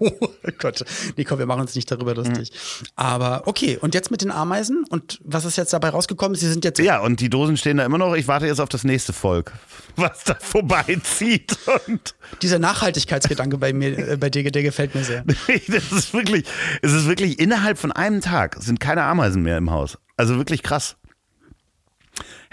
Oh 0.00 0.10
Gott. 0.58 0.84
Nee, 1.16 1.24
komm, 1.24 1.38
wir 1.38 1.46
machen 1.46 1.62
uns 1.62 1.74
nicht 1.74 1.90
darüber 1.90 2.14
lustig. 2.14 2.52
Aber 2.94 3.42
okay, 3.46 3.78
und 3.80 3.94
jetzt 3.94 4.10
mit 4.10 4.20
den 4.22 4.30
Ameisen? 4.30 4.84
Und 4.90 5.18
was 5.24 5.44
ist 5.44 5.56
jetzt 5.56 5.72
dabei 5.72 5.88
rausgekommen? 5.88 6.36
Sie 6.36 6.48
sind 6.48 6.64
jetzt. 6.64 6.78
Ja, 6.78 7.00
und 7.00 7.20
die 7.20 7.30
Dosen 7.30 7.56
stehen 7.56 7.78
da 7.78 7.84
immer 7.84 7.98
noch. 7.98 8.14
Ich 8.14 8.28
warte 8.28 8.46
jetzt 8.46 8.60
auf 8.60 8.68
das 8.68 8.84
nächste 8.84 9.12
Volk, 9.12 9.52
was 9.96 10.24
da 10.24 10.36
vorbeizieht. 10.38 11.56
Und 11.88 12.14
Dieser 12.42 12.58
Nachhaltigkeitsgedanke 12.58 13.58
bei 13.58 13.72
mir, 13.72 13.98
äh, 14.10 14.16
bei 14.16 14.30
dir, 14.30 14.50
der 14.50 14.62
gefällt 14.62 14.94
mir 14.94 15.04
sehr. 15.04 15.24
das 15.68 15.90
ist 15.90 16.12
wirklich, 16.14 16.44
es 16.82 16.92
ist 16.92 17.06
wirklich 17.06 17.38
innerhalb 17.38 17.78
von 17.78 17.92
einem 17.92 18.20
Tag 18.20 18.56
sind 18.60 18.78
keine 18.78 19.02
Ameisen 19.04 19.42
mehr 19.42 19.56
im 19.56 19.70
Haus. 19.70 19.98
Also 20.16 20.36
wirklich 20.36 20.62
krass. 20.62 20.96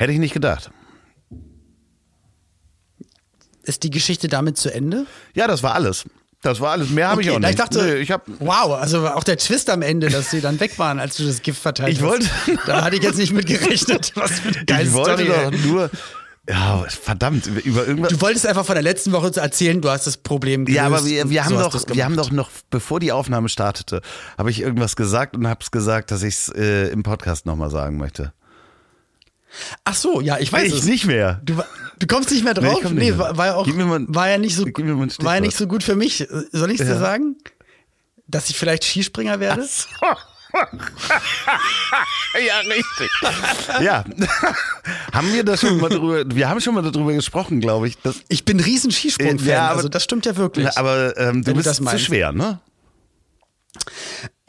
Hätte 0.02 0.14
ich 0.14 0.18
nicht 0.20 0.34
gedacht. 0.34 0.72
Ist 3.62 3.84
die 3.84 3.92
Geschichte 3.92 4.28
damit 4.28 4.58
zu 4.58 4.74
Ende? 4.74 5.06
Ja, 5.36 5.46
das 5.46 5.62
war 5.62 5.76
alles. 5.76 6.06
Das 6.42 6.60
war 6.60 6.72
alles. 6.72 6.90
Mehr 6.90 7.10
habe 7.10 7.22
ich 7.22 7.28
Okay, 7.28 7.36
auch 7.36 7.40
na, 7.40 7.50
nicht. 7.50 7.60
Ich 7.60 7.64
dachte, 7.64 7.84
Nee, 7.84 7.94
ich 7.98 8.10
habe 8.10 8.24
wow, 8.40 8.82
also 8.82 9.08
auch 9.10 9.24
der 9.24 9.38
Twist 9.38 9.70
am 9.70 9.84
Ende, 9.84 10.10
dass 10.10 10.32
sie 10.32 10.42
dann 10.42 10.60
weg 10.60 10.80
waren, 10.80 11.00
als 11.00 11.18
du 11.18 11.24
das 11.28 11.44
Gift 11.44 11.62
verteilt 11.62 11.92
Ich 11.94 12.02
hast. 12.02 12.10
wollte- 12.10 12.28
Da 12.66 12.84
hatte 12.84 12.96
ich 12.96 13.04
jetzt 13.04 13.20
nicht 13.20 13.32
mit 13.32 13.46
gerechnet. 13.46 14.12
Was 14.16 14.40
für 14.40 14.50
eine 14.50 14.66
geile 14.66 14.88
ich 14.88 14.94
wollte 14.94 15.24
Story. 15.24 15.52
doch 15.52 15.66
nur. 15.66 15.90
Ja, 16.50 16.84
verdammt, 16.90 17.46
über 17.46 17.86
irgendwas. 17.86 18.12
Du 18.12 18.22
wolltest 18.22 18.48
einfach 18.48 18.66
von 18.66 18.74
der 18.74 18.82
letzten 18.82 19.12
Woche 19.12 19.32
erzählen, 19.40 19.80
du 19.80 19.92
hast 19.92 20.08
das 20.08 20.18
Problem 20.18 20.66
gelöst. 20.66 20.78
Ja, 20.78 20.88
aber 20.88 21.06
wir, 21.06 21.30
wir, 21.30 21.46
haben 21.46 21.54
doch, 21.60 21.80
wir 21.94 22.04
haben 22.04 22.16
doch 22.18 22.32
noch, 22.32 22.50
bevor 22.72 23.00
die 23.00 23.12
Aufnahme 23.12 23.48
startete, 23.48 24.02
habe 24.40 24.50
ich 24.50 24.62
irgendwas 24.62 24.96
gesagt 24.96 25.38
und 25.38 25.48
habe 25.48 25.60
es 25.64 25.70
gesagt, 25.70 26.10
dass 26.10 26.24
ich 26.24 26.34
es 26.34 26.50
äh, 26.50 26.88
im 26.88 27.04
Podcast 27.04 27.46
nochmal 27.46 27.70
sagen 27.70 27.98
möchte. 27.98 28.34
Ach 29.84 29.96
so, 29.96 30.22
ja, 30.22 30.38
ich 30.40 30.52
weiß 30.52 30.68
ich 30.68 30.80
es. 30.80 30.84
nicht 30.86 31.06
mehr. 31.06 31.42
Du, 31.44 31.56
du 32.00 32.08
kommst 32.08 32.32
nicht 32.32 32.44
mehr 32.44 32.54
drauf? 32.54 32.82
Nee, 32.84 32.90
nicht 32.92 33.00
mehr. 33.00 33.18
war, 33.20 33.38
war 33.38 33.46
ja 33.48 33.56
auch, 33.56 33.68
mal- 33.68 34.06
war 34.08 34.30
ja 34.30 34.38
nicht 34.38 34.56
so, 34.56 34.66
war 34.66 35.36
ja 35.36 35.42
nicht 35.42 35.58
so 35.58 35.68
gut 35.68 35.84
für 35.84 35.96
mich. 35.96 36.28
Soll 36.52 36.72
ich 36.72 36.80
es 36.80 36.86
dir 36.88 36.94
Ja. 36.94 37.00
sagen? 37.00 37.36
Dass 38.28 38.50
ich 38.50 38.58
vielleicht 38.58 38.84
Skispringer 38.86 39.40
werde? 39.40 39.68
ja, 42.46 42.60
richtig. 42.60 43.10
ja. 43.82 44.04
haben 45.14 45.34
wir 45.34 45.44
das 45.44 45.62
schon 45.62 45.80
mal 45.80 45.90
drüber, 45.90 46.24
wir 46.34 46.50
haben 46.50 46.60
schon 46.62 46.74
mal 46.76 46.82
darüber 46.84 47.14
gesprochen, 47.14 47.60
glaube 47.60 47.88
ich. 47.88 47.98
Dass, 48.00 48.18
Ich 48.30 48.46
bin 48.46 48.60
riesen 48.60 48.92
Skisprung-Fan, 48.92 49.48
Ja, 49.48 49.70
also 49.70 49.88
das 49.90 50.04
stimmt 50.04 50.26
ja 50.26 50.36
wirklich. 50.36 50.68
aber 50.78 51.18
ähm, 51.18 51.44
du 51.44 51.52
du 51.52 51.58
bist 51.58 51.68
das 51.68 51.78
zu 51.78 52.00
schwer, 52.00 52.32
ne? 52.32 52.60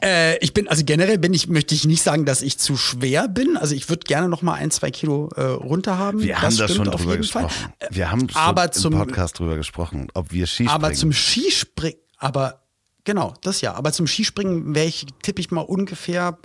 Äh, 0.03 0.37
ich 0.39 0.53
bin, 0.53 0.67
also 0.67 0.83
generell 0.85 1.17
bin 1.17 1.33
ich, 1.33 1.47
möchte 1.47 1.73
ich 1.73 1.85
nicht 1.85 2.03
sagen, 2.03 2.25
dass 2.25 2.41
ich 2.41 2.57
zu 2.57 2.75
schwer 2.75 3.27
bin. 3.29 3.55
Also 3.55 3.73
ich 3.73 3.87
würde 3.89 4.03
gerne 4.05 4.27
noch 4.27 4.41
mal 4.41 4.53
ein, 4.55 4.69
zwei 4.69 4.91
Kilo 4.91 5.29
äh, 5.35 5.41
runter 5.43 5.97
haben. 5.97 6.21
Wir 6.21 6.41
haben 6.41 6.55
da 6.57 6.67
schon 6.67 6.89
auf 6.89 7.01
drüber 7.01 7.13
jeden 7.13 7.23
Fall. 7.23 7.43
gesprochen. 7.45 7.73
Wir 7.89 8.11
haben 8.11 8.29
schon 8.29 8.41
aber 8.41 8.65
im 8.65 8.71
zum- 8.73 8.93
Podcast 8.93 9.39
drüber 9.39 9.55
gesprochen, 9.55 10.07
ob 10.13 10.31
wir 10.31 10.45
Skispringen. 10.45 10.71
Aber 10.73 10.93
zum 10.93 11.13
Skispringen, 11.13 11.97
aber 12.17 12.63
genau, 13.05 13.33
das 13.43 13.61
ja. 13.61 13.73
Aber 13.75 13.93
zum 13.93 14.05
Skispringen 14.07 14.75
wäre 14.75 14.87
ich, 14.87 15.05
tippe 15.21 15.39
ich 15.39 15.51
mal 15.51 15.61
ungefähr 15.61 16.37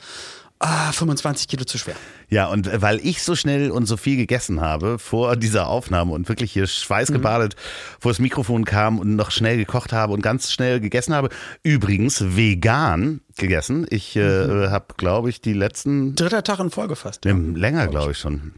ah, 0.59 0.93
25 0.93 1.49
Kilo 1.49 1.65
zu 1.65 1.79
schwer. 1.79 1.95
Ja, 2.29 2.47
und 2.47 2.67
äh, 2.67 2.83
weil 2.83 3.01
ich 3.05 3.23
so 3.23 3.35
schnell 3.35 3.71
und 3.71 3.87
so 3.87 3.97
viel 3.97 4.17
gegessen 4.17 4.61
habe 4.61 4.99
vor 4.99 5.37
dieser 5.37 5.69
Aufnahme 5.69 6.13
und 6.13 6.29
wirklich 6.29 6.53
hier 6.53 6.67
schweißgebadet 6.67 7.57
vor 8.01 8.11
das 8.11 8.19
Mikrofon 8.19 8.65
kam 8.65 8.99
und 8.99 9.17
noch 9.17 9.31
schnell 9.31 9.57
gekocht 9.57 9.93
habe 9.93 10.13
und 10.13 10.23
ganz 10.23 10.53
schnell 10.53 10.81
gegessen 10.81 11.15
habe. 11.15 11.29
Übrigens 11.63 12.37
vegan 12.37 13.21
gegessen. 13.37 13.87
Ich 13.91 14.17
äh, 14.17 14.69
habe, 14.69 14.87
glaube 14.97 15.31
ich, 15.31 15.41
die 15.41 15.53
letzten, 15.53 16.15
Dritter 16.15 16.43
Tag 16.43 16.61
in 16.61 16.71
Folge 16.71 16.97
fast. 16.97 17.25
nee, 17.25 17.33
länger, 17.33 17.87
glaube 17.87 18.13
ich 18.13 18.19
schon. 18.19 18.55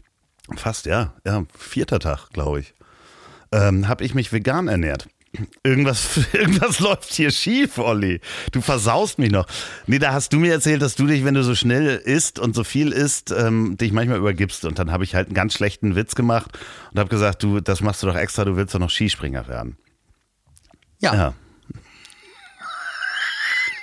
Fast, 0.55 0.85
ja. 0.85 1.13
Ja, 1.25 1.43
vierter 1.57 1.99
Tag, 1.99 2.29
glaube 2.31 2.61
ich. 2.61 2.73
Ähm, 3.51 3.87
habe 3.87 4.03
ich 4.03 4.13
mich 4.13 4.33
vegan 4.33 4.67
ernährt. 4.67 5.07
Irgendwas, 5.63 6.19
irgendwas 6.33 6.79
läuft 6.79 7.13
hier 7.13 7.31
schief, 7.31 7.77
Olli. 7.77 8.19
Du 8.51 8.59
versaust 8.61 9.17
mich 9.17 9.31
noch. 9.31 9.47
Nee, 9.87 9.97
da 9.99 10.11
hast 10.13 10.33
du 10.33 10.39
mir 10.39 10.51
erzählt, 10.51 10.81
dass 10.81 10.95
du 10.95 11.07
dich, 11.07 11.23
wenn 11.23 11.33
du 11.35 11.43
so 11.43 11.55
schnell 11.55 11.95
isst 11.97 12.37
und 12.37 12.53
so 12.53 12.63
viel 12.65 12.91
isst, 12.91 13.31
ähm, 13.31 13.77
dich 13.77 13.91
manchmal 13.93 14.17
übergibst. 14.17 14.65
Und 14.65 14.77
dann 14.77 14.91
habe 14.91 15.03
ich 15.05 15.15
halt 15.15 15.27
einen 15.27 15.35
ganz 15.35 15.53
schlechten 15.53 15.95
Witz 15.95 16.15
gemacht 16.15 16.51
und 16.91 16.99
habe 16.99 17.09
gesagt, 17.09 17.43
du, 17.43 17.61
das 17.61 17.79
machst 17.81 18.03
du 18.03 18.07
doch 18.07 18.15
extra, 18.17 18.43
du 18.43 18.57
willst 18.57 18.75
doch 18.75 18.79
noch 18.79 18.89
Skispringer 18.89 19.47
werden. 19.47 19.77
Ja, 20.99 21.13
Ja. 21.15 21.33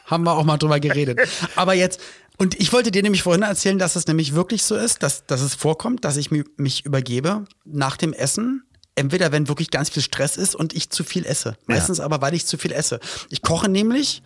haben 0.06 0.24
wir 0.24 0.32
auch 0.32 0.44
mal 0.44 0.56
drüber 0.58 0.80
geredet. 0.80 1.18
Aber 1.56 1.74
jetzt, 1.74 2.00
und 2.36 2.58
ich 2.60 2.72
wollte 2.72 2.90
dir 2.90 3.02
nämlich 3.02 3.22
vorhin 3.22 3.42
erzählen, 3.42 3.78
dass 3.78 3.96
es 3.96 4.06
nämlich 4.06 4.34
wirklich 4.34 4.62
so 4.62 4.76
ist, 4.76 5.02
dass, 5.02 5.26
dass 5.26 5.40
es 5.40 5.54
vorkommt, 5.54 6.04
dass 6.04 6.16
ich 6.16 6.30
mi- 6.30 6.44
mich 6.56 6.84
übergebe 6.86 7.44
nach 7.64 7.96
dem 7.96 8.12
Essen. 8.12 8.62
Entweder 8.98 9.32
wenn 9.32 9.48
wirklich 9.48 9.70
ganz 9.70 9.88
viel 9.90 10.02
Stress 10.02 10.36
ist 10.36 10.54
und 10.54 10.74
ich 10.74 10.90
zu 10.90 11.04
viel 11.04 11.24
esse. 11.24 11.56
Meistens 11.66 12.00
aber, 12.00 12.20
weil 12.20 12.34
ich 12.34 12.46
zu 12.46 12.58
viel 12.58 12.72
esse. 12.72 13.00
Ich 13.30 13.42
koche 13.42 13.68
nämlich, 13.68 14.22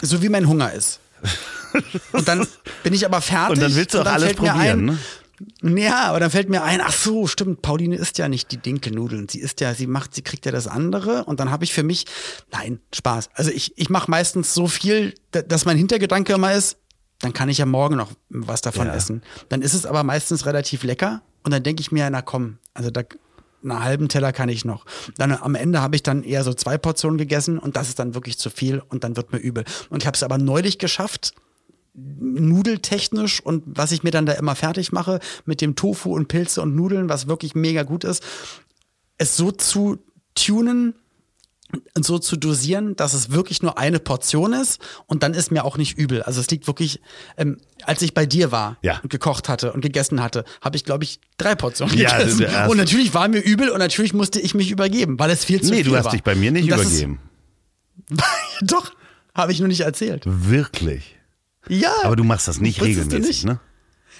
so 0.00 0.22
wie 0.22 0.28
mein 0.28 0.48
Hunger 0.48 0.72
ist. 0.72 1.00
Und 2.12 2.28
dann 2.28 2.46
bin 2.82 2.94
ich 2.94 3.04
aber 3.04 3.20
fertig. 3.20 3.56
Und 3.56 3.62
dann 3.62 3.74
willst 3.74 3.94
du 3.94 4.00
auch 4.00 4.06
alles 4.06 4.34
probieren, 4.34 4.58
ein, 4.60 4.84
ne? 4.84 4.98
Ja, 5.80 6.04
aber 6.04 6.20
dann 6.20 6.30
fällt 6.30 6.48
mir 6.48 6.62
ein, 6.62 6.80
ach 6.80 6.92
so, 6.92 7.26
stimmt, 7.26 7.60
Pauline 7.60 7.96
isst 7.96 8.18
ja 8.18 8.28
nicht 8.28 8.52
die 8.52 8.56
Dinkelnudeln. 8.56 9.28
Sie 9.28 9.40
isst 9.40 9.60
ja, 9.60 9.74
sie 9.74 9.88
macht, 9.88 10.14
sie 10.14 10.22
kriegt 10.22 10.46
ja 10.46 10.52
das 10.52 10.68
andere. 10.68 11.24
Und 11.24 11.40
dann 11.40 11.50
habe 11.50 11.64
ich 11.64 11.72
für 11.74 11.82
mich, 11.82 12.06
nein, 12.52 12.78
Spaß. 12.94 13.30
Also 13.34 13.50
ich, 13.50 13.76
ich 13.76 13.90
mache 13.90 14.08
meistens 14.10 14.54
so 14.54 14.68
viel, 14.68 15.14
da- 15.32 15.42
dass 15.42 15.64
mein 15.64 15.76
Hintergedanke 15.76 16.34
immer 16.34 16.52
ist, 16.54 16.76
dann 17.18 17.32
kann 17.32 17.48
ich 17.48 17.58
ja 17.58 17.66
morgen 17.66 17.96
noch 17.96 18.12
was 18.28 18.60
davon 18.60 18.86
Ja. 18.86 18.94
essen. 18.94 19.22
Dann 19.48 19.60
ist 19.60 19.74
es 19.74 19.86
aber 19.86 20.04
meistens 20.04 20.46
relativ 20.46 20.84
lecker. 20.84 21.22
Und 21.42 21.52
dann 21.52 21.62
denke 21.64 21.80
ich 21.80 21.90
mir, 21.90 22.08
na 22.10 22.22
komm, 22.22 22.58
also 22.72 22.90
da 22.90 23.02
einen 23.64 23.82
halben 23.82 24.08
Teller 24.08 24.32
kann 24.32 24.48
ich 24.48 24.64
noch. 24.64 24.84
Dann 25.16 25.32
am 25.32 25.54
Ende 25.54 25.80
habe 25.80 25.96
ich 25.96 26.02
dann 26.02 26.22
eher 26.22 26.44
so 26.44 26.54
zwei 26.54 26.78
Portionen 26.78 27.18
gegessen 27.18 27.58
und 27.58 27.76
das 27.76 27.88
ist 27.88 27.98
dann 27.98 28.14
wirklich 28.14 28.38
zu 28.38 28.50
viel 28.50 28.82
und 28.88 29.04
dann 29.04 29.16
wird 29.16 29.32
mir 29.32 29.38
übel. 29.38 29.64
Und 29.90 30.02
ich 30.02 30.06
habe 30.06 30.14
es 30.14 30.22
aber 30.22 30.38
neulich 30.38 30.78
geschafft, 30.78 31.32
nudeltechnisch 31.94 33.40
und 33.40 33.62
was 33.66 33.92
ich 33.92 34.02
mir 34.02 34.10
dann 34.10 34.26
da 34.26 34.32
immer 34.32 34.56
fertig 34.56 34.92
mache 34.92 35.20
mit 35.44 35.60
dem 35.60 35.76
Tofu 35.76 36.14
und 36.14 36.28
Pilze 36.28 36.60
und 36.60 36.74
Nudeln, 36.74 37.08
was 37.08 37.28
wirklich 37.28 37.54
mega 37.54 37.84
gut 37.84 38.04
ist, 38.04 38.22
es 39.16 39.36
so 39.36 39.52
zu 39.52 39.98
tunen, 40.34 40.94
so 41.94 42.18
zu 42.18 42.36
dosieren, 42.36 42.96
dass 42.96 43.14
es 43.14 43.30
wirklich 43.30 43.62
nur 43.62 43.78
eine 43.78 43.98
Portion 43.98 44.52
ist 44.52 44.80
und 45.06 45.22
dann 45.22 45.34
ist 45.34 45.50
mir 45.50 45.64
auch 45.64 45.76
nicht 45.76 45.98
übel. 45.98 46.22
Also 46.22 46.40
es 46.40 46.50
liegt 46.50 46.66
wirklich, 46.66 47.00
ähm, 47.36 47.58
als 47.84 48.02
ich 48.02 48.14
bei 48.14 48.26
dir 48.26 48.52
war 48.52 48.78
ja. 48.82 49.00
und 49.02 49.10
gekocht 49.10 49.48
hatte 49.48 49.72
und 49.72 49.80
gegessen 49.80 50.22
hatte, 50.22 50.44
habe 50.60 50.76
ich, 50.76 50.84
glaube 50.84 51.04
ich, 51.04 51.20
drei 51.36 51.54
Portionen 51.54 51.96
ja, 51.96 52.18
gegessen. 52.18 52.46
Und 52.68 52.76
natürlich 52.76 53.14
war 53.14 53.28
mir 53.28 53.40
übel 53.40 53.70
und 53.70 53.78
natürlich 53.78 54.14
musste 54.14 54.40
ich 54.40 54.54
mich 54.54 54.70
übergeben, 54.70 55.18
weil 55.18 55.30
es 55.30 55.44
viel 55.44 55.60
zu 55.60 55.70
nee, 55.70 55.82
viel 55.82 55.86
war. 55.86 55.90
Nee, 55.90 55.90
du 55.90 55.96
hast 55.98 56.04
war. 56.06 56.12
dich 56.12 56.22
bei 56.22 56.34
mir 56.34 56.50
nicht 56.50 56.66
übergeben. 56.68 57.18
Ist, 58.10 58.22
Doch, 58.62 58.92
habe 59.34 59.52
ich 59.52 59.58
nur 59.58 59.68
nicht 59.68 59.80
erzählt. 59.80 60.22
Wirklich? 60.26 61.16
Ja. 61.68 61.94
Aber 62.02 62.16
du 62.16 62.24
machst 62.24 62.48
das 62.48 62.60
nicht 62.60 62.82
regelmäßig, 62.82 63.20
nicht? 63.20 63.44
ne? 63.44 63.60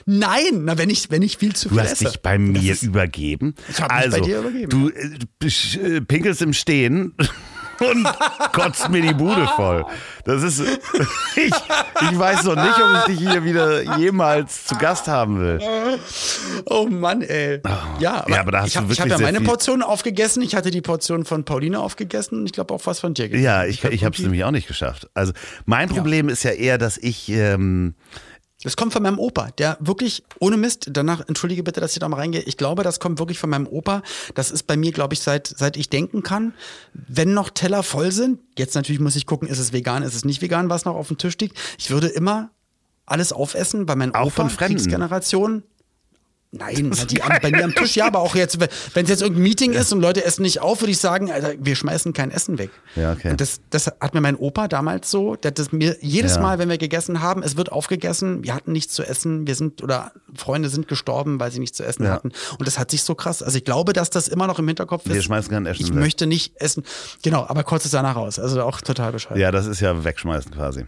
Nein, 0.07 0.65
na, 0.65 0.79
wenn 0.79 0.91
ich, 0.91 1.11
wenn 1.11 1.23
ich 1.23 1.39
viel 1.39 1.55
zu 1.55 1.69
du 1.69 1.75
viel 1.75 1.85
hast 1.85 1.93
esse. 1.93 2.05
dich 2.05 2.21
bei 2.21 2.39
mir 2.39 2.73
ist, 2.73 2.83
übergeben. 2.83 3.55
Ich 3.69 3.81
habe 3.81 3.93
also, 3.93 4.11
mich 4.11 4.21
bei 4.21 4.27
dir 4.27 4.39
übergeben. 4.41 4.71
Du 4.71 5.79
äh, 5.79 6.01
pinkelst 6.01 6.43
im 6.43 6.53
Stehen 6.53 7.15
und 7.81 8.07
kotzt 8.53 8.89
mir 8.89 9.03
die 9.03 9.15
Bude 9.15 9.47
voll. 9.57 9.85
Das 10.25 10.43
ist. 10.43 10.63
Ich, 11.37 11.53
ich 12.11 12.19
weiß 12.19 12.45
noch 12.45 12.55
nicht, 12.55 12.79
ob 12.79 13.09
ich 13.09 13.17
dich 13.17 13.29
hier 13.29 13.45
wieder 13.45 13.99
jemals 13.99 14.65
zu 14.65 14.77
Gast 14.77 15.09
haben 15.09 15.41
will. 15.41 15.59
Oh 16.67 16.87
Mann, 16.87 17.23
ey. 17.23 17.61
Oh, 17.65 17.71
ja, 17.99 18.23
aber, 18.23 18.31
ja, 18.31 18.41
aber 18.41 18.53
da 18.53 18.61
hast 18.63 18.69
ich 18.69 18.77
habe 18.77 18.95
hab 18.95 19.09
ja 19.09 19.19
meine 19.19 19.41
Portion 19.41 19.83
aufgegessen. 19.83 20.43
Ich 20.43 20.55
hatte 20.55 20.71
die 20.71 20.81
Portion 20.81 21.25
von 21.25 21.45
Pauline 21.45 21.81
aufgegessen 21.81 22.39
und 22.39 22.47
ich 22.47 22.53
glaube 22.53 22.73
auch 22.73 22.81
was 22.85 23.01
von 23.01 23.15
dir 23.15 23.25
gegessen. 23.25 23.45
Ja, 23.45 23.65
ich, 23.65 23.83
ich, 23.85 23.91
ich 23.91 24.05
habe 24.05 24.15
es 24.17 24.23
nämlich 24.23 24.45
auch 24.45 24.53
nicht 24.53 24.69
geschafft. 24.69 25.09
Also 25.13 25.33
mein 25.67 25.89
Problem 25.89 26.29
ja. 26.29 26.33
ist 26.33 26.45
ja 26.45 26.53
eher, 26.53 26.79
dass 26.79 26.99
ich. 26.99 27.29
Ähm, 27.29 27.95
das 28.65 28.77
kommt 28.77 28.93
von 28.93 29.03
meinem 29.03 29.19
Opa, 29.19 29.51
der 29.59 29.77
wirklich, 29.79 30.25
ohne 30.41 30.57
Mist, 30.57 30.89
danach, 30.91 31.27
entschuldige 31.29 31.63
bitte, 31.63 31.81
dass 31.81 31.93
ich 31.93 31.99
da 31.99 32.09
mal 32.09 32.17
reingehe, 32.17 32.41
ich 32.41 32.57
glaube, 32.57 32.83
das 32.83 32.99
kommt 32.99 33.19
wirklich 33.19 33.39
von 33.39 33.51
meinem 33.51 33.67
Opa. 33.67 34.03
Das 34.35 34.51
ist 34.51 34.67
bei 34.67 34.77
mir, 34.77 34.91
glaube 34.91 35.15
ich, 35.15 35.21
seit, 35.21 35.47
seit 35.47 35.77
ich 35.77 35.91
denken 35.91 36.23
kann. 36.23 36.55
Wenn 36.95 37.35
noch 37.35 37.51
Teller 37.51 37.83
voll 37.83 38.11
sind, 38.11 38.41
jetzt 38.59 38.75
natürlich 38.75 39.01
muss 39.01 39.17
ich 39.17 39.27
gucken, 39.27 39.47
ist 39.49 39.59
es 39.59 39.73
vegan, 39.73 40.03
ist 40.03 40.15
es 40.15 40.25
nicht 40.25 40.43
vegan, 40.43 40.71
was 40.71 40.87
noch 40.87 40.97
auf 40.97 41.09
dem 41.09 41.19
Tisch 41.19 41.37
liegt. 41.39 41.59
Ich 41.79 41.91
würde 41.91 42.09
immer 42.09 42.51
alles 43.07 43.33
aufessen, 43.33 43.87
weil 43.87 43.97
mein 43.97 44.15
Auch 44.15 44.27
Opa, 44.27 44.31
von 44.31 44.51
Fremden. 44.51 44.77
Kriegsgeneration, 44.77 45.63
Nein, 46.57 46.93
die 47.11 47.21
am, 47.23 47.33
bei 47.43 47.51
mir 47.51 47.65
am 47.65 47.75
Tisch 47.75 47.97
ja, 47.97 48.07
aber 48.07 48.21
auch 48.21 48.37
jetzt, 48.37 48.61
wenn 48.61 49.05
es 49.05 49.11
jetzt 49.11 49.23
irgendein 49.23 49.43
Meeting 49.43 49.73
ist 49.73 49.93
und 49.93 50.01
Leute 50.01 50.25
essen 50.25 50.43
nicht 50.43 50.61
auf, 50.61 50.81
würde 50.83 50.93
ich 50.93 50.99
sagen, 50.99 51.31
Alter, 51.31 51.55
wir 51.59 51.75
schmeißen 51.75 52.13
kein 52.13 52.31
Essen 52.31 52.59
weg. 52.59 52.71
Ja, 52.95 53.13
okay. 53.13 53.31
Und 53.31 53.41
das, 53.41 53.61
das 53.71 53.87
hat 53.89 54.15
mir 54.15 54.21
mein 54.21 54.37
Opa 54.37 54.69
damals 54.69 55.11
so, 55.11 55.35
der 55.35 55.51
hat 55.51 55.59
das 55.59 55.73
mir 55.73 55.97
jedes 56.01 56.37
Ja. 56.37 56.43
Mal, 56.43 56.59
wenn 56.61 56.69
wir 56.69 56.79
gegessen 56.79 57.21
haben, 57.21 57.43
es 57.43 57.57
wird 57.57 57.73
aufgegessen, 57.73 58.45
wir 58.45 58.55
hatten 58.55 58.71
nichts 58.73 58.95
zu 58.95 59.03
essen, 59.03 59.47
wir 59.47 59.55
sind 59.57 59.83
oder 59.83 60.13
Freunde 60.37 60.69
sind 60.69 60.87
gestorben, 60.87 61.41
weil 61.41 61.51
sie 61.51 61.59
nichts 61.59 61.77
zu 61.77 61.85
essen 61.85 62.05
Ja. 62.05 62.11
hatten. 62.13 62.31
Und 62.59 62.67
das 62.69 62.79
hat 62.79 62.91
sich 62.93 63.03
so 63.03 63.15
krass. 63.15 63.43
Also 63.43 63.59
ich 63.59 63.65
glaube, 63.65 63.93
dass 63.93 64.11
das 64.11 64.29
immer 64.29 64.47
noch 64.47 64.59
im 64.61 64.69
Hinterkopf 64.69 65.07
Wir 65.07 65.17
ist. 65.17 65.25
schmeißen 65.25 65.51
kein 65.51 65.67
Essen 65.67 65.83
Ich 65.83 65.89
weg. 65.89 65.97
möchte 65.99 66.27
nicht 66.27 66.55
essen. 66.61 66.85
Genau, 67.23 67.45
aber 67.49 67.65
kurz 67.65 67.85
ist 67.85 67.95
danach 67.95 68.15
raus. 68.17 68.39
Also 68.39 68.63
auch 68.63 68.81
total 68.81 69.11
bescheuert. 69.13 69.39
Ja, 69.41 69.51
das 69.51 69.67
ist 69.67 69.81
ja 69.81 70.05
wegschmeißen 70.05 70.53
quasi. 70.53 70.85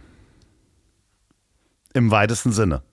Im 1.93 2.11
weitesten 2.11 2.51
Sinne. 2.51 2.83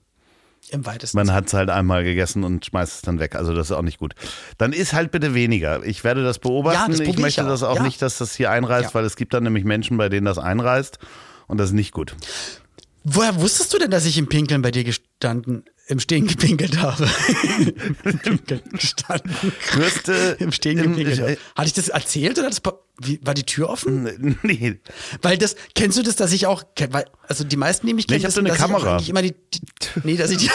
Im 0.71 0.85
weitesten 0.85 1.17
Man 1.17 1.31
hat 1.31 1.47
es 1.47 1.53
halt 1.53 1.69
einmal 1.69 2.03
gegessen 2.03 2.43
und 2.43 2.65
schmeißt 2.65 2.95
es 2.95 3.01
dann 3.01 3.19
weg. 3.19 3.35
Also 3.35 3.53
das 3.53 3.67
ist 3.67 3.71
auch 3.71 3.81
nicht 3.83 3.99
gut. 3.99 4.15
Dann 4.57 4.73
ist 4.73 4.93
halt 4.93 5.11
bitte 5.11 5.33
weniger. 5.35 5.83
Ich 5.85 6.03
werde 6.03 6.23
das 6.23 6.39
beobachten. 6.39 6.79
Ja, 6.79 6.87
das 6.87 6.99
ich 6.99 7.05
probier 7.05 7.19
ich 7.19 7.21
möchte 7.21 7.43
auch. 7.43 7.47
das 7.47 7.63
auch 7.63 7.75
Ja. 7.77 7.83
nicht, 7.83 8.01
dass 8.01 8.17
das 8.17 8.33
hier 8.35 8.49
einreißt, 8.51 8.89
Ja. 8.89 8.93
weil 8.95 9.05
es 9.05 9.15
gibt 9.15 9.33
dann 9.33 9.43
nämlich 9.43 9.63
Menschen, 9.63 9.97
bei 9.97 10.09
denen 10.09 10.25
das 10.25 10.37
einreißt. 10.39 10.97
Und 11.47 11.59
das 11.59 11.67
ist 11.69 11.73
nicht 11.75 11.91
gut. 11.91 12.15
Woher 13.03 13.39
wusstest 13.39 13.71
du 13.73 13.77
denn, 13.77 13.91
dass 13.91 14.05
ich 14.05 14.17
im 14.17 14.27
Pinkeln 14.27 14.63
bei 14.63 14.71
dir 14.71 14.83
gestanden, 14.83 15.65
im 15.87 15.99
Stehen 15.99 16.25
gepinkelt 16.27 16.79
habe? 16.81 17.07
Im 18.23 18.39
gestanden. 18.71 19.31
Äh, 20.07 20.43
Im 20.43 20.51
Stehen 20.51 20.77
im- 20.79 20.91
gepinkelt. 20.95 21.19
habe. 21.21 21.31
äh, 21.33 21.37
Hatte 21.55 21.67
ich 21.67 21.73
das 21.73 21.89
erzählt 21.89 22.37
oder 22.39 22.49
das, 22.49 22.61
wie, 23.01 23.19
war 23.23 23.33
die 23.33 23.43
Tür 23.43 23.69
offen? 23.69 24.37
Nee. 24.41 24.79
Weil 25.21 25.37
das, 25.37 25.55
kennst 25.75 25.97
du 25.97 26.01
das, 26.03 26.15
dass 26.15 26.31
ich 26.31 26.47
auch, 26.47 26.63
weil, 26.89 27.05
also 27.27 27.43
die 27.43 27.57
meisten, 27.57 27.85
die 27.85 27.93
mich 27.93 28.07
Nee, 28.07 28.15
kennen, 28.15 28.19
ich 28.21 28.25
hab 28.25 28.31
so 28.31 28.41
wissen, 28.41 28.47
eine 28.47 28.55
ich 28.55 28.61
Kamera. 28.61 28.93
eigentlich 28.93 29.09
immer 29.09 29.21
die, 29.21 29.33
die 29.53 29.59
nee, 30.03 30.17
dass 30.17 30.31
ich 30.31 30.37
die, 30.39 30.49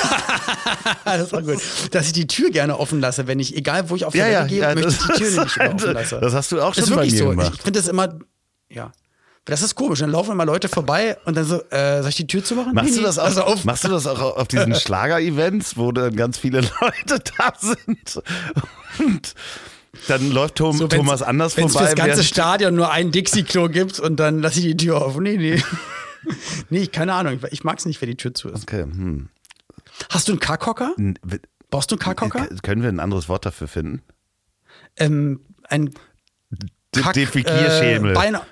das 1.05 1.33
war 1.33 1.43
gut, 1.43 1.59
dass 1.93 2.07
ich 2.07 2.12
die 2.12 2.26
Tür 2.26 2.51
gerne 2.51 2.78
offen 2.78 3.01
lasse, 3.01 3.26
wenn 3.26 3.39
ich, 3.39 3.57
egal 3.57 3.89
wo 3.91 3.97
ich 3.97 4.05
auf 4.05 4.14
Ja, 4.14 4.24
Toilette 4.24 4.41
ja, 4.43 4.47
gehe, 4.49 4.61
ja, 4.62 4.74
möchte 4.74 4.91
ich 4.91 4.99
die 4.99 5.12
Tür 5.22 5.28
immer 5.28 5.74
offen 5.74 5.93
lassen. 5.93 6.20
das 6.20 6.35
hast 6.35 6.51
du 6.53 6.61
auch 6.61 6.74
Das 6.74 6.85
ist 6.85 6.89
schon 6.89 6.97
bei 6.97 7.03
wirklich 7.05 7.20
mir 7.20 7.26
so. 7.26 7.31
gemacht. 7.31 7.53
Ich 7.55 7.62
finde 7.62 7.78
das 7.78 7.89
immer, 7.89 8.18
ja. 8.68 8.91
Das 9.47 9.62
ist 9.62 9.74
komisch. 9.74 10.01
Dann 10.01 10.11
laufen 10.11 10.32
immer 10.32 10.45
Leute 10.45 10.68
vorbei 10.68 11.16
und 11.24 11.36
dann 11.36 11.45
so, 11.45 11.62
äh, 11.70 12.01
soll 12.03 12.11
ich 12.11 12.16
die 12.16 12.26
Tür 12.26 12.45
zumachen? 12.45 12.74
Machst 12.74 12.91
Nee, 12.91 12.97
du 12.99 13.03
das 13.03 13.18
auch, 13.18 13.24
also 13.24 13.43
auf. 13.43 13.64
machst 13.64 13.84
du 13.84 13.88
das 13.88 14.07
auch 14.07 14.20
auf 14.36 14.49
diesen 14.49 14.74
Schlager-Events, 14.80 15.76
wo 15.76 15.93
dann 15.93 16.14
ganz 16.14 16.38
viele 16.38 16.61
Leute 16.80 17.22
da 17.38 17.53
sind? 17.59 18.22
Und 18.99 19.34
dann 20.09 20.30
läuft 20.30 20.57
Tom, 20.57 20.76
So, 20.76 20.86
Thomas 20.88 21.22
anders 21.22 21.57
Wenn 21.57 21.66
es 21.66 21.72
vorbei. 21.72 21.86
fürs 21.88 21.97
ganze 21.97 22.22
Stadion 22.22 22.74
nur 22.74 22.91
ein 22.93 23.11
Dixie-Klo 23.12 23.68
gibt 23.68 23.99
und 23.99 24.16
dann 24.16 24.41
lasse 24.41 24.61
ich 24.61 24.66
die 24.66 24.76
Tür 24.76 25.03
auf. 25.05 25.16
Nee, 25.18 25.36
nee. 25.36 25.62
nee, 26.70 26.86
keine 26.86 27.14
Ahnung. 27.14 27.41
Ich 27.51 27.64
mag 27.64 27.78
es 27.78 27.86
nicht, 27.86 28.01
wenn 28.03 28.11
die 28.11 28.16
Tür 28.16 28.34
zu 28.34 28.51
ist. 28.51 28.62
Okay, 28.64 28.82
hm. 28.82 29.30
Hast 30.11 30.28
du 30.28 30.32
einen 30.32 30.41
Kackhocker? 30.41 30.95
Brauchst 31.70 31.91
du 31.91 31.95
einen 31.97 32.01
Kackhocker? 32.01 32.47
Können 32.62 32.82
wir 32.82 32.88
ein 32.91 33.01
anderes 33.01 33.28
Wort 33.28 33.47
dafür 33.47 33.68
finden? 33.68 34.03
Ähm, 34.97 35.41
ein 35.68 35.91
De- 36.95 37.03
Kack, 37.03 37.14
Defekierschemel. 37.14 38.11
Äh, 38.12 38.14
Beine- 38.14 38.43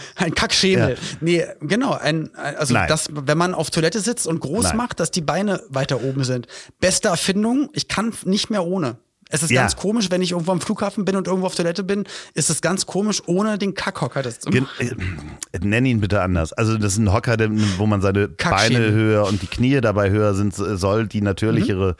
ein 0.16 0.34
Kackschemel. 0.34 0.90
Ja. 0.90 0.96
Nee, 1.20 1.44
genau. 1.60 1.92
Ein, 1.92 2.30
also, 2.34 2.74
Nein. 2.74 2.88
das, 2.88 3.08
wenn 3.12 3.38
man 3.38 3.54
auf 3.54 3.70
Toilette 3.70 4.00
sitzt 4.00 4.26
und 4.26 4.40
groß 4.40 4.64
Nein. 4.68 4.76
macht, 4.76 5.00
dass 5.00 5.10
die 5.10 5.20
Beine 5.22 5.62
weiter 5.68 6.02
oben 6.02 6.24
sind. 6.24 6.46
Beste 6.80 7.08
Erfindung. 7.08 7.68
Ich 7.72 7.88
kann 7.88 8.12
nicht 8.24 8.50
mehr 8.50 8.64
ohne. 8.64 8.96
Es 9.30 9.42
ist 9.42 9.50
Ja. 9.50 9.60
ganz 9.60 9.76
komisch, 9.76 10.10
wenn 10.10 10.22
ich 10.22 10.30
irgendwo 10.30 10.52
am 10.52 10.60
Flughafen 10.62 11.04
bin 11.04 11.14
und 11.14 11.26
irgendwo 11.26 11.46
auf 11.48 11.54
Toilette 11.54 11.84
bin, 11.84 12.04
ist 12.32 12.48
es 12.48 12.62
ganz 12.62 12.86
komisch, 12.86 13.22
ohne 13.26 13.58
den 13.58 13.74
Kackhocker 13.74 14.22
das 14.22 14.38
zu 14.40 14.48
machen. 14.48 14.66
äh, 15.52 15.58
nenn 15.60 15.84
ihn 15.84 16.00
bitte 16.00 16.22
anders. 16.22 16.54
Also 16.54 16.78
das 16.78 16.92
ist 16.94 16.98
ein 16.98 17.12
Hocker, 17.12 17.36
wo 17.76 17.84
man 17.86 18.00
seine. 18.00 18.28
Beine 18.28 18.90
höher 18.90 19.26
und 19.26 19.42
die 19.42 19.46
Knie 19.46 19.80
dabei 19.82 20.08
höher 20.08 20.32
sind, 20.32 20.54
soll 20.54 21.06
die 21.06 21.20
natürlichere 21.20 21.96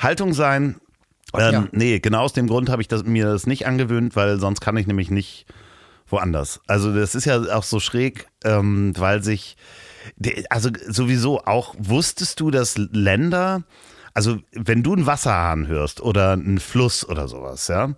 Haltung 0.00 0.34
sein. 0.34 0.74
Ähm, 1.34 1.52
Ja. 1.52 1.68
Nee, 1.70 2.00
genau 2.00 2.22
aus 2.24 2.32
dem 2.32 2.48
Grund 2.48 2.68
habe 2.68 2.82
ich 2.82 2.88
das, 2.88 3.04
mir 3.04 3.26
das 3.26 3.46
nicht 3.46 3.64
angewöhnt, 3.66 4.16
weil 4.16 4.40
sonst 4.40 4.60
kann 4.60 4.76
ich 4.76 4.88
nämlich 4.88 5.08
nicht 5.08 5.46
woanders. 6.12 6.60
Also 6.66 6.94
das 6.94 7.14
ist 7.14 7.24
ja 7.24 7.40
auch 7.56 7.62
so 7.64 7.80
schräg, 7.80 8.26
ähm, 8.44 8.92
weil 8.96 9.22
sich, 9.22 9.56
also 10.50 10.70
sowieso 10.88 11.40
auch, 11.44 11.74
wusstest 11.78 12.38
du, 12.40 12.50
dass 12.50 12.76
Länder, 12.76 13.62
also 14.14 14.38
wenn 14.52 14.82
du 14.82 14.92
einen 14.94 15.06
Wasserhahn 15.06 15.66
hörst 15.66 16.00
oder 16.00 16.32
einen 16.32 16.60
Fluss 16.60 17.08
oder 17.08 17.26
sowas, 17.28 17.66
ja, 17.68 17.94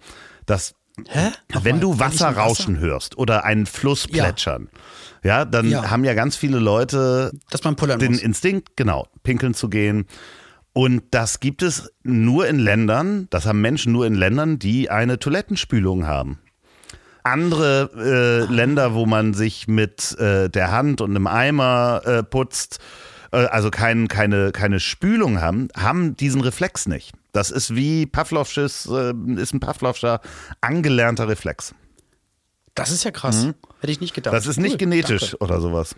dass 0.46 0.74
Hä? 1.08 1.30
wenn 1.48 1.78
Nochmal, 1.78 1.80
du 1.80 1.98
Wasser 1.98 2.28
rauschen 2.30 2.78
hörst 2.78 3.18
oder 3.18 3.44
einen 3.44 3.66
Fluss 3.66 4.06
Ja. 4.10 4.22
plätschern, 4.24 4.68
ja, 5.24 5.44
dann 5.44 5.68
Ja. 5.68 5.90
haben 5.90 6.04
ja 6.04 6.14
ganz 6.14 6.36
viele 6.36 6.60
Leute 6.60 7.32
Dass 7.50 7.64
man 7.64 7.74
pullern 7.74 7.98
den 7.98 8.12
muss. 8.12 8.22
Instinkt, 8.22 8.76
genau, 8.76 9.08
pinkeln 9.24 9.54
zu 9.54 9.68
gehen. 9.68 10.06
Und 10.72 11.02
das 11.10 11.40
gibt 11.40 11.62
es 11.62 11.90
nur 12.04 12.46
in 12.48 12.58
Ländern, 12.60 13.26
das 13.30 13.46
haben 13.46 13.60
Menschen 13.60 13.92
nur 13.92 14.06
in 14.06 14.14
Ländern, 14.14 14.58
die 14.58 14.90
eine 14.90 15.18
Toilettenspülung 15.18 16.06
haben. 16.06 16.38
Andere 17.24 17.90
äh, 18.48 18.52
Länder, 18.52 18.94
wo 18.94 19.06
man 19.06 19.34
sich 19.34 19.66
mit 19.66 20.16
äh, 20.18 20.48
der 20.48 20.70
Hand 20.70 21.00
und 21.00 21.10
einem 21.10 21.26
Eimer 21.26 22.02
äh, 22.04 22.22
putzt, 22.22 22.78
äh, 23.32 23.38
also 23.46 23.70
kein, 23.70 24.08
keine, 24.08 24.52
keine 24.52 24.78
Spülung 24.78 25.40
haben, 25.40 25.68
haben 25.76 26.16
diesen 26.16 26.40
Reflex 26.42 26.86
nicht. 26.86 27.12
Das 27.32 27.50
ist 27.50 27.74
wie 27.74 28.06
Pavlovsches, 28.06 28.86
äh, 28.86 29.12
ist 29.36 29.54
ein 29.54 29.60
Pavlovscher 29.60 30.20
angelernter 30.60 31.26
Reflex. 31.28 31.74
Das 32.74 32.90
ist 32.90 33.04
ja 33.04 33.10
krass. 33.10 33.48
Hätte 33.80 33.92
ich 33.92 34.00
nicht 34.00 34.14
gedacht. 34.14 34.32
Mhm. 34.32 34.36
Das 34.36 34.46
ist 34.46 34.58
nicht 34.58 34.72
Cool, 34.72 34.78
genetisch 34.78 35.30
danke. 35.30 35.38
oder 35.38 35.60
sowas. 35.60 35.94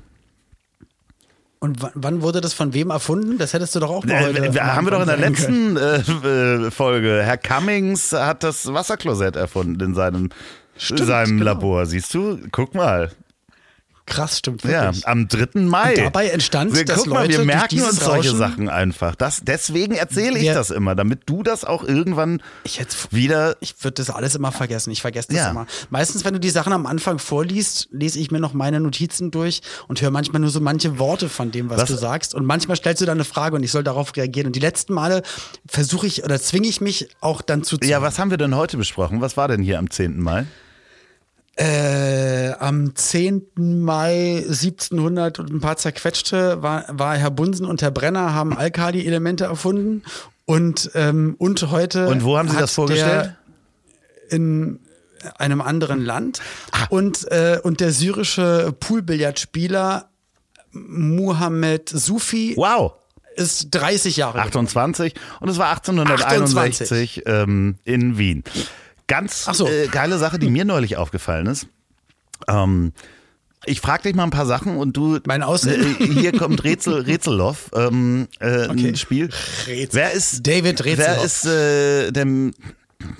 Und 1.58 1.78
wann, 1.94 2.20
wurde 2.22 2.40
das 2.40 2.52
von 2.52 2.74
wem 2.74 2.90
erfunden? 2.90 3.38
Das 3.38 3.54
hättest 3.54 3.74
du 3.74 3.80
doch 3.80 3.90
auch 3.90 4.04
mal 4.04 4.12
Äh, 4.12 4.48
heute 4.48 4.74
haben 4.74 4.86
wir 4.86 4.90
doch 4.90 5.00
in 5.00 5.06
der 5.06 5.16
letzten 5.16 5.76
äh, 5.76 6.70
Folge. 6.70 7.22
Herr 7.22 7.38
Cummings 7.38 8.12
hat 8.12 8.42
das 8.42 8.72
Wasserklosett 8.72 9.36
erfunden 9.36 9.80
in 9.80 9.94
seinem, 9.94 10.28
Stimmt, 10.78 11.06
seinem 11.06 11.38
genau. 11.38 11.44
Labor. 11.52 11.86
Siehst 11.86 12.12
du? 12.14 12.38
Guck 12.52 12.74
mal. 12.74 13.10
Krass, 14.08 14.38
stimmt 14.38 14.62
Ja, 14.62 14.84
wirklich. 14.84 15.08
am 15.08 15.26
3. 15.26 15.62
Mai. 15.62 15.88
Und 15.96 15.98
dabei 15.98 16.28
entstand, 16.28 16.72
wir, 16.76 16.84
dass 16.84 16.98
guck 16.98 17.08
mal, 17.08 17.22
Leute 17.26 17.38
wir 17.38 17.44
merken 17.44 17.82
uns 17.82 17.96
solche 17.98 18.28
Rauschen- 18.28 18.38
Sachen 18.38 18.68
einfach. 18.68 19.16
Das, 19.16 19.40
deswegen 19.42 19.96
erzähle 19.96 20.36
ich 20.38 20.44
Wir- 20.44 20.54
das 20.54 20.70
immer, 20.70 20.94
damit 20.94 21.22
du 21.26 21.42
das 21.42 21.64
auch 21.64 21.82
irgendwann 21.82 22.40
Ich 22.62 22.78
hätte 22.78 22.94
wieder. 23.10 23.56
ich 23.58 23.74
würde 23.82 23.94
das 23.94 24.10
alles 24.10 24.36
immer 24.36 24.52
vergessen. 24.52 24.92
Ich 24.92 25.00
vergesse 25.02 25.26
das 25.30 25.38
Ja. 25.38 25.50
immer. 25.50 25.66
Meistens, 25.90 26.24
wenn 26.24 26.34
du 26.34 26.38
die 26.38 26.50
Sachen 26.50 26.72
am 26.72 26.86
Anfang 26.86 27.18
vorliest, 27.18 27.88
lese 27.90 28.20
ich 28.20 28.30
mir 28.30 28.38
noch 28.38 28.52
meine 28.52 28.78
Notizen 28.78 29.32
durch 29.32 29.60
und 29.88 30.00
höre 30.00 30.12
manchmal 30.12 30.38
nur 30.40 30.50
so 30.50 30.60
manche 30.60 31.00
Worte 31.00 31.28
von 31.28 31.50
dem, 31.50 31.68
was, 31.68 31.80
Was- 31.80 31.88
du 31.88 31.96
sagst. 31.96 32.32
Und 32.32 32.46
manchmal 32.46 32.76
stellst 32.76 33.02
du 33.02 33.06
dann 33.06 33.16
eine 33.16 33.24
Frage 33.24 33.56
und 33.56 33.64
ich 33.64 33.72
soll 33.72 33.82
darauf 33.82 34.16
reagieren. 34.16 34.46
Und 34.46 34.54
die 34.54 34.60
letzten 34.60 34.94
Male 34.94 35.22
versuche 35.66 36.06
ich 36.06 36.22
oder 36.22 36.40
zwinge 36.40 36.68
ich 36.68 36.80
mich 36.80 37.08
auch 37.20 37.42
dann 37.42 37.64
zu 37.64 37.76
Ja, 37.82 38.02
was 38.02 38.20
haben 38.20 38.30
wir 38.30 38.38
denn 38.38 38.54
heute 38.54 38.76
besprochen? 38.76 39.20
Was 39.20 39.36
war 39.36 39.48
denn 39.48 39.62
hier 39.64 39.80
am 39.80 39.90
10. 39.90 40.20
Mai? 40.22 40.46
Äh, 41.58 42.52
am 42.58 42.94
10. 42.94 43.80
Mai 43.80 44.44
1700 44.46 45.38
und 45.38 45.50
ein 45.50 45.60
paar 45.60 45.78
zerquetschte 45.78 46.62
war, 46.62 46.84
war 46.88 47.16
Herr 47.16 47.30
Bunsen 47.30 47.64
und 47.64 47.80
Herr 47.80 47.90
Brenner 47.90 48.34
haben 48.34 48.56
Alkali-Elemente 48.56 49.44
erfunden. 49.44 50.02
Und, 50.44 50.90
ähm, 50.94 51.34
und 51.38 51.70
heute. 51.70 52.08
Und 52.08 52.24
wo 52.24 52.36
haben 52.36 52.48
Sie 52.48 52.56
das 52.56 52.74
vorgestellt? 52.74 53.34
In 54.28 54.80
einem 55.38 55.60
anderen 55.60 56.04
Land. 56.04 56.40
Ah. 56.72 56.86
Und, 56.90 57.30
äh, 57.30 57.58
und 57.62 57.80
der 57.80 57.92
syrische 57.92 58.74
Poolbillardspieler 58.78 60.10
Muhammad 60.72 61.88
Sufi 61.88 62.54
Wow! 62.56 62.92
ist 63.34 63.68
30 63.70 64.16
Jahre 64.16 64.38
alt. 64.38 64.48
28 64.48 65.14
und 65.40 65.48
es 65.48 65.58
war 65.58 65.70
1861 65.70 67.22
ähm, 67.26 67.76
in 67.84 68.18
Wien. 68.18 68.44
Ganz 69.08 69.44
so. 69.44 69.66
äh, 69.68 69.86
geile 69.88 70.18
Sache, 70.18 70.38
die 70.38 70.50
mir 70.50 70.64
neulich 70.64 70.96
aufgefallen 70.96 71.46
ist. 71.46 71.66
Ähm, 72.48 72.92
ich 73.64 73.80
frage 73.80 74.04
dich 74.04 74.14
mal 74.14 74.24
ein 74.24 74.30
paar 74.30 74.46
Sachen 74.46 74.76
und 74.76 74.96
du. 74.96 75.18
Mein 75.26 75.42
Aussehen? 75.42 75.96
Äh, 76.00 76.06
hier 76.06 76.32
kommt 76.32 76.62
Rätsel, 76.64 77.02
Rätselloff, 77.02 77.70
ähm, 77.74 78.28
äh, 78.40 78.68
Okay. 78.68 78.88
ein 78.88 78.96
Spiel. 78.96 79.30
Rätsel- 79.66 79.94
Wer 79.94 80.12
ist 80.12 80.46
David 80.46 80.84
Wer 80.84 80.98
Rätselhoff. 80.98 81.24
ist 81.24 81.44
äh, 81.46 82.10
dem, 82.12 82.52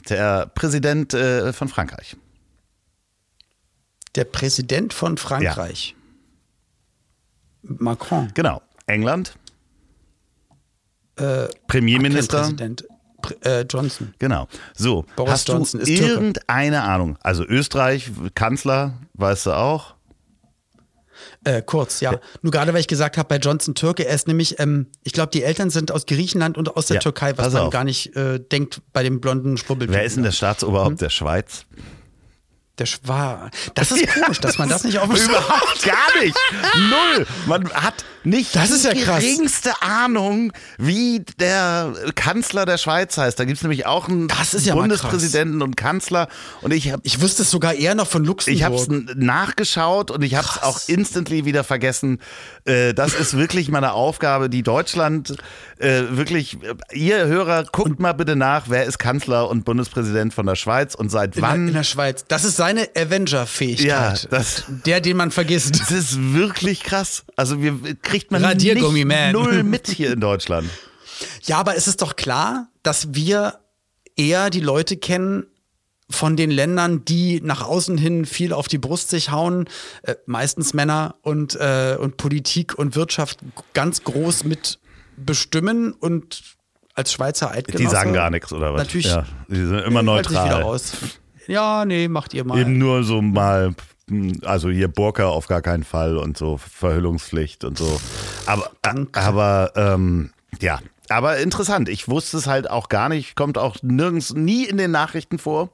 der 0.09 0.47
Präsident 0.47 1.15
äh, 1.15 1.53
von 1.53 1.69
Frankreich? 1.69 2.17
Der 4.15 4.25
Präsident 4.25 4.93
von 4.95 5.17
Frankreich. 5.19 5.95
Macron. 7.63 8.31
Genau. 8.35 8.63
England. 8.87 9.37
Äh, 11.17 11.49
Premierminister. 11.67 12.41
Präsident. 12.43 12.85
Äh, 13.43 13.63
Johnson. 13.69 14.15
Genau. 14.19 14.49
So, 14.75 15.05
Boris 15.17 15.33
hast 15.33 15.49
Johnson 15.49 15.81
du 15.81 15.87
ist 15.87 15.99
Türke. 15.99 16.13
irgendeine 16.13 16.83
Ahnung? 16.83 17.19
Also 17.23 17.45
Österreich, 17.45 18.11
Kanzler, 18.35 18.95
weißt 19.15 19.47
du 19.47 19.53
auch? 19.53 19.95
Äh, 21.45 21.63
kurz, 21.63 22.01
ja. 22.01 22.19
Nur 22.43 22.51
gerade, 22.51 22.73
weil 22.75 22.81
ich 22.81 22.89
gesagt 22.89 23.17
habe, 23.17 23.29
bei 23.29 23.37
Johnson 23.39 23.75
Türke, 23.75 24.05
er 24.07 24.15
ist 24.15 24.27
nämlich, 24.29 24.59
ähm, 24.59 24.89
ich 25.03 25.13
glaube, 25.13 25.31
die 25.33 25.43
Eltern 25.45 25.71
sind 25.71 25.93
aus 25.93 26.05
Griechenland 26.07 26.59
und 26.59 26.77
aus 26.77 26.87
der 26.87 26.97
Ja, 26.97 27.01
Türkei, 27.01 27.37
was 27.39 27.53
man 27.53 27.63
auf. 27.63 27.73
gar 27.73 27.85
nicht 27.85 28.15
äh, 28.17 28.39
denkt 28.41 28.83
bei 28.93 29.03
dem 29.03 29.21
blonden 29.21 29.57
Schwubbel. 29.57 29.89
Wer 29.89 30.05
ist 30.05 30.17
denn 30.17 30.25
der 30.25 30.33
Staatsoberhaupt 30.33 30.91
Hm? 30.91 30.97
der 30.99 31.11
Schweiz? 31.11 31.65
Der 32.79 32.85
Schwa. 32.87 33.51
Das 33.75 33.91
ist 33.91 34.07
komisch, 34.13 34.39
dass 34.41 34.59
man 34.59 34.69
das 34.69 34.85
nicht 34.85 34.99
auf 34.99 35.09
dem 35.09 35.17
Überhaupt 35.25 35.83
gar 35.83 36.23
nicht. 36.23 36.37
Null. 36.91 37.27
Man 37.47 37.71
hat 37.73 38.05
nicht 38.23 38.55
Das 38.55 38.71
ist 38.71 38.85
ja 38.85 38.93
die 38.93 39.03
krass. 39.03 39.21
geringste 39.23 39.81
Ahnung, 39.81 40.53
wie 40.77 41.25
der 41.39 41.95
Kanzler 42.17 42.67
der 42.67 42.77
Schweiz 42.77 43.17
heißt. 43.17 43.39
Da 43.41 43.45
gibt 43.45 43.57
es 43.57 43.63
nämlich 43.63 43.87
auch 43.87 44.09
einen 44.09 44.29
Das 44.29 44.53
ist 44.53 44.67
ja 44.67 44.75
Bundespräsidenten 44.75 45.63
und 45.63 45.77
Kanzler. 45.77 46.29
Und 46.61 46.73
ich 46.75 46.93
habe 46.93 47.01
Ich 47.05 47.23
wusste 47.23 47.43
es 47.43 47.51
sogar 47.51 47.73
eher 47.75 47.95
noch 47.95 48.09
von 48.09 48.25
Luxemburg. 48.27 48.57
ich 48.59 48.65
habe 48.65 48.75
es 48.75 48.89
nachgeschaut 49.15 50.11
und 50.11 50.23
ich 50.23 50.35
habe 50.35 50.47
es 50.47 50.63
auch 50.63 50.81
instantly 50.87 51.45
wieder 51.47 51.65
vergessen. 51.65 52.21
Äh, 52.67 52.95
das 52.95 53.15
ist 53.15 53.37
wirklich 53.37 53.69
meine 53.71 53.93
Aufgabe, 53.93 54.51
die 54.51 54.63
Deutschland 54.63 55.37
äh, 55.79 56.03
wirklich, 56.11 56.59
äh, 56.63 56.75
ihr 56.99 57.27
Hörer, 57.27 57.65
guckt 57.71 58.01
mal 58.01 58.13
bitte 58.13 58.35
nach, 58.37 58.65
wer 58.69 58.85
ist 58.85 58.99
Kanzler 58.99 59.49
und 59.49 59.65
Bundespräsident 59.65 60.35
von 60.35 60.47
der 60.47 60.57
Schweiz 60.57 60.95
und 60.95 61.09
seit 61.11 61.37
in, 61.37 61.43
der, 61.43 61.51
wann 61.51 61.69
in 61.69 61.75
der 61.75 61.85
Schweiz. 61.85 62.25
Das 62.27 62.45
ist 62.45 62.57
seine 62.57 62.89
Avenger-Fähigkeit. 62.97 63.87
Ja, 64.23 64.29
das- 64.31 64.65
der, 64.85 65.01
den 65.01 65.17
man 65.17 65.31
vergisst. 65.31 65.79
Das 65.81 65.91
ist 65.93 66.35
wirklich 66.35 66.83
krass. 66.83 67.25
Also 67.37 67.63
wir 67.63 67.79
kriegt 68.03 68.31
man 68.33 68.43
nicht 68.43 69.05
man. 69.07 69.33
null 69.33 69.63
mit 69.63 69.89
hier 69.89 70.13
in 70.13 70.21
Deutschland. 70.21 70.69
Ja, 71.45 71.59
aber 71.59 71.77
es 71.77 71.87
ist 71.89 72.03
doch 72.03 72.17
klar, 72.17 72.69
dass 72.83 73.15
wir 73.15 73.61
eher 74.17 74.51
die 74.51 74.61
Leute 74.61 74.97
kennen 74.97 75.47
von 76.09 76.37
den 76.37 76.51
Ländern, 76.51 77.05
die 77.05 77.41
nach 77.43 77.63
außen 77.63 77.99
hin 77.99 78.27
viel 78.27 78.53
auf 78.53 78.69
die 78.69 78.79
Brust 78.79 79.11
sich 79.11 79.31
hauen, 79.31 79.69
äh, 80.03 80.15
meistens 80.27 80.73
Männer 80.73 81.17
und, 81.23 81.57
äh, 81.57 81.97
und 81.99 82.17
Politik 82.17 82.79
und 82.79 82.95
Wirtschaft 82.95 83.41
ganz 83.75 84.05
groß 84.05 84.45
mit 84.45 84.79
bestimmen 85.17 85.93
und 85.93 86.43
als 86.95 87.13
Schweizer 87.13 87.51
Eidgenosse. 87.51 87.85
Die 87.85 87.91
sagen 87.91 88.13
gar 88.13 88.31
nichts 88.31 88.53
oder 88.53 88.73
was? 88.73 88.83
Natürlich. 88.83 89.07
Ja, 89.07 89.25
die 89.49 89.57
sind 89.57 89.79
immer 89.81 90.03
wieder 90.03 90.03
neutral. 90.03 90.63
raus. 90.63 90.93
Ja, 91.47 91.85
nee, 91.85 92.09
macht 92.09 92.35
ihr 92.35 92.45
mal. 92.45 92.59
Eben 92.59 92.79
nur 92.79 93.05
so 93.05 93.21
mal, 93.21 93.75
also 94.45 94.71
hier 94.71 94.89
Burka 94.89 95.27
auf 95.27 95.47
gar 95.47 95.63
keinen 95.63 95.85
Fall 95.85 96.17
und 96.17 96.37
so 96.37 96.57
Verhüllungspflicht 96.57 97.65
und 97.65 97.79
so. 97.79 98.01
Aber, 98.47 98.71
aber 99.13 99.73
ähm, 99.77 100.31
ja, 100.61 100.81
aber 101.09 101.39
interessant. 101.39 101.89
Ich 101.89 102.09
wusste 102.09 102.37
es 102.37 102.47
halt 102.47 102.71
auch 102.71 102.89
gar 102.89 103.09
nicht. 103.09 103.37
Kommt 103.37 103.59
auch 103.59 103.77
nirgends, 103.83 104.35
nie 104.35 104.65
in 104.65 104.77
den 104.77 104.91
Nachrichten 104.91 105.39
vor. 105.39 105.71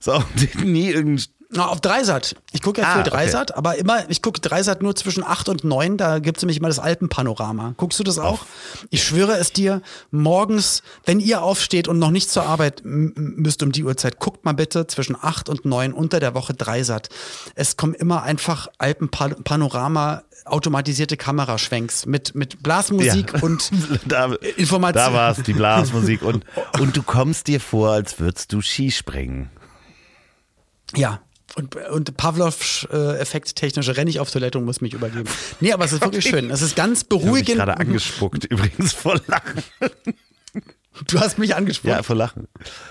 So, 0.00 0.22
nie 0.64 0.90
irgendein 0.90 1.24
Na, 1.50 1.66
auf 1.68 1.80
Dreisat. 1.80 2.36
Ich 2.52 2.60
gucke 2.62 2.82
ja 2.82 2.88
Ah, 2.88 2.92
viel 2.92 3.00
okay. 3.00 3.10
Dreisat, 3.10 3.56
aber 3.56 3.76
immer, 3.78 4.08
ich 4.10 4.20
gucke 4.22 4.38
Dreisat 4.40 4.82
nur 4.82 4.94
zwischen 4.94 5.24
8 5.24 5.48
und 5.48 5.64
9, 5.64 5.96
da 5.96 6.18
gibt 6.18 6.36
es 6.36 6.42
nämlich 6.42 6.58
immer 6.58 6.68
das 6.68 6.78
Alpenpanorama. 6.78 7.72
Guckst 7.78 7.98
du 7.98 8.04
das 8.04 8.18
auch? 8.18 8.44
Ich 8.90 9.02
schwöre 9.02 9.38
es 9.38 9.52
dir, 9.52 9.80
morgens, 10.10 10.82
wenn 11.06 11.20
ihr 11.20 11.42
aufsteht 11.42 11.88
und 11.88 11.98
noch 11.98 12.10
nicht 12.10 12.30
zur 12.30 12.44
Arbeit 12.44 12.82
müsst 12.84 13.62
um 13.62 13.72
die 13.72 13.82
Uhrzeit, 13.82 14.18
guckt 14.20 14.44
mal 14.44 14.52
bitte 14.52 14.86
zwischen 14.86 15.16
8 15.20 15.48
und 15.48 15.64
9 15.64 15.92
unter 15.94 16.20
der 16.20 16.34
Woche 16.34 16.52
Dreisat. 16.54 17.08
Es 17.54 17.76
kommen 17.78 17.94
immer 17.94 18.22
einfach 18.24 18.68
Alpenpanorama, 18.78 20.22
automatisierte 20.44 21.16
Kameraschwenks 21.16 22.06
mit, 22.06 22.34
mit 22.34 22.62
Blasmusik 22.62 23.32
Ja. 23.34 23.40
und 23.40 23.70
da, 24.06 24.32
Information. 24.56 25.04
Da 25.04 25.12
war 25.12 25.32
es, 25.32 25.42
die 25.42 25.52
Blasmusik. 25.52 26.22
Und, 26.22 26.44
und 26.78 26.96
du 26.96 27.02
kommst 27.02 27.46
dir 27.48 27.60
vor, 27.60 27.90
als 27.92 28.18
würdest 28.20 28.52
du 28.52 28.60
Skispringen. 28.60 29.50
Ja. 30.96 31.20
Und, 31.54 31.76
und 31.76 32.16
Pavlovs 32.16 32.86
äh, 32.92 33.16
Effekt 33.18 33.56
technische 33.56 33.96
renne 33.96 34.10
ich 34.10 34.20
auf 34.20 34.30
Toilette 34.30 34.58
und 34.58 34.64
muss 34.66 34.80
mich 34.82 34.92
übergeben. 34.92 35.24
Nee, 35.60 35.72
aber 35.72 35.86
es 35.86 35.92
ist 35.92 36.02
wirklich 36.02 36.24
schön. 36.28 36.50
Es 36.50 36.60
ist 36.62 36.76
ganz 36.76 37.02
Ich 37.02 37.08
beruhigend. 37.08 37.56
gerade 37.56 37.78
angespuckt, 37.78 38.44
übrigens 38.50 38.92
vor 38.92 39.18
Lachen. 39.26 39.62
Du 41.06 41.20
hast 41.20 41.38
mich 41.38 41.54
angesprochen. 41.54 41.90
Ja, 41.96 42.02
vor 42.02 42.16
Lachen. 42.16 42.48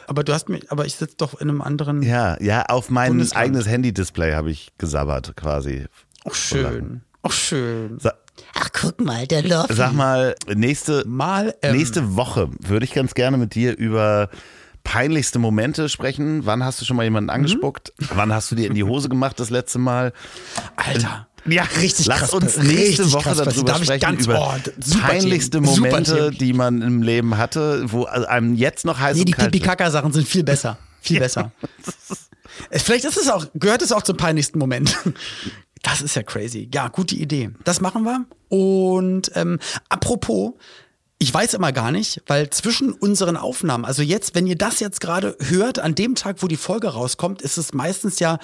Aber 0.07 0.23
du 0.23 0.33
hast 0.33 0.47
mich, 0.49 0.71
aber 0.71 0.85
ich 0.85 0.95
sitze 0.95 1.15
doch 1.17 1.39
in 1.39 1.49
einem 1.49 1.61
anderen. 1.61 2.01
Ja, 2.01 2.41
ja, 2.41 2.63
auf 2.63 2.89
mein 2.89 3.09
Bundesland. 3.09 3.43
eigenes 3.43 3.67
Handy-Display 3.67 4.33
habe 4.33 4.49
ich 4.49 4.69
gesabbert 4.77 5.35
quasi. 5.35 5.85
Ach, 6.27 6.33
schön. 6.33 7.01
Ach, 7.23 7.31
schön. 7.31 7.99
Sa 7.99 8.13
Ach, 8.53 8.69
guck 8.71 9.01
mal, 9.01 9.25
der 9.27 9.41
Loffi. 9.43 9.73
sag 9.73 9.93
mal, 9.93 10.35
nächste, 10.53 11.03
Mal, 11.07 11.55
ähm, 11.63 11.75
nächste 11.75 12.15
Woche 12.15 12.49
würde 12.59 12.85
ich 12.85 12.93
ganz 12.93 13.13
gerne 13.15 13.37
mit 13.37 13.55
dir 13.55 13.75
über 13.77 14.29
peinlichste 14.91 15.37
Momente 15.37 15.89
sprechen. 15.89 16.45
Wann 16.45 16.63
hast 16.63 16.79
du 16.79 16.85
schon 16.85 16.95
mal 16.95 17.03
Mhm. 17.03 17.07
jemanden 17.07 17.29
angespuckt? 17.29 17.91
Wann 18.15 18.33
hast 18.33 18.49
du 18.51 18.55
dir 18.55 18.67
in 18.67 18.73
die 18.73 18.83
Hose 18.85 19.09
gemacht 19.09 19.37
das 19.39 19.49
letzte 19.49 19.79
Mal? 19.79 20.13
Alter. 20.77 21.27
Ja, 21.45 21.63
Richtig 21.79 22.05
lass 22.07 22.19
krass, 22.19 22.33
uns 22.33 22.57
richtig 22.57 22.75
nächste 22.75 23.11
Woche 23.13 23.23
krass, 23.23 23.37
darüber 23.37 23.63
darf 23.63 23.79
ich 23.79 23.85
sprechen, 23.85 24.01
ganz- 24.01 24.25
über 24.25 24.59
oh, 24.59 24.97
peinlichste 24.99 25.61
Themen, 25.61 25.65
Momente, 25.65 26.31
die 26.31 26.51
man 26.51 26.81
im 26.81 27.01
Leben 27.01 27.37
hatte, 27.37 27.83
wo 27.91 28.03
einem 28.05 28.53
jetzt 28.55 28.85
noch 28.85 28.99
heiß 28.99 29.15
Nee, 29.17 29.23
die 29.25 29.37
wird. 29.37 29.51
Pipi-Kaka-Sachen 29.51 30.11
sind 30.11 30.27
viel 30.27 30.43
besser. 30.43 30.77
Viel 31.01 31.19
besser. 31.19 31.51
Äh, 32.71 32.79
Vielleicht 32.79 33.05
ist 33.05 33.17
es 33.17 33.29
auch, 33.29 33.45
gehört 33.53 33.83
es 33.83 33.91
auch 33.91 34.01
zum 34.01 34.17
peinlichsten 34.17 34.57
Moment. 34.57 34.97
Das 35.83 36.01
ist 36.01 36.15
ja 36.15 36.23
crazy. 36.23 36.67
Ja, 36.73 36.87
gute 36.87 37.13
Idee. 37.15 37.51
Das 37.65 37.81
machen 37.81 38.03
wir. 38.03 38.25
Und 38.49 39.31
ähm, 39.35 39.59
apropos, 39.89 40.53
ich 41.19 41.33
weiß 41.33 41.55
immer 41.55 41.71
gar 41.71 41.91
nicht, 41.91 42.21
weil 42.27 42.49
zwischen 42.51 42.93
unseren 42.93 43.37
Aufnahmen, 43.37 43.85
also 43.85 44.01
jetzt, 44.03 44.35
wenn 44.35 44.45
ihr 44.47 44.57
das 44.57 44.79
jetzt 44.79 45.01
gerade 45.01 45.35
hört, 45.39 45.79
an 45.79 45.95
dem 45.95 46.15
Tag, 46.15 46.43
wo 46.43 46.47
die 46.47 46.57
Folge 46.57 46.89
rauskommt, 46.89 47.41
ist 47.41 47.57
es 47.57 47.73
meistens 47.73 48.19
ja 48.19 48.37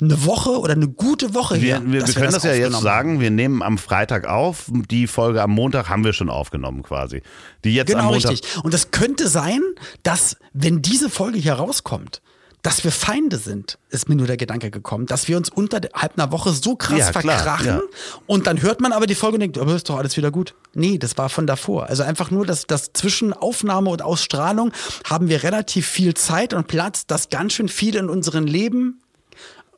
eine 0.00 0.24
Woche 0.26 0.58
oder 0.58 0.72
eine 0.74 0.88
gute 0.88 1.34
Woche 1.34 1.60
Wir, 1.62 1.76
her. 1.76 1.82
wir, 1.84 1.92
wir 1.92 2.00
dass 2.00 2.14
können 2.14 2.32
das, 2.32 2.42
ja 2.42 2.52
jetzt 2.52 2.80
sagen, 2.80 3.20
wir 3.20 3.30
nehmen 3.30 3.62
am 3.62 3.78
Freitag 3.78 4.26
auf, 4.26 4.64
die 4.68 5.06
Folge 5.06 5.40
am 5.40 5.52
Montag 5.52 5.88
haben 5.88 6.04
wir 6.04 6.12
schon 6.12 6.28
aufgenommen 6.28 6.82
quasi. 6.82 7.22
Die 7.64 7.74
jetzt 7.74 7.90
am 7.94 7.98
Genau, 8.00 8.10
Montag. 8.12 8.32
richtig. 8.32 8.62
Und 8.64 8.74
das 8.74 8.90
könnte 8.90 9.28
sein, 9.28 9.60
dass, 10.02 10.36
wenn 10.52 10.82
diese 10.82 11.08
Folge 11.08 11.38
hier 11.38 11.54
rauskommt, 11.54 12.20
dass 12.64 12.82
wir 12.82 12.90
Feinde 12.90 13.36
sind, 13.36 13.78
ist 13.90 14.08
mir 14.08 14.16
nur 14.16 14.26
der 14.26 14.38
Gedanke 14.38 14.70
gekommen, 14.70 15.04
dass 15.04 15.28
wir 15.28 15.36
uns 15.36 15.50
unterhalb 15.50 16.18
einer 16.18 16.32
Woche 16.32 16.50
so 16.50 16.76
krass 16.76 16.98
Ja, 16.98 17.10
klar, 17.12 17.38
verkrachen 17.38 17.66
ja. 17.66 17.80
und 18.26 18.46
dann 18.46 18.62
hört 18.62 18.80
man 18.80 18.92
aber 18.92 19.06
die 19.06 19.14
Folge 19.14 19.34
und 19.34 19.40
denkt, 19.40 19.58
aber 19.58 19.74
ist 19.74 19.90
doch 19.90 19.98
alles 19.98 20.16
wieder 20.16 20.30
gut. 20.30 20.54
Nee, 20.72 20.96
das 20.96 21.18
war 21.18 21.28
von 21.28 21.46
davor. 21.46 21.88
Also 21.90 22.04
einfach 22.04 22.30
nur, 22.30 22.46
dass, 22.46 22.66
dass 22.66 22.94
zwischen 22.94 23.34
Aufnahme 23.34 23.90
und 23.90 24.00
Ausstrahlung 24.00 24.72
haben 25.04 25.28
wir 25.28 25.42
relativ 25.42 25.86
viel 25.86 26.14
Zeit 26.14 26.54
und 26.54 26.66
Platz, 26.66 27.06
dass 27.06 27.28
ganz 27.28 27.52
schön 27.52 27.68
viel 27.68 27.96
in 27.96 28.08
unserem 28.08 28.46
Leben 28.46 29.02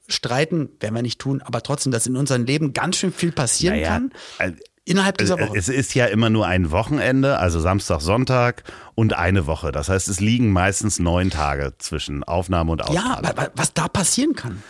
streiten, 0.07 0.69
werden 0.79 0.95
wir 0.95 1.03
nicht 1.03 1.19
tun, 1.19 1.43
aber 1.43 1.65
trotzdem, 1.65 1.91
dass 1.91 2.07
in 2.07 2.17
unserem 2.17 2.45
Leben 2.45 2.73
ganz 2.73 2.99
schön 2.99 3.13
viel 3.13 3.33
passieren 3.33 3.75
Naja, 3.75 3.89
kann 3.89 4.13
äh, 4.39 4.53
innerhalb 4.87 5.19
dieser 5.19 5.39
äh, 5.39 5.49
Woche. 5.49 5.59
Es 5.59 5.69
ist 5.69 5.95
ja 5.95 6.07
immer 6.07 6.31
nur 6.31 6.47
ein 6.47 6.71
Wochenende, 6.71 7.39
also 7.39 7.61
Samstag, 7.61 8.01
Sonntag 8.01 8.63
und 8.95 9.13
eine 9.13 9.47
Woche. 9.47 9.73
Das 9.73 9.91
heißt, 9.91 10.09
es 10.09 10.21
liegen 10.21 10.51
meistens 10.53 10.99
neun 10.99 11.29
Tage 11.29 11.75
zwischen 11.79 12.25
Aufnahme 12.25 12.73
und 12.73 12.83
Ausstrahlung. 12.83 13.25
ja, 13.25 13.49
was 13.55 13.75
da 13.75 13.89
passieren 13.89 14.35
kann. 14.35 14.63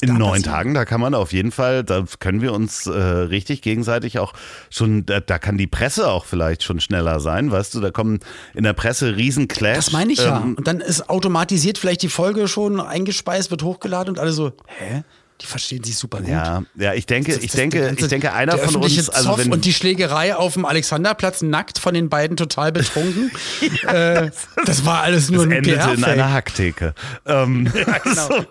In 0.00 0.16
neun 0.16 0.42
Tagen, 0.42 0.72
da 0.72 0.86
kann 0.86 0.98
man 0.98 1.14
auf 1.14 1.34
jeden 1.34 1.52
Fall, 1.52 1.84
da 1.84 2.04
können 2.18 2.40
wir 2.40 2.54
uns 2.54 2.86
äh, 2.86 2.90
richtig 2.90 3.60
gegenseitig 3.60 4.18
auch 4.18 4.32
schon, 4.70 5.04
da, 5.04 5.20
da 5.20 5.38
kann 5.38 5.58
die 5.58 5.66
Presse 5.66 6.08
auch 6.08 6.24
vielleicht 6.24 6.62
schon 6.62 6.80
schneller 6.80 7.20
sein, 7.20 7.50
weißt 7.50 7.74
du, 7.74 7.80
da 7.80 7.90
kommen 7.90 8.20
in 8.54 8.64
der 8.64 8.72
Presse 8.72 9.14
Riesenclash. 9.14 9.76
Das 9.76 9.92
meine 9.92 10.14
ich 10.14 10.20
ja. 10.20 10.40
Ähm, 10.40 10.54
Und 10.54 10.66
dann 10.66 10.80
ist 10.80 11.10
automatisiert 11.10 11.76
vielleicht 11.76 12.00
die 12.00 12.08
Folge 12.08 12.48
schon 12.48 12.80
eingespeist, 12.80 13.50
wird 13.50 13.62
hochgeladen 13.62 14.14
und 14.14 14.18
alle 14.18 14.32
so, 14.32 14.52
hä? 14.78 15.02
Die 15.40 15.46
verstehen 15.46 15.82
sich 15.82 15.96
super 15.98 16.18
gut. 16.20 16.28
ja, 16.28 16.62
ja, 16.76 16.94
ich 16.94 17.06
denke, 17.06 17.32
Das- 17.32 17.40
ich 17.42 17.46
das- 17.50 17.56
der 17.56 17.60
denke, 17.62 17.80
ganze- 17.86 18.02
ich 18.04 18.08
denke, 18.08 18.32
einer 18.32 18.56
von 18.56 18.76
uns, 18.76 19.08
also 19.10 19.30
Zoff 19.30 19.38
wenn, 19.38 19.52
und 19.52 19.64
die 19.64 19.72
Schlägerei 19.72 20.36
auf 20.36 20.52
dem 20.54 20.64
Alexanderplatz 20.64 21.42
nackt 21.42 21.78
von 21.80 21.92
den 21.92 22.08
beiden 22.08 22.36
total 22.36 22.70
betrunken. 22.70 23.32
äh, 23.88 24.30
das 24.64 24.86
war 24.86 25.02
alles 25.02 25.30
nur 25.30 25.42
ein 25.42 25.50
endete 25.50 25.90
in 25.96 26.04
einer 26.04 26.32
Hacktheke. 26.32 26.94
Ähm, 27.26 27.64
genau. 28.04 28.28
so, 28.28 28.44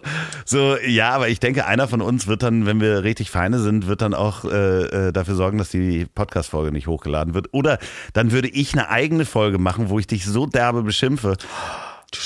so, 0.45 0.77
ja, 0.85 1.11
aber 1.11 1.29
ich 1.29 1.39
denke, 1.39 1.65
einer 1.65 1.87
von 1.87 2.01
uns 2.01 2.27
wird 2.27 2.43
dann, 2.43 2.65
wenn 2.65 2.81
wir 2.81 3.03
richtig 3.03 3.31
feine 3.31 3.59
sind, 3.59 3.87
wird 3.87 4.01
dann 4.01 4.13
auch 4.13 4.43
äh, 4.43 5.07
äh, 5.07 5.11
dafür 5.13 5.35
sorgen, 5.35 5.57
dass 5.57 5.69
die 5.69 6.05
Podcast-Folge 6.13 6.73
nicht 6.73 6.87
hochgeladen 6.87 7.33
wird. 7.33 7.47
Oder 7.53 7.79
dann 8.11 8.31
würde 8.31 8.49
ich 8.49 8.73
eine 8.73 8.89
eigene 8.89 9.25
Folge 9.25 9.57
machen, 9.57 9.89
wo 9.89 9.99
ich 9.99 10.07
dich 10.07 10.25
so 10.25 10.45
derbe 10.47 10.83
beschimpfe. 10.83 11.37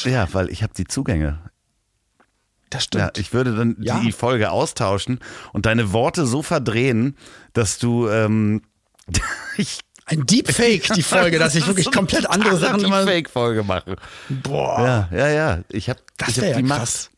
Ja, 0.03 0.28
weil 0.34 0.49
ich 0.49 0.64
habe 0.64 0.74
die 0.76 0.86
Zugänge. 0.86 1.38
Das 2.70 2.84
stimmt. 2.86 3.03
Ja, 3.03 3.11
ich 3.18 3.34
würde 3.34 3.55
dann 3.55 3.78
Ja. 3.80 3.99
die 3.99 4.11
Folge 4.11 4.51
austauschen 4.51 5.20
und 5.53 5.65
deine 5.65 5.93
Worte 5.93 6.26
so 6.26 6.41
verdrehen, 6.41 7.15
dass 7.53 7.78
du 7.80 8.09
ähm, 8.09 8.61
ich 9.57 9.80
ein 10.05 10.26
Deepfake, 10.26 10.93
die 10.95 11.03
Folge, 11.03 11.38
dass 11.39 11.55
ich 11.55 11.68
wirklich 11.68 11.91
komplett 11.91 12.30
andere 12.30 12.57
Sachen 12.57 12.84
immer. 12.84 13.03
Fake-Folge 13.03 13.63
mache. 13.63 13.95
Boah. 14.30 15.07
Ja, 15.11 15.18
ja, 15.18 15.28
ja. 15.30 15.59
Ich 15.70 15.89
habe 15.89 15.99
Das 16.18 16.30
ich 16.30 16.38
wär 16.38 16.43
hab 16.43 16.51
ja 16.51 16.57
die 16.57 16.63
Macht. 16.68 16.80
krass. 16.80 17.09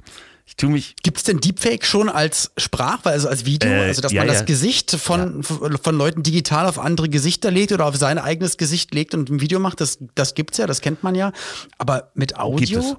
Ich 0.48 0.56
tue 0.56 0.72
mich 0.72 0.96
Gibt 1.04 1.18
es 1.18 1.24
denn 1.24 1.40
Deepfake 1.40 1.86
schon 1.86 2.10
als 2.10 2.52
Sprache, 2.58 3.10
also 3.10 3.28
als 3.30 3.46
Video? 3.46 3.70
Äh, 3.70 3.86
also, 3.86 4.02
dass 4.02 4.12
ja, 4.12 4.22
man 4.22 4.28
das 4.28 4.40
ja. 4.40 4.46
Gesicht 4.46 4.92
von, 4.92 5.44
von 5.44 5.96
Leuten 5.96 6.24
digital 6.24 6.66
auf 6.66 6.80
andere 6.80 7.08
Gesichter 7.10 7.52
legt 7.52 7.72
oder 7.72 7.86
auf 7.86 7.96
sein 7.98 8.18
eigenes 8.18 8.58
Gesicht 8.58 8.94
legt 8.96 9.14
und 9.14 9.30
ein 9.30 9.42
Video 9.42 9.60
macht, 9.60 9.80
das, 9.82 10.00
das 10.16 10.34
gibt's 10.34 10.58
ja, 10.58 10.66
das 10.66 10.82
kennt 10.82 11.04
man 11.04 11.14
ja. 11.14 11.32
Aber 11.78 12.10
mit 12.16 12.38
Audio? 12.40 12.98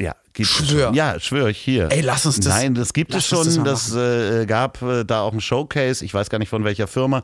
Ja, 0.00 0.14
gibt 0.32 0.48
Schwör. 0.48 0.64
es 0.64 0.84
schon. 0.86 0.94
Ja, 0.94 1.20
schwöre 1.20 1.50
ich 1.50 1.58
hier. 1.58 1.88
Ey, 1.92 2.00
lass 2.00 2.24
uns 2.26 2.36
das- 2.40 2.46
Nein, 2.54 2.74
das 2.74 2.92
gibt 2.92 3.14
es 3.14 3.28
das 3.28 3.44
schon. 3.44 3.56
mal 3.58 3.64
Das, 3.64 3.94
äh, 3.94 4.46
gab 4.46 4.80
äh, 4.82 5.04
da 5.04 5.20
auch 5.22 5.32
ein 5.32 5.40
Showcase, 5.40 6.04
ich 6.04 6.14
weiß 6.14 6.30
gar 6.30 6.38
nicht 6.38 6.48
von 6.48 6.64
welcher 6.64 6.86
Firma. 6.86 7.22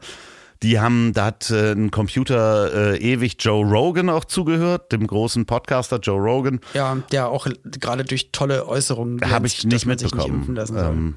Die 0.63 0.81
haben, 0.81 1.13
da 1.13 1.27
hat 1.27 1.51
äh, 1.51 1.73
ein 1.73 1.91
Computer 1.91 2.95
äh, 2.95 2.99
ewig 2.99 3.37
Joe 3.41 3.65
Rogan 3.65 4.09
auch 4.09 4.25
zugehört, 4.25 4.91
dem 4.93 5.07
großen 5.07 5.45
Podcaster 5.45 5.99
Joe 5.99 6.19
Rogan. 6.19 6.61
Ja, 6.73 6.97
der 7.13 7.29
auch 7.29 7.47
gerade 7.65 8.05
durch 8.05 8.31
tolle 8.33 8.67
Äußerungen. 8.67 9.21
Habe 9.31 9.47
ich 9.47 9.65
nicht 9.65 9.85
mitbekommen. 9.87 10.57
soll. 10.67 10.79
ähm, 10.79 11.15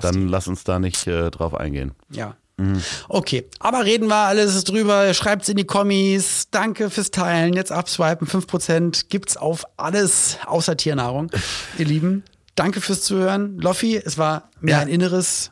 dann 0.00 0.26
lass 0.28 0.48
uns 0.48 0.64
da 0.64 0.80
nicht 0.80 1.06
äh, 1.06 1.30
drauf 1.30 1.54
eingehen. 1.54 1.92
Ja. 2.10 2.34
Mhm. 2.60 2.82
Okay, 3.08 3.46
aber 3.58 3.84
reden 3.84 4.08
wir 4.08 4.16
alles 4.16 4.62
drüber. 4.64 5.12
Schreibt's 5.14 5.48
in 5.48 5.56
die 5.56 5.64
Kommis. 5.64 6.48
Danke 6.50 6.90
fürs 6.90 7.10
Teilen. 7.10 7.54
Jetzt 7.54 7.72
abswipen. 7.72 8.26
5% 8.28 9.06
gibt's 9.08 9.36
auf 9.36 9.64
alles 9.76 10.38
außer 10.46 10.76
Tiernahrung. 10.76 11.30
ihr 11.78 11.86
Lieben, 11.86 12.22
danke 12.54 12.80
fürs 12.80 13.02
Zuhören. 13.02 13.58
Loffi, 13.58 13.96
es 13.96 14.18
war 14.18 14.50
mir 14.60 14.72
Ja. 14.72 14.78
ein 14.80 14.88
inneres 14.88 15.50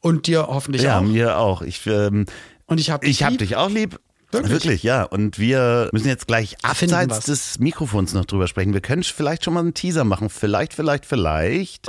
und 0.00 0.26
dir 0.28 0.46
hoffentlich 0.46 0.82
Ja, 0.82 0.98
auch. 0.98 1.02
mir 1.02 1.38
auch. 1.38 1.62
Ich, 1.62 1.86
ähm, 1.86 2.26
Und 2.66 2.78
ich 2.78 2.90
habe 2.90 3.06
ich 3.06 3.22
hab 3.22 3.36
dich 3.38 3.56
auch 3.56 3.70
lieb. 3.70 3.98
Wirklich? 4.32 4.82
ja. 4.82 5.04
Und 5.04 5.38
wir 5.38 5.88
müssen 5.92 6.08
jetzt 6.08 6.26
gleich 6.26 6.56
abseits 6.62 7.20
des 7.26 7.58
Mikrofons 7.58 8.12
noch 8.12 8.24
drüber 8.26 8.48
sprechen. 8.48 8.74
Wir 8.74 8.80
können 8.82 9.02
vielleicht 9.02 9.44
schon 9.44 9.54
mal 9.54 9.60
einen 9.60 9.72
Teaser 9.72 10.04
machen. 10.04 10.28
Vielleicht, 10.28 10.74
vielleicht, 10.74 11.06
vielleicht. 11.06 11.88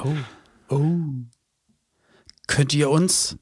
Oh. 0.69 0.87
Könnt 2.47 2.73
ihr 2.73 2.89
uns 2.89 3.37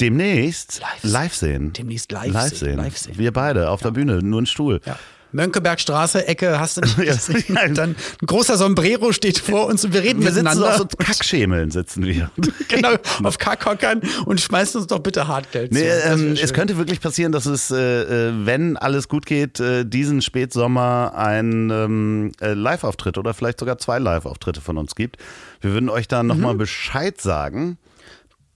Demnächst 0.00 0.80
Live- 0.80 1.12
live, 1.12 1.34
sehen. 1.34 1.72
demnächst 1.74 2.10
live, 2.12 2.32
live 2.32 2.56
sehen? 2.56 2.76
Live 2.76 2.96
sehen. 2.98 3.18
Wir 3.18 3.32
beide 3.32 3.70
auf 3.70 3.82
der 3.82 3.90
Bühne, 3.92 4.18
nur 4.22 4.42
ein 4.42 4.46
Stuhl. 4.46 4.80
Ja. 4.86 4.98
Mönckebergstraße, 5.34 6.26
Ecke, 6.28 6.60
hast 6.60 6.76
du 6.76 6.80
nicht 6.82 6.98
Ja, 6.98 7.14
gesehen? 7.14 7.54
Dann 7.74 7.96
ein 8.20 8.26
großer 8.26 8.56
Sombrero 8.58 9.12
steht 9.12 9.38
vor 9.38 9.66
uns 9.66 9.82
und 9.84 9.94
wir 9.94 10.02
reden 10.02 10.20
Wir 10.22 10.30
sitzen 10.32 10.44
so 10.52 10.60
miteinander. 10.60 10.70
auf 10.84 10.90
so 10.90 10.96
Kackschemeln, 10.98 11.70
sitzen 11.70 12.04
wir. 12.04 12.30
genau, 12.68 12.90
auf 13.22 13.38
Kackhockern 13.38 14.02
und 14.26 14.40
schmeißen 14.42 14.80
uns 14.80 14.88
doch 14.88 14.98
bitte 14.98 15.28
Hartgeld 15.28 15.72
Nee, 15.72 15.80
zu. 15.88 16.08
Ähm, 16.08 16.32
es 16.38 16.52
könnte 16.52 16.76
wirklich 16.76 17.00
passieren, 17.00 17.32
dass 17.32 17.46
es, 17.46 17.70
äh, 17.70 18.28
äh, 18.28 18.32
wenn 18.44 18.76
alles 18.76 19.08
gut 19.08 19.24
geht, 19.24 19.58
äh, 19.58 19.84
diesen 19.86 20.20
Spätsommer 20.20 21.12
ein 21.16 21.70
ähm, 21.70 22.32
äh, 22.42 22.52
Live-Auftritt 22.52 23.16
oder 23.16 23.32
vielleicht 23.32 23.58
sogar 23.60 23.78
zwei 23.78 23.98
Live-Auftritte 23.98 24.60
von 24.60 24.76
uns 24.76 24.94
gibt. 24.94 25.16
Wir 25.62 25.72
würden 25.72 25.88
euch 25.88 26.08
dann 26.08 26.26
nochmal 26.26 26.56
Bescheid 26.56 27.18
sagen. 27.20 27.78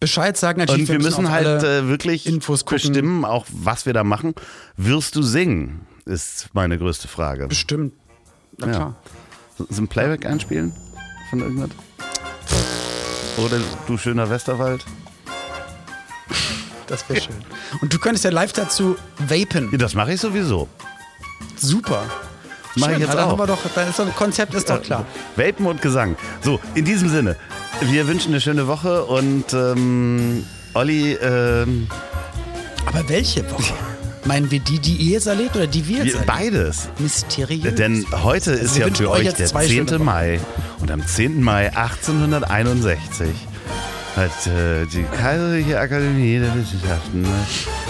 Bescheid 0.01 0.37
sagen 0.37 0.59
natürlich. 0.61 0.83
Und 0.83 0.89
wir 0.97 1.03
müssen 1.03 1.27
auf 1.27 1.33
halt 1.33 1.63
äh, 1.63 1.89
wirklich 1.89 2.27
Infos 2.27 2.65
gucken. 2.65 2.77
bestimmen, 2.93 3.25
auch 3.25 3.47
was 3.51 3.87
wir 3.87 3.93
da 3.93 4.05
machen. 4.05 4.35
Wirst 4.77 5.17
du 5.17 5.23
singen? 5.23 5.87
Ist 6.05 6.51
meine 6.53 6.79
größte 6.79 7.09
Frage. 7.09 7.49
Bestimmt. 7.49 7.95
Na 8.59 8.67
Ja. 8.67 8.73
klar. 8.75 8.95
So 9.71 9.83
ein 9.83 9.89
Playback 9.89 10.27
einspielen 10.27 10.73
von 11.31 11.41
irgendwas? 11.41 11.71
Oder 13.39 13.59
du 13.87 13.97
schöner 13.99 14.29
Westerwald? 14.29 14.85
Das 16.87 17.09
wäre 17.09 17.21
schön. 17.21 17.35
Und 17.81 17.93
du 17.93 17.99
könntest 17.99 18.25
ja 18.25 18.31
live 18.31 18.53
dazu 18.53 18.97
vapen. 19.19 19.71
Ja, 19.73 19.79
das 19.79 19.95
mache 19.95 20.13
ich 20.13 20.21
sowieso. 20.21 20.69
Super. 21.57 22.05
Mach 22.77 22.91
ich 22.91 22.99
jetzt 22.99 23.17
auch. 23.17 23.37
Doch, 23.47 23.59
dann 23.75 23.89
ist 23.89 23.99
doch 23.99 24.07
ein 24.07 24.15
Konzept 24.15 24.55
ist 24.55 24.69
doch 24.69 24.83
klar. 24.83 25.05
Vapen 25.37 25.67
und 25.67 25.83
Gesang. 25.83 26.17
So, 26.43 26.61
in 26.75 26.85
diesem 26.85 27.09
Sinne, 27.09 27.37
wir 27.81 28.07
wünschen 28.07 28.29
eine 28.33 28.41
schöne 28.41 28.67
Woche 28.67 29.05
und 29.05 29.53
ähm, 29.53 30.45
Olli, 30.75 31.15
ähm, 31.15 31.89
Aber 32.87 33.09
welche 33.09 33.51
Woche? 33.51 33.75
Meinen 34.25 34.51
wir 34.51 34.59
die, 34.59 34.79
die 34.81 34.97
ihr 34.97 35.13
jetzt 35.13 35.27
erlebt 35.27 35.55
oder 35.57 35.67
die 35.69 35.87
wir 35.87 35.99
jetzt 36.05 36.07
wir, 36.07 36.15
erleben? 36.15 36.27
beides. 36.27 36.89
Mysteriös. 36.99 37.75
Denn 37.77 38.05
heute 38.25 38.51
ist 38.53 38.77
wir 38.77 38.89
ja 38.89 38.95
für 38.95 39.11
euch 39.11 39.33
der 39.35 39.47
zwei 39.47 39.67
schöne 39.69 39.87
10. 39.87 39.95
Wochen. 39.99 40.05
Mai. 40.05 40.41
Und 40.81 40.91
am 40.91 41.07
10. 41.07 41.43
Mai 41.43 41.69
1861 41.75 43.29
hat 44.17 44.47
äh, 44.47 44.87
die 44.87 45.05
Kaiserliche 45.17 45.79
Akademie 45.79 46.39
der 46.39 46.55
Wissenschaften 46.55 47.23
ne, 47.23 47.29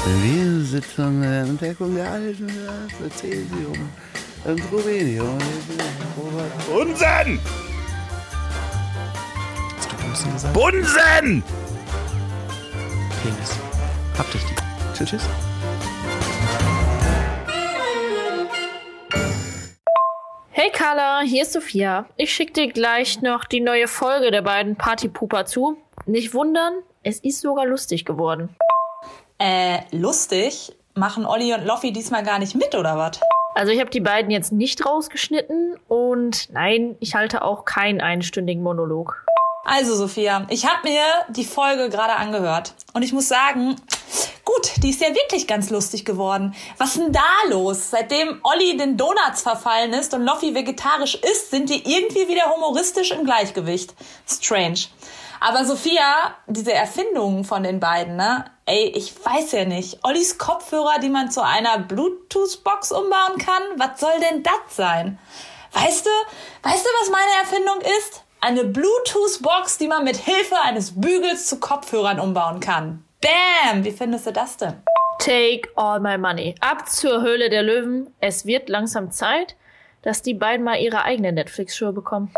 eine 0.05 0.65
Sitzung 0.65 1.23
der 1.23 1.43
Entdeckung 1.43 1.95
der 1.95 2.11
alten 2.11 2.49
Cäsium 3.17 3.89
Bunsen! 4.47 4.63
Hast 9.77 9.91
du 9.91 9.97
Bumsen 9.97 10.33
gesagt? 10.33 10.55
Bunsen! 10.55 11.43
Penis. 13.23 13.59
Hab 14.17 14.31
dich 14.31 14.43
die. 14.45 14.55
Tschüss. 15.05 15.23
Hey 20.53 20.71
Carla, 20.71 21.23
hier 21.25 21.43
ist 21.43 21.53
Sophia. 21.53 22.07
Ich 22.17 22.33
schicke 22.33 22.53
dir 22.53 22.69
gleich 22.73 23.21
noch 23.23 23.47
die 23.47 23.61
neue 23.61 23.89
Folge 23.89 24.31
der 24.31 24.43
beiden 24.43 24.77
Partypooper 24.77 25.47
zu. 25.47 25.77
Nicht 26.05 26.35
wundern, 26.35 26.75
es 27.03 27.19
ist 27.19 27.41
sogar 27.41 27.67
lustig 27.67 28.05
geworden. 28.05 28.55
Äh, 29.39 29.81
lustig? 29.91 30.73
Machen 30.95 31.27
Olli 31.27 31.53
und 31.53 31.67
Loffi 31.67 31.93
diesmal 31.93 32.23
gar 32.23 32.39
nicht 32.39 32.55
mit, 32.55 32.77
oder 32.77 32.97
was? 32.97 33.19
Also 33.57 33.73
ich 33.73 33.81
habe 33.81 33.89
die 33.89 34.01
beiden 34.01 34.31
jetzt 34.31 34.53
nicht 34.53 34.85
rausgeschnitten 34.85 35.81
und 35.89 36.53
nein, 36.53 36.95
ich 37.01 37.15
halte 37.15 37.41
auch 37.41 37.65
keinen 37.65 38.03
einstündigen 38.03 38.63
Monolog. 38.63 39.25
Also, 39.65 39.97
Sophia, 39.97 40.47
ich 40.51 40.67
habe 40.67 40.87
mir 40.87 41.03
die 41.31 41.45
Folge 41.47 41.89
gerade 41.89 42.17
angehört. 42.17 42.75
Und 42.93 43.03
ich 43.03 43.15
muss 43.15 43.29
sagen, 43.29 43.77
gut, 44.45 44.73
die 44.83 44.91
ist 44.91 45.01
ja 45.01 45.09
wirklich 45.09 45.47
ganz 45.47 45.71
lustig 45.71 46.05
geworden. 46.05 46.55
Was 46.77 46.95
denn 46.95 47.13
da 47.13 47.25
los? 47.49 47.91
Seitdem 47.91 48.41
Olli 48.43 48.77
den 48.77 48.99
Donuts 48.99 49.41
verfallen 49.41 49.95
ist 49.95 50.13
und 50.13 50.27
Loffi 50.27 50.55
vegetarisch 50.55 51.15
ist, 51.15 51.51
sind 51.51 51.71
die 51.71 51.83
irgendwie 51.91 52.29
wieder 52.29 52.55
humoristisch 52.55 53.11
im 53.11 53.25
Gleichgewicht. 53.25 53.95
Strange. 54.29 54.81
Aber 55.41 55.65
Sophia, 55.65 56.35
diese 56.47 56.75
Erfindungen 56.75 57.45
von 57.45 57.63
den 57.63 57.81
beiden, 57.81 58.17
ne? 58.17 58.45
Ey, 58.69 58.89
ich 58.97 59.15
weiß 59.25 59.53
ja 59.53 59.65
nicht. 59.65 60.01
Ollis 60.03 60.39
Kopfhörer, 60.39 60.99
die 60.99 61.09
man 61.09 61.31
zu 61.31 61.41
einer 61.41 61.79
Bluetooth-Box 61.79 62.91
umbauen 62.91 63.39
kann? 63.39 63.63
Was 63.77 64.01
soll 64.01 64.19
denn 64.19 64.43
das 64.43 64.75
sein? 64.75 65.21
Weißt 65.71 66.05
du, 66.05 66.11
weißt 66.69 66.85
du, 66.85 66.89
was 67.01 67.11
meine 67.11 67.31
Erfindung 67.43 67.81
ist? 67.99 68.25
Eine 68.41 68.65
Bluetooth-Box, 68.65 69.79
die 69.79 69.87
man 69.87 70.03
mit 70.03 70.17
Hilfe 70.17 70.57
eines 70.65 71.01
Bügels 71.01 71.47
zu 71.47 71.61
Kopfhörern 71.61 72.19
umbauen 72.19 72.59
kann. 72.59 73.05
Bam! 73.21 73.85
Wie 73.85 73.93
findest 73.93 74.27
du 74.27 74.33
das 74.33 74.57
denn? 74.57 74.83
Take 75.21 75.69
all 75.77 76.01
my 76.01 76.19
money. 76.19 76.57
Ab 76.61 76.89
zur 76.89 77.23
Höhle 77.23 77.49
der 77.51 77.63
Löwen. 77.63 78.13
Es 78.21 78.47
wird 78.47 78.69
langsam 78.69 79.13
Zeit, 79.13 79.55
dass 80.03 80.23
die 80.23 80.35
beiden 80.35 80.65
mal 80.65 80.81
ihre 80.81 81.05
eigene 81.05 81.31
Netflix-Show 81.31 81.93
bekommen. 81.93 82.35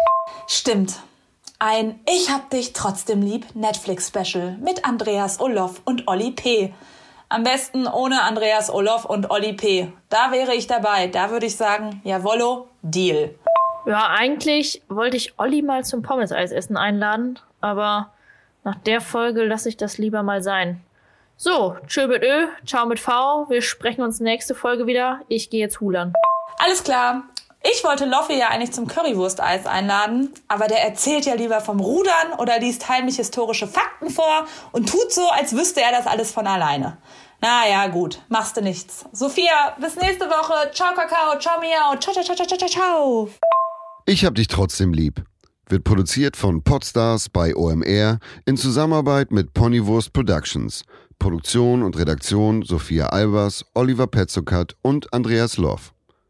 Stimmt. 0.47 1.01
Ein 1.59 1.99
Ich 2.09 2.31
hab 2.31 2.51
dich 2.51 2.73
trotzdem 2.73 3.21
lieb 3.21 3.47
Netflix-Special 3.55 4.59
mit 4.61 4.85
Andreas 4.85 5.41
Olof 5.41 5.83
und 5.85 6.07
Olli 6.07 6.31
P. 6.31 6.73
Am 7.29 7.43
besten 7.43 7.87
ohne 7.87 8.23
Andreas 8.23 8.71
Olof 8.71 9.05
und 9.05 9.31
Olli 9.31 9.53
P. 9.53 9.93
Da 10.09 10.31
wäre 10.31 10.55
ich 10.55 10.67
dabei. 10.67 11.09
Da 11.09 11.31
würde 11.31 11.47
ich 11.47 11.57
sagen, 11.57 12.01
jawollo, 12.05 12.69
Deal. 12.83 13.35
Ja, 13.87 14.09
eigentlich 14.09 14.83
wollte 14.89 15.17
ich 15.17 15.39
Olli 15.39 15.63
mal 15.63 15.85
zum 15.85 16.03
Pommes-Eisessen 16.03 16.77
einladen, 16.77 17.39
aber 17.61 18.13
nach 18.65 18.77
der 18.77 19.01
Folge 19.01 19.45
lasse 19.45 19.69
ich 19.69 19.77
das 19.77 19.99
lieber 19.99 20.23
mal 20.23 20.43
sein. 20.43 20.83
So, 21.37 21.77
tschö 21.87 22.07
mit 22.07 22.23
Ö, 22.23 22.47
ciao 22.67 22.87
mit 22.87 23.01
V. 23.01 23.47
Wir 23.49 23.63
sprechen 23.63 24.03
uns 24.03 24.21
nächste 24.21 24.55
Folge 24.55 24.87
wieder. 24.87 25.21
Ich 25.29 25.51
gehe 25.51 25.61
jetzt 25.61 25.81
hulern. 25.81 26.13
Alles 26.59 26.83
klar. 26.83 27.25
Ich 27.63 27.83
wollte 27.83 28.05
Loffi 28.05 28.39
ja 28.39 28.49
eigentlich 28.49 28.73
zum 28.73 28.87
Currywursteis 28.87 29.67
einladen, 29.67 30.33
aber 30.47 30.69
der 30.69 30.83
erzählt 30.83 31.27
ja 31.27 31.35
lieber 31.35 31.61
vom 31.61 31.81
Rudern 31.81 32.35
oder 32.39 32.61
liest 32.61 32.89
heimlich 32.89 33.17
historische 33.17 33.67
Fakten 33.67 34.11
vor 34.11 34.47
und 34.71 34.89
tut 34.89 35.13
so, 35.13 35.29
als 35.29 35.57
wüsste 35.57 35.83
er 35.83 35.91
das 35.91 36.07
alles 36.07 36.31
von 36.31 36.47
alleine. 36.47 36.99
Naja, 37.41 37.89
gut, 37.89 38.21
machst 38.29 38.57
du 38.57 38.63
nichts. 38.63 39.05
Sophia, 39.13 39.77
bis 39.81 39.97
nächste 39.97 40.27
Woche. 40.27 40.71
Ciao, 40.73 40.95
Kakao. 40.95 41.39
Ciao, 41.39 41.61
Miau. 41.61 41.97
Ciao, 41.99 42.13
ciao, 42.13 42.25
ciao, 42.25 42.37
ciao, 42.37 42.59
ciao, 42.59 42.69
ciao. 42.69 43.29
Ich 44.07 44.25
hab 44.25 44.35
dich 44.35 44.49
trotzdem 44.49 44.93
lieb. 44.93 45.23
Wird 45.69 45.85
produziert 45.85 46.37
von 46.37 46.63
Podstars 46.63 47.29
bei 47.29 47.55
OMR 47.55 48.19
in 48.47 48.57
Zusammenarbeit 48.57 49.31
mit 49.31 49.53
Ponywurst 49.53 50.13
Productions. 50.13 50.85
Produktion 51.19 51.83
und 51.83 51.99
Redaktion 51.99 52.63
Sophia 52.63 53.09
Albers, 53.09 53.65
Oliver 53.75 54.07
Petzokat 54.07 54.77
und 54.83 55.13
Andreas 55.13 55.59
Loff. 55.59 55.93